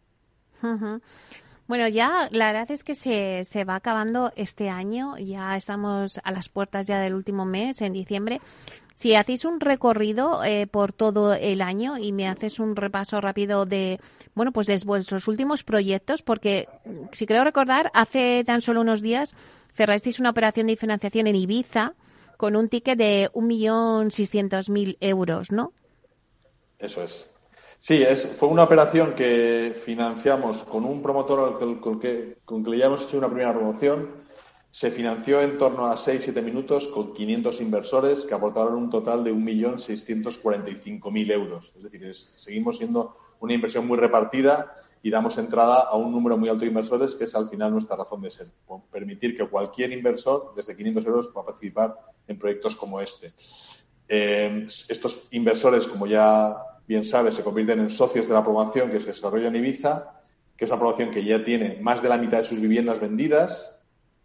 Bueno, 1.69 1.87
ya 1.87 2.29
la 2.33 2.49
verdad 2.49 2.69
es 2.73 2.83
que 2.83 2.97
se, 2.97 3.45
se 3.45 3.63
va 3.63 3.77
acabando 3.77 4.33
este 4.35 4.69
año, 4.69 5.17
ya 5.19 5.57
estamos 5.57 6.21
a 6.25 6.33
las 6.33 6.49
puertas 6.49 6.89
ya 6.89 6.99
del 7.01 7.15
último 7.15 7.45
mes, 7.45 7.81
en 7.81 7.93
diciembre. 7.93 8.41
Si 9.01 9.15
hacéis 9.15 9.47
un 9.47 9.61
recorrido 9.61 10.45
eh, 10.45 10.67
por 10.67 10.93
todo 10.93 11.33
el 11.33 11.63
año 11.63 11.97
y 11.97 12.13
me 12.13 12.29
haces 12.29 12.61
un 12.61 12.77
repaso 12.77 13.19
rápido 13.23 13.65
de, 13.65 13.99
bueno, 14.35 14.53
pues 14.53 14.67
de 14.67 14.77
vuestros 14.85 15.27
últimos 15.27 15.65
proyectos, 15.65 16.21
porque 16.21 16.69
si 17.11 17.25
creo 17.25 17.43
recordar, 17.43 17.91
hace 17.95 18.45
tan 18.45 18.61
solo 18.61 18.83
unos 18.83 19.01
días 19.01 19.35
cerrasteis 19.73 20.21
una 20.21 20.29
operación 20.29 20.67
de 20.67 20.77
financiación 20.77 21.29
en 21.29 21.37
Ibiza 21.37 21.95
con 22.37 22.57
un 22.57 22.69
ticket 22.69 22.99
de 22.99 23.31
1.600.000 23.33 24.99
euros, 25.01 25.51
¿no? 25.51 25.73
Eso 26.79 27.03
es. 27.03 27.27
Sí, 27.79 28.03
es, 28.03 28.27
fue 28.37 28.51
una 28.51 28.65
operación 28.65 29.15
que 29.15 29.81
financiamos 29.83 30.63
con 30.65 30.85
un 30.85 31.01
promotor 31.01 31.59
con, 31.81 31.99
que, 31.99 32.37
con 32.45 32.63
que 32.63 32.77
ya 32.77 32.85
hemos 32.85 33.05
hecho 33.05 33.17
una 33.17 33.29
primera 33.29 33.55
promoción. 33.55 34.20
Se 34.71 34.93
financió 34.93 35.41
en 35.43 35.59
torno 35.59 35.87
a 35.87 35.97
6-7 35.97 36.43
minutos 36.43 36.87
con 36.89 37.13
500 37.13 37.61
inversores 37.61 38.25
que 38.25 38.35
aportaron 38.35 38.75
un 38.75 38.89
total 38.89 39.25
de 39.25 39.35
1.645.000 39.35 41.33
euros. 41.33 41.73
Es 41.77 41.83
decir, 41.83 42.15
seguimos 42.15 42.79
siendo 42.79 43.17
una 43.41 43.53
inversión 43.53 43.89
muy 43.89 43.99
repartida 43.99 44.77
y 45.03 45.11
damos 45.11 45.39
entrada 45.39 45.81
a 45.81 45.97
un 45.97 46.13
número 46.13 46.37
muy 46.39 46.49
alto 46.49 46.61
de 46.61 46.69
inversores, 46.69 47.17
que 47.17 47.25
es 47.25 47.35
al 47.35 47.49
final 47.49 47.73
nuestra 47.73 47.97
razón 47.97 48.23
de 48.23 48.31
ser. 48.31 48.49
Permitir 48.93 49.37
que 49.37 49.49
cualquier 49.49 49.91
inversor, 49.93 50.53
desde 50.55 50.77
500 50.77 51.05
euros, 51.07 51.29
pueda 51.29 51.47
participar 51.47 51.97
en 52.29 52.39
proyectos 52.39 52.77
como 52.77 53.01
este. 53.01 53.33
Eh, 54.07 54.67
estos 54.89 55.27
inversores, 55.33 55.89
como 55.89 56.07
ya 56.07 56.55
bien 56.87 57.05
sabe, 57.05 57.33
se 57.33 57.43
convierten 57.43 57.81
en 57.81 57.91
socios 57.91 58.29
de 58.29 58.35
la 58.35 58.45
promoción 58.45 58.91
que 58.91 59.01
se 59.01 59.07
desarrolla 59.07 59.49
en 59.49 59.57
Ibiza, 59.57 60.21
que 60.57 60.67
es 60.67 60.71
una 60.71 60.79
promoción 60.79 61.11
que 61.11 61.25
ya 61.25 61.43
tiene 61.43 61.81
más 61.81 62.03
de 62.03 62.09
la 62.09 62.19
mitad 62.19 62.39
de 62.39 62.45
sus 62.45 62.61
viviendas 62.61 63.01
vendidas 63.01 63.80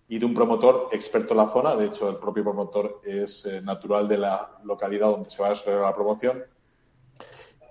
y 0.08 0.20
de 0.20 0.26
un 0.26 0.34
promotor 0.34 0.90
experto 0.92 1.34
en 1.34 1.38
la 1.38 1.50
zona. 1.50 1.76
De 1.76 1.86
hecho, 1.88 2.10
el 2.10 2.18
propio 2.18 2.44
promotor 2.44 3.02
es 3.04 3.46
eh, 3.46 3.62
natural 3.62 4.08
de 4.08 4.18
la 4.18 4.60
localidad 4.64 5.10
donde 5.10 5.30
se 5.30 5.42
va 5.42 5.48
a 5.48 5.52
desarrollar 5.52 5.90
la 5.90 5.96
promoción. 5.96 6.44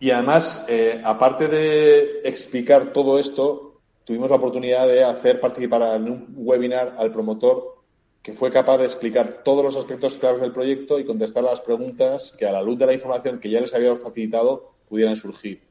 Y 0.01 0.11
además, 0.11 0.65
eh, 0.69 1.01
aparte 1.05 1.49
de 1.49 2.21
explicar 2.25 2.93
todo 2.93 3.19
esto, 3.19 3.81
tuvimos 4.05 4.29
la 4.29 4.37
oportunidad 4.37 4.87
de 4.89 5.05
hacer 5.05 5.41
participar 5.41 5.97
en 5.97 6.11
un 6.11 6.35
webinar 6.37 6.97
al 6.99 7.13
promotor 7.13 7.75
que 8.21 8.33
fue 8.33 8.51
capaz 8.51 8.79
de 8.79 8.85
explicar 8.85 9.43
todos 9.45 9.63
los 9.63 9.77
aspectos 9.77 10.17
claves 10.17 10.41
del 10.41 10.53
proyecto 10.53 10.99
y 10.99 11.05
contestar 11.05 11.45
las 11.45 11.61
preguntas 11.61 12.35
que 12.39 12.47
a 12.47 12.53
la 12.53 12.63
luz 12.63 12.79
de 12.79 12.87
la 12.87 12.95
información 12.95 13.39
que 13.39 13.51
ya 13.51 13.61
les 13.61 13.75
había 13.75 13.95
facilitado 13.97 14.73
pudieran 14.89 15.15
surgir. 15.15 15.63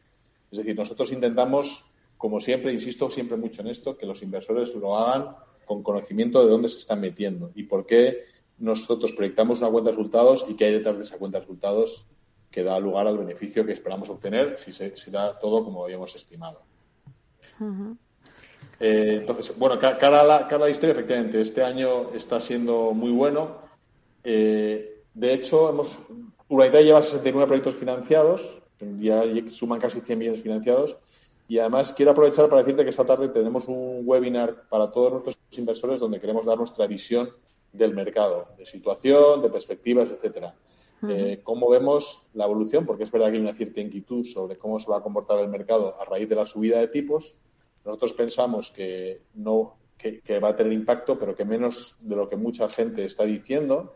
Es 0.51 0.59
decir, 0.59 0.75
nosotros 0.75 1.11
intentamos, 1.11 1.83
como 2.15 2.39
siempre, 2.39 2.71
insisto 2.71 3.09
siempre 3.09 3.37
mucho 3.37 3.61
en 3.61 3.69
esto, 3.69 3.97
que 3.97 4.05
los 4.05 4.21
inversores 4.21 4.73
lo 4.75 4.95
hagan 4.95 5.35
con 5.65 5.83
conocimiento 5.83 6.43
de 6.43 6.49
dónde 6.49 6.69
se 6.69 6.79
están 6.79 7.01
metiendo 7.01 7.51
y 7.55 7.63
por 7.63 7.85
qué 7.85 8.25
nosotros 8.57 9.11
proyectamos 9.13 9.59
una 9.59 9.69
cuenta 9.69 9.91
de 9.91 9.97
resultados 9.97 10.45
y 10.47 10.55
qué 10.55 10.65
hay 10.65 10.73
detrás 10.73 10.97
de 10.97 11.03
esa 11.03 11.17
cuenta 11.17 11.39
de 11.39 11.41
resultados 11.41 12.07
que 12.51 12.63
da 12.63 12.79
lugar 12.79 13.07
al 13.07 13.17
beneficio 13.17 13.65
que 13.65 13.73
esperamos 13.73 14.09
obtener 14.09 14.57
si 14.59 14.71
se 14.71 15.11
da 15.11 15.39
todo 15.39 15.63
como 15.63 15.83
habíamos 15.83 16.15
estimado. 16.15 16.61
Eh, 18.79 19.17
entonces, 19.21 19.57
bueno, 19.57 19.79
cara 19.79 20.21
a, 20.21 20.23
la, 20.23 20.47
cara 20.47 20.65
a 20.65 20.67
la 20.67 20.71
historia, 20.71 20.93
efectivamente, 20.93 21.41
este 21.41 21.63
año 21.63 22.11
está 22.13 22.39
siendo 22.39 22.93
muy 22.93 23.11
bueno. 23.11 23.59
Eh, 24.23 25.03
de 25.13 25.33
hecho, 25.33 25.69
hemos, 25.69 25.91
Urbanita 26.47 26.81
lleva 26.81 27.01
69 27.01 27.47
proyectos 27.47 27.75
financiados, 27.75 28.61
ya 28.99 29.23
suman 29.49 29.79
casi 29.79 30.01
100 30.01 30.19
millones 30.19 30.41
financiados. 30.41 30.97
Y 31.47 31.59
además 31.59 31.93
quiero 31.95 32.11
aprovechar 32.11 32.49
para 32.49 32.61
decirte 32.61 32.83
que 32.83 32.89
esta 32.89 33.05
tarde 33.05 33.29
tenemos 33.29 33.67
un 33.67 34.01
webinar 34.05 34.67
para 34.69 34.91
todos 34.91 35.11
nuestros 35.11 35.37
inversores 35.51 35.99
donde 35.99 36.19
queremos 36.19 36.45
dar 36.45 36.57
nuestra 36.57 36.87
visión 36.87 37.29
del 37.71 37.93
mercado, 37.93 38.47
de 38.57 38.65
situación, 38.65 39.41
de 39.41 39.49
perspectivas, 39.49 40.09
etcétera. 40.09 40.55
Eh, 41.09 41.41
cómo 41.43 41.69
vemos 41.69 42.23
la 42.33 42.45
evolución, 42.45 42.85
porque 42.85 43.03
es 43.03 43.11
verdad 43.11 43.27
que 43.27 43.33
hay 43.35 43.41
una 43.41 43.53
cierta 43.53 43.81
inquietud 43.81 44.25
sobre 44.25 44.57
cómo 44.57 44.79
se 44.79 44.89
va 44.89 44.99
a 44.99 45.03
comportar 45.03 45.39
el 45.39 45.49
mercado 45.49 45.99
a 45.99 46.05
raíz 46.05 46.29
de 46.29 46.35
la 46.35 46.45
subida 46.45 46.79
de 46.79 46.87
tipos. 46.87 47.35
Nosotros 47.83 48.13
pensamos 48.13 48.71
que 48.71 49.21
no 49.33 49.75
que 49.97 50.39
va 50.39 50.49
a 50.49 50.55
tener 50.55 50.73
impacto, 50.73 51.17
pero 51.17 51.35
que 51.35 51.45
menos 51.45 51.95
de 52.01 52.15
lo 52.15 52.27
que 52.27 52.35
mucha 52.35 52.67
gente 52.67 53.05
está 53.05 53.23
diciendo 53.23 53.93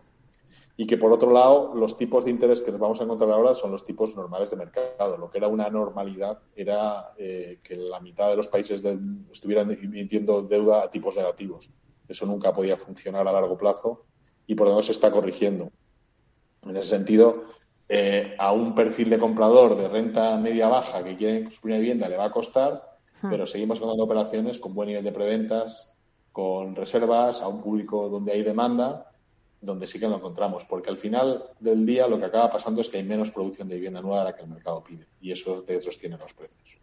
y 0.79 0.85
que 0.85 0.97
por 0.97 1.11
otro 1.11 1.31
lado 1.31 1.73
los 1.73 1.97
tipos 1.97 2.23
de 2.23 2.31
interés 2.31 2.61
que 2.61 2.71
nos 2.71 2.79
vamos 2.79 3.01
a 3.01 3.03
encontrar 3.03 3.31
ahora 3.31 3.55
son 3.55 3.71
los 3.71 3.83
tipos 3.83 4.15
normales 4.15 4.51
de 4.51 4.57
mercado. 4.57 5.17
Lo 5.17 5.29
que 5.31 5.39
era 5.39 5.47
una 5.47 5.67
normalidad 5.69 6.37
era 6.55 7.13
eh, 7.17 7.59
que 7.63 7.75
la 7.75 7.99
mitad 7.99 8.29
de 8.29 8.37
los 8.37 8.47
países 8.47 8.83
estuvieran 9.31 9.71
emitiendo 9.71 10.43
deuda 10.43 10.83
a 10.83 10.91
tipos 10.91 11.15
negativos. 11.15 11.71
Eso 12.07 12.27
nunca 12.27 12.53
podía 12.53 12.77
funcionar 12.77 13.27
a 13.27 13.33
largo 13.33 13.57
plazo 13.57 14.05
y 14.45 14.53
por 14.53 14.67
lo 14.67 14.73
menos 14.73 14.85
se 14.85 14.91
está 14.91 15.11
corrigiendo. 15.11 15.71
En 16.61 16.77
ese 16.77 16.89
sentido, 16.89 17.45
eh, 17.89 18.35
a 18.37 18.53
un 18.53 18.75
perfil 18.75 19.09
de 19.09 19.17
comprador 19.17 19.77
de 19.77 19.87
renta 19.87 20.37
media-baja 20.37 21.03
que 21.03 21.17
quiere 21.17 21.43
construir 21.43 21.73
una 21.73 21.79
vivienda 21.79 22.07
le 22.07 22.17
va 22.17 22.25
a 22.25 22.31
costar, 22.31 22.99
hmm. 23.23 23.29
pero 23.31 23.47
seguimos 23.47 23.79
contando 23.79 24.03
operaciones 24.03 24.59
con 24.59 24.75
buen 24.75 24.89
nivel 24.89 25.03
de 25.03 25.11
preventas, 25.11 25.89
con 26.31 26.75
reservas, 26.75 27.41
a 27.41 27.47
un 27.47 27.63
público 27.63 28.09
donde 28.09 28.33
hay 28.33 28.43
demanda, 28.43 29.09
donde 29.61 29.87
sí 29.87 29.99
que 29.99 30.07
lo 30.07 30.15
encontramos, 30.15 30.65
porque 30.65 30.89
al 30.89 30.97
final 30.97 31.43
del 31.59 31.85
día 31.85 32.07
lo 32.07 32.19
que 32.19 32.25
acaba 32.25 32.51
pasando 32.51 32.81
es 32.81 32.89
que 32.89 32.97
hay 32.97 33.03
menos 33.03 33.31
producción 33.31 33.67
de 33.67 33.75
vivienda 33.75 34.01
nueva 34.01 34.19
de 34.19 34.25
la 34.25 34.35
que 34.35 34.43
el 34.43 34.49
mercado 34.49 34.83
pide 34.83 35.07
y 35.19 35.31
eso 35.31 35.63
te 35.63 35.81
sostiene 35.81 36.17
los 36.17 36.33
precios. 36.33 36.79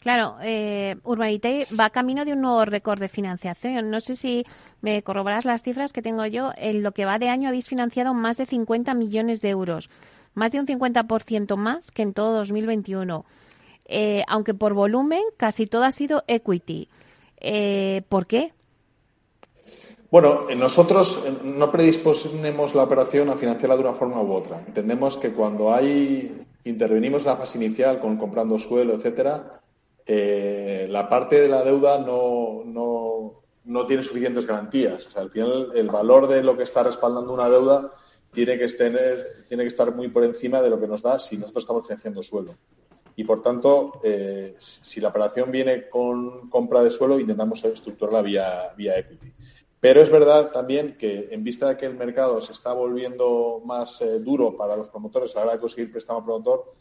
Claro, 0.00 0.36
eh, 0.42 0.96
Urbanite 1.04 1.66
va 1.78 1.90
camino 1.90 2.24
de 2.24 2.32
un 2.32 2.40
nuevo 2.40 2.64
récord 2.64 3.00
de 3.00 3.08
financiación. 3.08 3.90
No 3.90 4.00
sé 4.00 4.14
si 4.14 4.44
me 4.80 5.02
corroboras 5.02 5.44
las 5.44 5.62
cifras 5.62 5.92
que 5.92 6.02
tengo 6.02 6.26
yo. 6.26 6.52
En 6.56 6.82
lo 6.82 6.92
que 6.92 7.04
va 7.04 7.18
de 7.18 7.28
año 7.28 7.48
habéis 7.48 7.68
financiado 7.68 8.14
más 8.14 8.36
de 8.36 8.46
50 8.46 8.94
millones 8.94 9.40
de 9.42 9.50
euros, 9.50 9.90
más 10.34 10.52
de 10.52 10.60
un 10.60 10.66
50% 10.66 11.56
más 11.56 11.90
que 11.90 12.02
en 12.02 12.14
todo 12.14 12.34
2021. 12.34 13.24
Eh, 13.88 14.24
aunque 14.26 14.54
por 14.54 14.74
volumen 14.74 15.22
casi 15.36 15.66
todo 15.66 15.84
ha 15.84 15.92
sido 15.92 16.24
equity. 16.26 16.88
Eh, 17.40 18.02
¿Por 18.08 18.26
qué? 18.26 18.52
Bueno, 20.10 20.46
nosotros 20.56 21.24
no 21.42 21.70
predisponemos 21.72 22.74
la 22.74 22.84
operación 22.84 23.28
a 23.28 23.36
financiarla 23.36 23.76
de 23.76 23.82
una 23.82 23.94
forma 23.94 24.22
u 24.22 24.32
otra. 24.32 24.62
Entendemos 24.66 25.16
que 25.16 25.32
cuando 25.32 25.72
hay 25.72 26.46
intervenimos 26.64 27.22
en 27.22 27.28
la 27.28 27.36
fase 27.36 27.58
inicial 27.58 28.00
con 28.00 28.16
comprando 28.16 28.58
suelo, 28.58 28.94
etcétera, 28.94 29.60
eh, 30.04 30.86
la 30.90 31.08
parte 31.08 31.40
de 31.40 31.48
la 31.48 31.62
deuda 31.62 31.98
no, 31.98 32.62
no, 32.64 33.42
no, 33.64 33.86
tiene 33.86 34.02
suficientes 34.02 34.46
garantías. 34.46 35.06
O 35.06 35.10
sea, 35.10 35.22
al 35.22 35.30
final, 35.30 35.70
el 35.74 35.88
valor 35.88 36.28
de 36.28 36.42
lo 36.42 36.56
que 36.56 36.64
está 36.64 36.82
respaldando 36.82 37.32
una 37.32 37.48
deuda 37.48 37.92
tiene 38.32 38.58
que, 38.58 38.68
tener, 38.68 39.44
tiene 39.48 39.64
que 39.64 39.68
estar 39.68 39.94
muy 39.94 40.08
por 40.08 40.24
encima 40.24 40.60
de 40.60 40.70
lo 40.70 40.78
que 40.78 40.88
nos 40.88 41.02
da 41.02 41.18
si 41.18 41.36
nosotros 41.36 41.64
estamos 41.64 41.86
financiando 41.86 42.22
suelo. 42.22 42.54
Y 43.16 43.24
por 43.24 43.42
tanto, 43.42 44.00
eh, 44.04 44.54
si 44.58 45.00
la 45.00 45.08
operación 45.08 45.50
viene 45.50 45.88
con 45.88 46.50
compra 46.50 46.82
de 46.82 46.90
suelo, 46.90 47.18
intentamos 47.18 47.64
estructurarla 47.64 48.22
vía, 48.22 48.74
vía 48.76 48.98
equity. 48.98 49.35
Pero 49.80 50.00
es 50.00 50.10
verdad 50.10 50.50
también 50.52 50.96
que, 50.96 51.28
en 51.30 51.44
vista 51.44 51.68
de 51.68 51.76
que 51.76 51.86
el 51.86 51.94
mercado 51.94 52.40
se 52.40 52.52
está 52.52 52.72
volviendo 52.72 53.62
más 53.64 54.00
eh, 54.00 54.20
duro 54.20 54.56
para 54.56 54.76
los 54.76 54.88
promotores 54.88 55.34
a 55.34 55.40
la 55.40 55.44
hora 55.44 55.52
de 55.54 55.60
conseguir 55.60 55.92
préstamo 55.92 56.24
promotor, 56.24 56.74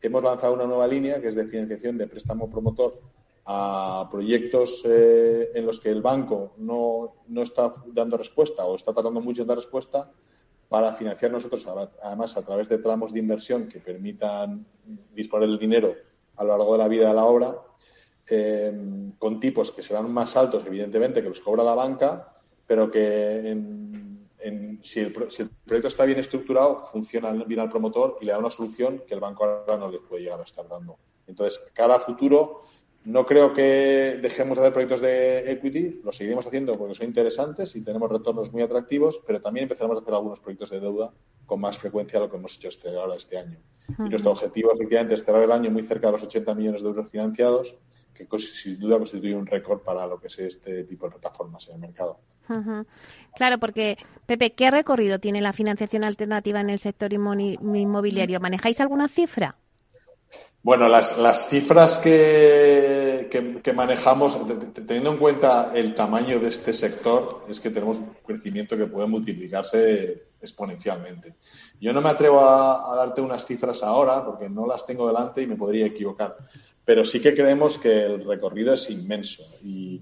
hemos 0.00 0.22
lanzado 0.22 0.54
una 0.54 0.66
nueva 0.66 0.86
línea 0.86 1.20
que 1.20 1.28
es 1.28 1.34
de 1.34 1.46
financiación 1.46 1.96
de 1.96 2.08
préstamo 2.08 2.50
promotor 2.50 3.00
a 3.44 4.08
proyectos 4.10 4.82
eh, 4.84 5.50
en 5.54 5.66
los 5.66 5.80
que 5.80 5.90
el 5.90 6.02
banco 6.02 6.52
no, 6.58 7.14
no, 7.28 7.42
está 7.42 7.74
dando 7.86 8.16
respuesta 8.16 8.64
o 8.64 8.76
está 8.76 8.92
tardando 8.92 9.20
mucho 9.20 9.42
en 9.42 9.48
dar 9.48 9.56
respuesta 9.56 10.10
para 10.68 10.92
financiar 10.94 11.30
nosotros, 11.30 11.66
además 12.02 12.36
a 12.36 12.42
través 12.42 12.68
de 12.68 12.78
tramos 12.78 13.12
de 13.12 13.18
inversión 13.18 13.68
que 13.68 13.80
permitan 13.80 14.64
disponer 15.14 15.48
del 15.48 15.58
dinero 15.58 15.94
a 16.36 16.44
lo 16.44 16.56
largo 16.56 16.72
de 16.72 16.78
la 16.78 16.88
vida 16.88 17.08
de 17.08 17.14
la 17.14 17.24
obra, 17.24 17.56
eh, 18.30 18.72
con 19.18 19.38
tipos 19.38 19.70
que 19.72 19.82
serán 19.82 20.10
más 20.12 20.36
altos, 20.36 20.64
evidentemente, 20.66 21.22
que 21.22 21.28
los 21.28 21.40
cobra 21.40 21.62
la 21.62 21.74
banca, 21.74 22.31
pero 22.66 22.90
que 22.90 23.56
si, 24.82 25.00
el, 25.00 25.12
proyecto 25.12 25.88
está 25.88 26.04
bien 26.04 26.18
estructurado, 26.18 26.80
funciona 26.90 27.32
bien 27.32 27.60
al 27.60 27.70
promotor 27.70 28.16
y 28.20 28.24
le 28.24 28.32
da 28.32 28.38
una 28.38 28.50
solución 28.50 29.02
que 29.06 29.14
el 29.14 29.20
banco 29.20 29.44
ahora 29.44 29.76
no 29.76 29.90
le 29.90 29.98
puede 29.98 30.22
llegar 30.22 30.40
a 30.40 30.44
estar 30.44 30.68
dando. 30.68 30.98
Entonces, 31.26 31.60
cara 31.72 31.96
a 31.96 32.00
futuro, 32.00 32.62
no 33.04 33.26
creo 33.26 33.52
que 33.52 34.18
dejemos 34.20 34.56
de 34.56 34.62
hacer 34.62 34.72
proyectos 34.72 35.00
de 35.00 35.50
equity, 35.50 36.00
lo 36.04 36.12
seguiremos 36.12 36.46
haciendo 36.46 36.76
porque 36.76 36.94
son 36.94 37.06
interesantes 37.06 37.74
y 37.76 37.82
tenemos 37.82 38.10
retornos 38.10 38.52
muy 38.52 38.62
atractivos, 38.62 39.20
pero 39.26 39.40
también 39.40 39.64
empezaremos 39.64 39.98
a 39.98 40.02
hacer 40.02 40.14
algunos 40.14 40.40
proyectos 40.40 40.70
de 40.70 40.80
deuda 40.80 41.12
con 41.46 41.60
más 41.60 41.78
frecuencia 41.78 42.18
de 42.18 42.26
lo 42.26 42.30
que 42.30 42.36
hemos 42.36 42.56
hecho 42.56 42.68
este, 42.68 42.88
ahora 42.96 43.16
este 43.16 43.38
año. 43.38 43.58
Y 43.98 44.08
nuestro 44.08 44.30
objetivo, 44.30 44.72
efectivamente, 44.72 45.14
es 45.14 45.24
cerrar 45.24 45.42
el 45.42 45.52
año 45.52 45.70
muy 45.70 45.82
cerca 45.82 46.06
de 46.06 46.12
los 46.12 46.22
80 46.22 46.54
millones 46.54 46.82
de 46.82 46.88
euros 46.88 47.08
financiados 47.10 47.76
que 48.28 48.38
sin 48.38 48.78
duda 48.78 48.98
constituye 48.98 49.34
un 49.34 49.46
récord 49.46 49.80
para 49.80 50.06
lo 50.06 50.18
que 50.18 50.28
es 50.28 50.38
este 50.38 50.84
tipo 50.84 51.06
de 51.06 51.12
plataformas 51.12 51.68
en 51.68 51.74
el 51.74 51.80
mercado. 51.80 52.20
Claro, 53.34 53.58
porque, 53.58 53.96
Pepe, 54.26 54.52
¿qué 54.52 54.70
recorrido 54.70 55.18
tiene 55.18 55.40
la 55.40 55.52
financiación 55.52 56.04
alternativa 56.04 56.60
en 56.60 56.70
el 56.70 56.78
sector 56.78 57.12
inmobiliario? 57.12 58.40
¿Manejáis 58.40 58.80
alguna 58.80 59.08
cifra? 59.08 59.56
Bueno, 60.62 60.88
las, 60.88 61.48
cifras 61.48 61.98
que, 61.98 63.28
que, 63.62 63.72
manejamos, 63.72 64.38
teniendo 64.86 65.10
en 65.10 65.16
cuenta 65.18 65.72
el 65.74 65.92
tamaño 65.92 66.38
de 66.38 66.48
este 66.48 66.72
sector, 66.72 67.44
es 67.48 67.58
que 67.58 67.70
tenemos 67.70 67.98
un 67.98 68.16
crecimiento 68.24 68.76
que 68.76 68.86
puede 68.86 69.08
multiplicarse 69.08 70.28
exponencialmente. 70.40 71.34
Yo 71.80 71.92
no 71.92 72.00
me 72.00 72.10
atrevo 72.10 72.40
a 72.40 72.94
darte 72.94 73.20
unas 73.20 73.44
cifras 73.44 73.82
ahora 73.82 74.24
porque 74.24 74.48
no 74.48 74.64
las 74.66 74.86
tengo 74.86 75.06
delante 75.08 75.42
y 75.42 75.48
me 75.48 75.56
podría 75.56 75.86
equivocar 75.86 76.36
pero 76.84 77.04
sí 77.04 77.20
que 77.20 77.34
creemos 77.34 77.78
que 77.78 78.04
el 78.04 78.24
recorrido 78.24 78.74
es 78.74 78.90
inmenso 78.90 79.44
y, 79.62 80.00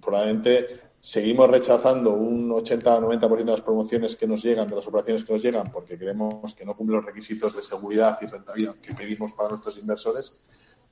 probablemente 0.00 0.80
seguimos 1.00 1.50
rechazando 1.50 2.12
un 2.12 2.48
80-90% 2.50 3.36
de 3.38 3.44
las 3.44 3.60
promociones 3.60 4.14
que 4.14 4.26
nos 4.26 4.42
llegan, 4.42 4.68
de 4.68 4.76
las 4.76 4.86
operaciones 4.86 5.24
que 5.24 5.32
nos 5.32 5.42
llegan, 5.42 5.64
porque 5.72 5.98
creemos 5.98 6.54
que 6.54 6.64
no 6.64 6.76
cumplen 6.76 6.98
los 6.98 7.06
requisitos 7.06 7.56
de 7.56 7.62
seguridad 7.62 8.18
y 8.20 8.26
rentabilidad 8.26 8.76
que 8.76 8.94
pedimos 8.94 9.32
para 9.32 9.50
nuestros 9.50 9.76
inversores, 9.78 10.38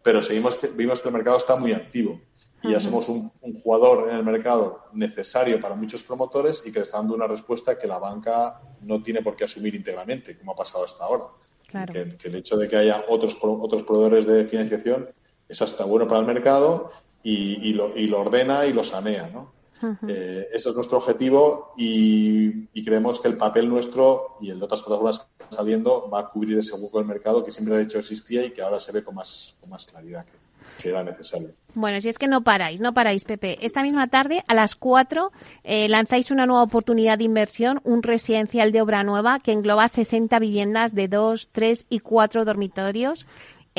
pero 0.03 0.21
seguimos 0.21 0.57
que, 0.57 0.67
vimos 0.69 1.01
que 1.01 1.09
el 1.09 1.15
mercado 1.15 1.37
está 1.37 1.55
muy 1.55 1.73
activo 1.73 2.21
y 2.63 2.73
ya 2.73 2.81
somos 2.81 3.09
un, 3.09 3.31
jugador 3.63 4.11
en 4.11 4.17
el 4.17 4.25
mercado 4.25 4.85
necesario 4.93 5.61
para 5.61 5.75
muchos 5.75 6.03
promotores 6.03 6.63
y 6.65 6.73
que 6.73 6.81
está 6.81 6.99
dando 6.99 7.15
una 7.15 7.27
respuesta 7.27 7.79
que 7.79 7.87
la 7.87 7.99
banca 7.99 8.61
no 8.83 9.03
tiene 9.03 9.23
por 9.23 9.37
qué 9.37 9.45
asumir 9.45 9.75
íntegramente, 9.75 10.37
como 10.37 10.53
ha 10.53 10.57
pasado 10.57 10.85
hasta 10.85 11.05
ahora. 11.05 11.27
Que, 11.67 12.17
que, 12.19 12.29
el 12.29 12.35
hecho 12.35 12.57
de 12.57 12.67
que 12.67 12.77
haya 12.77 13.05
otros, 13.09 13.39
otros 13.41 13.85
proveedores 13.85 14.27
de 14.27 14.45
financiación 14.47 15.09
es 15.51 15.61
hasta 15.61 15.85
bueno 15.85 16.07
para 16.07 16.21
el 16.21 16.27
mercado 16.27 16.93
y, 17.23 17.73
lo, 17.73 17.97
y 17.97 18.07
lo, 18.07 18.21
ordena 18.21 18.65
y 18.67 18.73
lo 18.73 18.85
sanea, 18.85 19.29
¿no? 19.29 19.61
Eh, 20.07 20.47
ese 20.53 20.69
es 20.69 20.75
nuestro 20.75 20.99
objetivo 20.99 21.73
y, 21.77 22.67
creemos 22.85 23.21
que 23.21 23.29
el 23.29 23.37
papel 23.37 23.69
nuestro 23.69 24.37
y 24.41 24.51
el 24.51 24.59
de 24.59 24.65
otras 24.65 24.83
plataformas 24.83 25.19
que 25.21 25.25
están 25.45 25.59
saliendo 25.59 26.09
va 26.11 26.21
a 26.21 26.29
cubrir 26.29 26.59
ese 26.59 26.75
hueco 26.75 26.99
del 26.99 27.07
mercado 27.07 27.45
que 27.45 27.51
siempre 27.51 27.77
de 27.77 27.85
hecho 27.85 27.99
existía 27.99 28.45
y 28.45 28.51
que 28.51 28.63
ahora 28.63 28.81
se 28.81 28.93
ve 28.93 29.05
con 29.05 29.15
más, 29.15 29.57
con 29.61 29.71
más 29.71 29.87
claridad 29.87 30.25
que, 30.25 30.89
era 30.89 31.03
necesario. 31.05 31.51
Bueno, 31.75 32.01
si 32.01 32.09
es 32.09 32.19
que 32.19 32.27
no 32.27 32.43
paráis, 32.43 32.81
no 32.81 32.95
paráis, 32.95 33.25
Pepe. 33.25 33.59
Esta 33.61 33.83
misma 33.83 34.09
tarde, 34.09 34.43
a 34.49 34.55
las 34.55 34.75
4, 34.77 35.31
eh, 35.65 35.89
lanzáis 35.89 36.31
una 36.31 36.47
nueva 36.47 36.63
oportunidad 36.63 37.19
de 37.19 37.25
inversión, 37.25 37.81
un 37.85 38.03
residencial 38.03 38.73
de 38.73 38.81
obra 38.81 39.03
nueva 39.03 39.41
que 39.41 39.53
engloba 39.53 39.89
60 39.89 40.39
viviendas 40.39 40.95
de 40.95 41.09
2, 41.09 41.51
3 41.53 41.87
y 41.91 42.01
4 42.01 42.45
dormitorios 42.45 43.27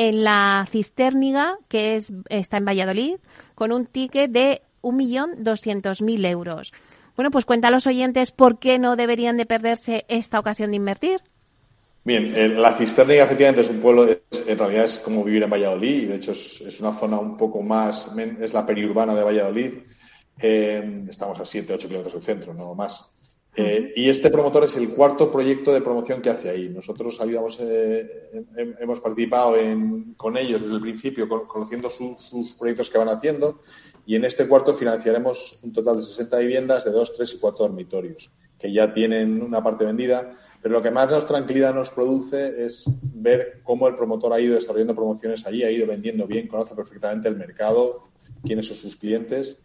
en 0.02 0.24
la 0.24 0.68
Cisterniga, 0.72 1.60
que 1.68 1.96
es, 1.96 2.12
está 2.30 2.58
en 2.58 2.66
Valladolid, 2.66 3.18
con 3.54 3.72
un 3.72 3.86
ticket 3.86 4.32
de 4.32 4.64
1.200.000 4.82 6.26
euros. 6.26 6.74
Bueno, 7.16 7.30
pues 7.30 7.46
cuenta 7.46 7.68
a 7.68 7.72
los 7.72 7.86
oyentes 7.86 8.32
por 8.32 8.58
qué 8.58 8.80
no 8.80 8.96
deberían 8.96 9.38
de 9.38 9.46
perderse 9.46 10.06
esta 10.08 10.40
ocasión 10.40 10.72
de 10.72 10.78
invertir. 10.78 11.22
Bien, 12.04 12.60
la 12.60 12.74
Cisterniga 12.74 13.26
efectivamente 13.26 13.62
es 13.62 13.70
un 13.70 13.80
pueblo, 13.80 14.08
en 14.08 14.58
realidad 14.58 14.86
es 14.86 14.98
como 14.98 15.24
vivir 15.24 15.44
en 15.44 15.52
Valladolid, 15.52 16.02
y 16.02 16.06
de 16.08 16.16
hecho 16.16 16.32
es, 16.32 16.80
una 16.80 16.94
zona 16.94 17.20
un 17.20 17.38
poco 17.38 17.62
más, 17.62 18.08
es 18.40 18.54
la 18.54 18.66
periurbana 18.66 19.14
de 19.14 19.22
Valladolid. 19.22 19.74
Eh, 20.42 21.04
estamos 21.08 21.40
a 21.40 21.46
7, 21.46 21.76
8 21.76 21.88
kilómetros 21.88 22.16
del 22.16 22.24
centro, 22.24 22.56
no 22.56 22.74
más. 22.74 23.06
Eh, 23.54 23.92
y 23.96 24.10
este 24.10 24.30
promotor 24.30 24.64
es 24.64 24.78
el 24.78 24.92
cuarto 24.92 25.30
proyecto 25.30 25.74
de 25.74 25.82
promoción 25.82 26.22
que 26.22 26.30
hace 26.30 26.50
ahí. 26.50 26.70
Nosotros 26.70 27.20
habíamos, 27.20 27.58
eh, 27.60 28.08
hemos 28.80 29.02
participado 29.02 29.56
con 30.16 30.38
ellos 30.38 30.62
desde 30.62 30.76
el 30.76 30.82
principio, 30.82 31.28
conociendo 31.48 31.90
sus 31.90 32.54
proyectos 32.54 32.90
que 32.90 32.98
van 32.98 33.10
haciendo, 33.10 33.60
y 34.06 34.16
en 34.16 34.24
este 34.24 34.48
cuarto 34.48 34.74
financiaremos 34.74 35.60
un 35.64 35.74
total 35.74 35.98
de 35.98 36.04
60 36.04 36.38
viviendas 36.38 36.86
de 36.86 36.92
2, 36.92 37.14
3 37.18 37.34
y 37.34 37.38
4 37.40 37.66
dormitorios, 37.66 38.32
que 38.58 38.72
ya 38.72 38.94
tienen 38.94 39.42
una 39.42 39.62
parte 39.62 39.86
vendida. 39.86 40.38
Pero 40.62 40.76
lo 40.76 40.82
que 40.82 40.92
más 40.92 41.10
nos 41.10 41.28
tranquilidad 41.28 41.74
nos 41.74 41.90
produce 41.90 42.66
es 42.66 42.86
ver 43.02 43.62
cómo 43.64 43.88
el 43.88 43.96
promotor 43.96 44.32
ha 44.32 44.40
ido 44.40 44.56
desarrollando 44.56 44.96
promociones 44.96 45.46
allí, 45.46 45.64
ha 45.64 45.72
ido 45.72 45.88
vendiendo 45.88 46.26
bien, 46.26 46.48
conoce 46.48 46.76
perfectamente 46.76 47.28
el 47.28 47.36
mercado, 47.36 48.08
quiénes 48.44 48.68
son 48.68 48.78
sus 48.78 48.96
clientes 48.96 49.58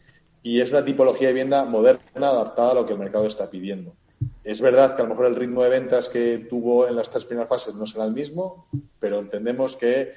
y 0.47 0.61
es 0.61 0.71
una 0.71 0.85
tipología 0.85 1.27
de 1.27 1.35
vivienda 1.35 1.65
moderna 1.65 2.29
adaptada 2.29 2.71
a 2.71 2.75
lo 2.75 2.87
que 2.87 2.93
el 2.93 3.01
mercado 3.01 3.27
está 3.27 3.51
pidiendo. 3.51 3.97
Es 4.45 4.61
verdad 4.61 4.95
que 4.95 5.03
a 5.03 5.05
lo 5.05 5.09
mejor 5.11 5.27
el 5.27 5.35
ritmo 5.35 5.65
de 5.65 5.71
ventas 5.71 6.09
que 6.09 6.47
tuvo 6.49 6.87
en 6.87 6.95
las 6.95 7.11
tres 7.11 7.25
primeras 7.25 7.49
fases 7.49 7.75
no 7.75 7.85
será 7.85 8.05
el 8.05 8.13
mismo, 8.13 8.69
pero 9.01 9.19
entendemos 9.19 9.75
que 9.75 10.13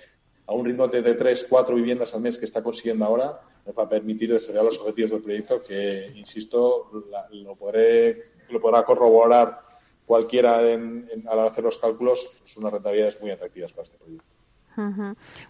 a 0.45 0.53
un 0.53 0.65
ritmo 0.65 0.87
de, 0.87 1.01
tres, 1.15 1.47
cuatro 1.49 1.73
viviendas 1.73 2.13
al 2.13 2.21
mes 2.21 2.37
que 2.37 2.45
está 2.45 2.61
consiguiendo 2.61 3.05
ahora 3.05 3.41
nos 3.65 3.75
va 3.75 3.83
a 3.85 3.89
permitir 3.89 4.31
desarrollar 4.31 4.65
los 4.65 4.77
objetivos 4.77 5.09
del 5.09 5.23
proyecto 5.23 5.63
que, 5.63 6.11
insisto, 6.15 6.91
lo, 7.31 7.55
podré, 7.55 8.33
lo 8.49 8.61
podrá 8.61 8.85
corroborar 8.85 9.61
cualquiera 10.05 10.61
en, 10.71 11.09
a 11.25 11.29
la 11.29 11.33
hora 11.33 11.43
de 11.45 11.49
hacer 11.49 11.63
los 11.63 11.79
cálculos, 11.79 12.29
son 12.45 12.65
unas 12.65 12.73
rentabilidades 12.73 13.19
muy 13.19 13.31
atractivas 13.31 13.71
para 13.71 13.85
este 13.85 13.97
proyecto. 13.97 14.28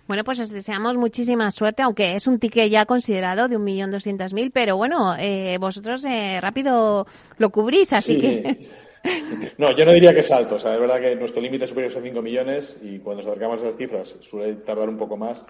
Bueno, 0.08 0.24
pues 0.24 0.40
os 0.40 0.50
deseamos 0.50 0.98
muchísima 0.98 1.52
suerte, 1.52 1.84
aunque 1.84 2.16
es 2.16 2.28
un 2.28 2.40
ticket 2.40 2.70
ya 2.70 2.86
considerado 2.86 3.48
de 3.48 3.58
un 3.58 3.64
millón 3.64 3.92
doscientos 3.92 4.34
mil, 4.34 4.52
pero 4.52 4.78
bueno, 4.78 5.16
eh, 5.18 5.58
vosotros 5.60 6.04
eh, 6.06 6.40
rápido 6.42 7.06
lo 7.38 7.50
cubrís, 7.50 7.94
así 7.94 8.20
que... 8.20 8.68
No, 9.58 9.72
yo 9.72 9.86
no 9.86 9.94
diría 9.94 10.14
que 10.14 10.20
es 10.20 10.32
alto. 10.32 10.56
O 10.56 10.60
sea, 10.60 10.74
es 10.74 10.80
verdad 10.80 11.00
que 11.00 11.16
nuestro 11.16 11.42
límite 11.42 11.68
superior 11.68 11.92
es 11.92 11.98
a 11.98 12.02
5 12.02 12.22
millones 12.22 12.78
y 12.82 13.00
cuando 13.00 13.24
nos 13.24 13.32
acercamos 13.32 13.62
a 13.62 13.68
esas 13.68 13.78
cifras 13.78 14.18
suele 14.20 14.56
tardar 14.56 14.90
un 14.90 14.98
poco 14.98 15.16
más. 15.16 15.42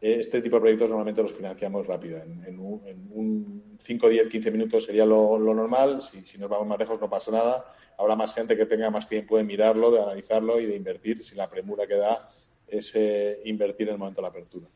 Este 0.00 0.42
tipo 0.42 0.56
de 0.56 0.60
proyectos 0.60 0.88
normalmente 0.88 1.22
los 1.22 1.32
financiamos 1.32 1.86
rápido. 1.86 2.18
En, 2.18 2.58
un, 2.58 3.76
5, 3.78 4.08
10, 4.08 4.28
15 4.28 4.50
minutos 4.50 4.84
sería 4.84 5.04
lo, 5.04 5.38
normal. 5.38 6.00
Si, 6.02 6.24
si, 6.24 6.38
nos 6.38 6.48
vamos 6.48 6.66
más 6.66 6.78
lejos 6.78 7.00
no 7.00 7.08
pasa 7.08 7.30
nada. 7.30 7.64
Habrá 7.98 8.14
más 8.14 8.34
gente 8.34 8.56
que 8.56 8.66
tenga 8.66 8.90
más 8.90 9.08
tiempo 9.08 9.36
de 9.36 9.44
mirarlo, 9.44 9.90
de 9.90 10.02
analizarlo 10.02 10.60
y 10.60 10.66
de 10.66 10.76
invertir 10.76 11.24
sin 11.24 11.38
la 11.38 11.48
premura 11.48 11.86
que 11.86 11.96
da 11.96 12.28
ese 12.68 13.40
invertir 13.44 13.88
en 13.88 13.94
el 13.94 13.98
momento 13.98 14.20
de 14.20 14.22
la 14.22 14.28
apertura. 14.28 14.66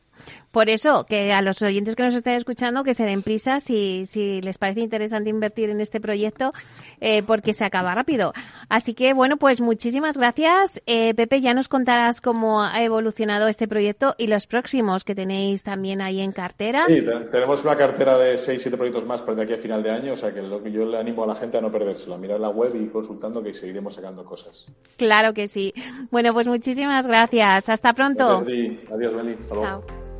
Por 0.51 0.69
eso, 0.69 1.05
que 1.05 1.31
a 1.31 1.41
los 1.41 1.61
oyentes 1.61 1.95
que 1.95 2.03
nos 2.03 2.13
estén 2.13 2.33
escuchando, 2.33 2.83
que 2.83 2.93
se 2.93 3.05
den 3.05 3.21
prisa 3.21 3.61
si, 3.61 4.05
si 4.05 4.41
les 4.41 4.57
parece 4.57 4.81
interesante 4.81 5.29
invertir 5.29 5.69
en 5.69 5.79
este 5.79 6.01
proyecto, 6.01 6.51
eh, 6.99 7.23
porque 7.23 7.53
se 7.53 7.63
acaba 7.63 7.95
rápido. 7.95 8.33
Así 8.67 8.93
que, 8.93 9.13
bueno, 9.13 9.37
pues 9.37 9.61
muchísimas 9.61 10.17
gracias. 10.17 10.81
Eh, 10.85 11.13
Pepe, 11.13 11.39
ya 11.39 11.53
nos 11.53 11.69
contarás 11.69 12.19
cómo 12.19 12.61
ha 12.61 12.83
evolucionado 12.83 13.47
este 13.47 13.67
proyecto 13.67 14.13
y 14.17 14.27
los 14.27 14.45
próximos 14.45 15.05
que 15.05 15.15
tenéis 15.15 15.63
también 15.63 16.01
ahí 16.01 16.19
en 16.19 16.33
cartera. 16.33 16.85
Sí, 16.87 17.01
tenemos 17.31 17.63
una 17.63 17.77
cartera 17.77 18.17
de 18.17 18.37
6, 18.37 18.61
7 18.61 18.77
proyectos 18.77 19.05
más 19.05 19.21
para 19.21 19.35
de 19.35 19.43
aquí 19.43 19.53
a 19.53 19.57
final 19.57 19.81
de 19.81 19.91
año, 19.91 20.13
o 20.13 20.17
sea 20.17 20.33
que 20.33 20.41
lo 20.41 20.61
que 20.61 20.71
yo 20.71 20.85
le 20.85 20.97
animo 20.97 21.23
a 21.23 21.27
la 21.27 21.35
gente 21.35 21.57
a 21.57 21.61
no 21.61 21.71
perdérselo, 21.71 22.15
a 22.15 22.17
mirar 22.17 22.39
la 22.39 22.49
web 22.49 22.75
y 22.75 22.87
consultando 22.87 23.41
que 23.41 23.53
seguiremos 23.53 23.95
sacando 23.95 24.25
cosas. 24.25 24.65
Claro 24.97 25.33
que 25.33 25.47
sí. 25.47 25.73
Bueno, 26.11 26.33
pues 26.33 26.47
muchísimas 26.47 27.07
gracias. 27.07 27.69
Hasta 27.69 27.93
pronto. 27.93 28.27
Adiós, 28.27 28.45
Beli. 28.45 29.37
Hasta 29.39 29.55
luego. 29.55 29.85
Chao. 29.87 30.10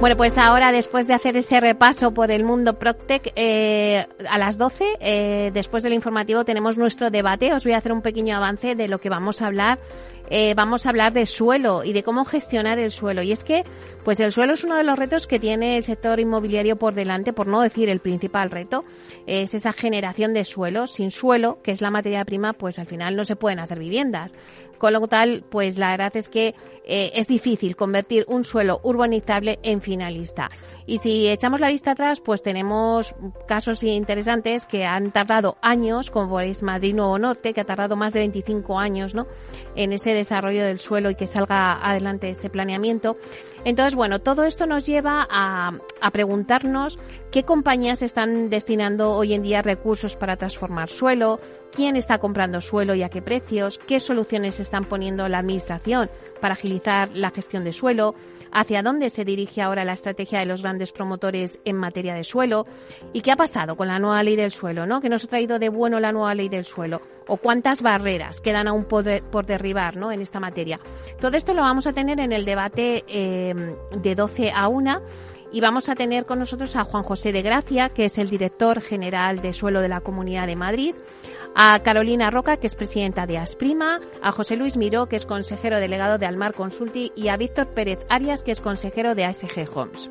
Bueno, 0.00 0.16
pues 0.16 0.38
ahora, 0.38 0.70
después 0.70 1.08
de 1.08 1.14
hacer 1.14 1.36
ese 1.36 1.58
repaso 1.58 2.14
por 2.14 2.30
el 2.30 2.44
mundo 2.44 2.78
Proctec, 2.78 3.32
eh, 3.34 4.06
a 4.30 4.38
las 4.38 4.56
12, 4.56 4.84
eh, 5.00 5.50
después 5.52 5.82
del 5.82 5.92
informativo, 5.92 6.44
tenemos 6.44 6.78
nuestro 6.78 7.10
debate. 7.10 7.52
Os 7.52 7.64
voy 7.64 7.72
a 7.72 7.78
hacer 7.78 7.90
un 7.90 8.00
pequeño 8.00 8.36
avance 8.36 8.76
de 8.76 8.86
lo 8.86 9.00
que 9.00 9.10
vamos 9.10 9.42
a 9.42 9.46
hablar 9.46 9.80
eh, 10.30 10.54
vamos 10.54 10.86
a 10.86 10.90
hablar 10.90 11.12
de 11.12 11.26
suelo 11.26 11.84
y 11.84 11.92
de 11.92 12.02
cómo 12.02 12.24
gestionar 12.24 12.78
el 12.78 12.90
suelo. 12.90 13.22
Y 13.22 13.32
es 13.32 13.44
que, 13.44 13.64
pues 14.04 14.20
el 14.20 14.32
suelo 14.32 14.54
es 14.54 14.64
uno 14.64 14.76
de 14.76 14.84
los 14.84 14.98
retos 14.98 15.26
que 15.26 15.38
tiene 15.38 15.76
el 15.76 15.82
sector 15.82 16.20
inmobiliario 16.20 16.76
por 16.76 16.94
delante, 16.94 17.32
por 17.32 17.46
no 17.46 17.60
decir 17.60 17.88
el 17.88 18.00
principal 18.00 18.50
reto, 18.50 18.84
es 19.26 19.54
esa 19.54 19.72
generación 19.72 20.34
de 20.34 20.44
suelo. 20.44 20.86
Sin 20.86 21.10
suelo, 21.10 21.60
que 21.62 21.72
es 21.72 21.80
la 21.80 21.90
materia 21.90 22.24
prima, 22.24 22.52
pues 22.52 22.78
al 22.78 22.86
final 22.86 23.16
no 23.16 23.24
se 23.24 23.36
pueden 23.36 23.60
hacer 23.60 23.78
viviendas. 23.78 24.34
Con 24.78 24.92
lo 24.92 25.06
tal, 25.08 25.44
pues 25.48 25.76
la 25.76 25.90
verdad 25.90 26.16
es 26.16 26.28
que 26.28 26.54
eh, 26.84 27.10
es 27.14 27.26
difícil 27.26 27.74
convertir 27.74 28.24
un 28.28 28.44
suelo 28.44 28.80
urbanizable 28.84 29.58
en 29.62 29.82
finalista. 29.82 30.50
Y 30.88 30.96
si 30.96 31.28
echamos 31.28 31.60
la 31.60 31.68
vista 31.68 31.90
atrás, 31.90 32.18
pues 32.18 32.42
tenemos 32.42 33.14
casos 33.46 33.82
interesantes 33.82 34.64
que 34.64 34.86
han 34.86 35.12
tardado 35.12 35.58
años, 35.60 36.10
como 36.10 36.40
ejemplo 36.40 36.62
Madrid 36.62 36.94
Nuevo 36.94 37.18
Norte, 37.18 37.52
que 37.52 37.60
ha 37.60 37.64
tardado 37.64 37.94
más 37.94 38.14
de 38.14 38.20
25 38.20 38.78
años 38.78 39.14
¿no? 39.14 39.26
en 39.76 39.92
ese 39.92 40.14
desarrollo 40.14 40.64
del 40.64 40.78
suelo 40.78 41.10
y 41.10 41.14
que 41.14 41.26
salga 41.26 41.74
adelante 41.86 42.30
este 42.30 42.48
planeamiento. 42.48 43.16
Entonces, 43.64 43.94
bueno, 43.94 44.20
todo 44.20 44.44
esto 44.44 44.66
nos 44.66 44.86
lleva 44.86 45.26
a, 45.28 45.72
a 46.00 46.10
preguntarnos 46.10 46.98
qué 47.30 47.44
compañías 47.44 48.02
están 48.02 48.50
destinando 48.50 49.12
hoy 49.12 49.34
en 49.34 49.42
día 49.42 49.62
recursos 49.62 50.16
para 50.16 50.36
transformar 50.36 50.88
suelo, 50.88 51.40
quién 51.74 51.96
está 51.96 52.18
comprando 52.18 52.60
suelo 52.60 52.94
y 52.94 53.02
a 53.02 53.08
qué 53.08 53.22
precios, 53.22 53.78
qué 53.78 54.00
soluciones 54.00 54.60
están 54.60 54.84
poniendo 54.84 55.28
la 55.28 55.38
Administración 55.38 56.10
para 56.40 56.54
agilizar 56.54 57.10
la 57.14 57.30
gestión 57.30 57.64
de 57.64 57.72
suelo, 57.72 58.14
hacia 58.52 58.82
dónde 58.82 59.10
se 59.10 59.24
dirige 59.24 59.62
ahora 59.62 59.84
la 59.84 59.92
estrategia 59.92 60.40
de 60.40 60.46
los 60.46 60.62
grandes 60.62 60.92
promotores 60.92 61.60
en 61.64 61.76
materia 61.76 62.14
de 62.14 62.24
suelo 62.24 62.66
y 63.12 63.20
qué 63.20 63.32
ha 63.32 63.36
pasado 63.36 63.76
con 63.76 63.88
la 63.88 63.98
nueva 63.98 64.22
ley 64.22 64.36
del 64.36 64.50
suelo, 64.50 64.86
¿no? 64.86 65.00
¿Qué 65.00 65.08
nos 65.08 65.24
ha 65.24 65.28
traído 65.28 65.58
de 65.58 65.68
bueno 65.68 66.00
la 66.00 66.12
nueva 66.12 66.34
ley 66.34 66.48
del 66.48 66.64
suelo? 66.64 67.00
¿O 67.26 67.36
cuántas 67.36 67.82
barreras 67.82 68.40
quedan 68.40 68.68
aún 68.68 68.84
por, 68.84 69.22
por 69.24 69.46
derribar 69.46 69.96
¿no? 69.96 70.10
en 70.12 70.20
esta 70.20 70.40
materia? 70.40 70.80
Todo 71.20 71.36
esto 71.36 71.52
lo 71.52 71.62
vamos 71.62 71.86
a 71.86 71.92
tener 71.92 72.20
en 72.20 72.32
el 72.32 72.44
debate 72.44 73.04
eh, 73.06 73.47
de 73.54 74.14
12 74.14 74.52
a 74.54 74.68
1 74.68 75.02
y 75.52 75.60
vamos 75.60 75.88
a 75.88 75.94
tener 75.94 76.26
con 76.26 76.38
nosotros 76.38 76.76
a 76.76 76.84
Juan 76.84 77.02
José 77.02 77.32
de 77.32 77.42
Gracia, 77.42 77.88
que 77.88 78.04
es 78.04 78.18
el 78.18 78.28
director 78.28 78.80
general 78.80 79.40
de 79.40 79.52
suelo 79.52 79.80
de 79.80 79.88
la 79.88 80.00
Comunidad 80.00 80.46
de 80.46 80.56
Madrid, 80.56 80.94
a 81.54 81.80
Carolina 81.82 82.30
Roca, 82.30 82.58
que 82.58 82.66
es 82.66 82.74
presidenta 82.74 83.26
de 83.26 83.38
Asprima, 83.38 84.00
a 84.22 84.32
José 84.32 84.56
Luis 84.56 84.76
Miró, 84.76 85.06
que 85.06 85.16
es 85.16 85.26
consejero 85.26 85.80
delegado 85.80 86.18
de 86.18 86.26
Almar 86.26 86.54
Consulti, 86.54 87.12
y 87.16 87.28
a 87.28 87.36
Víctor 87.36 87.68
Pérez 87.68 87.98
Arias, 88.08 88.42
que 88.42 88.52
es 88.52 88.60
consejero 88.60 89.14
de 89.14 89.24
ASG 89.24 89.68
Homes. 89.74 90.10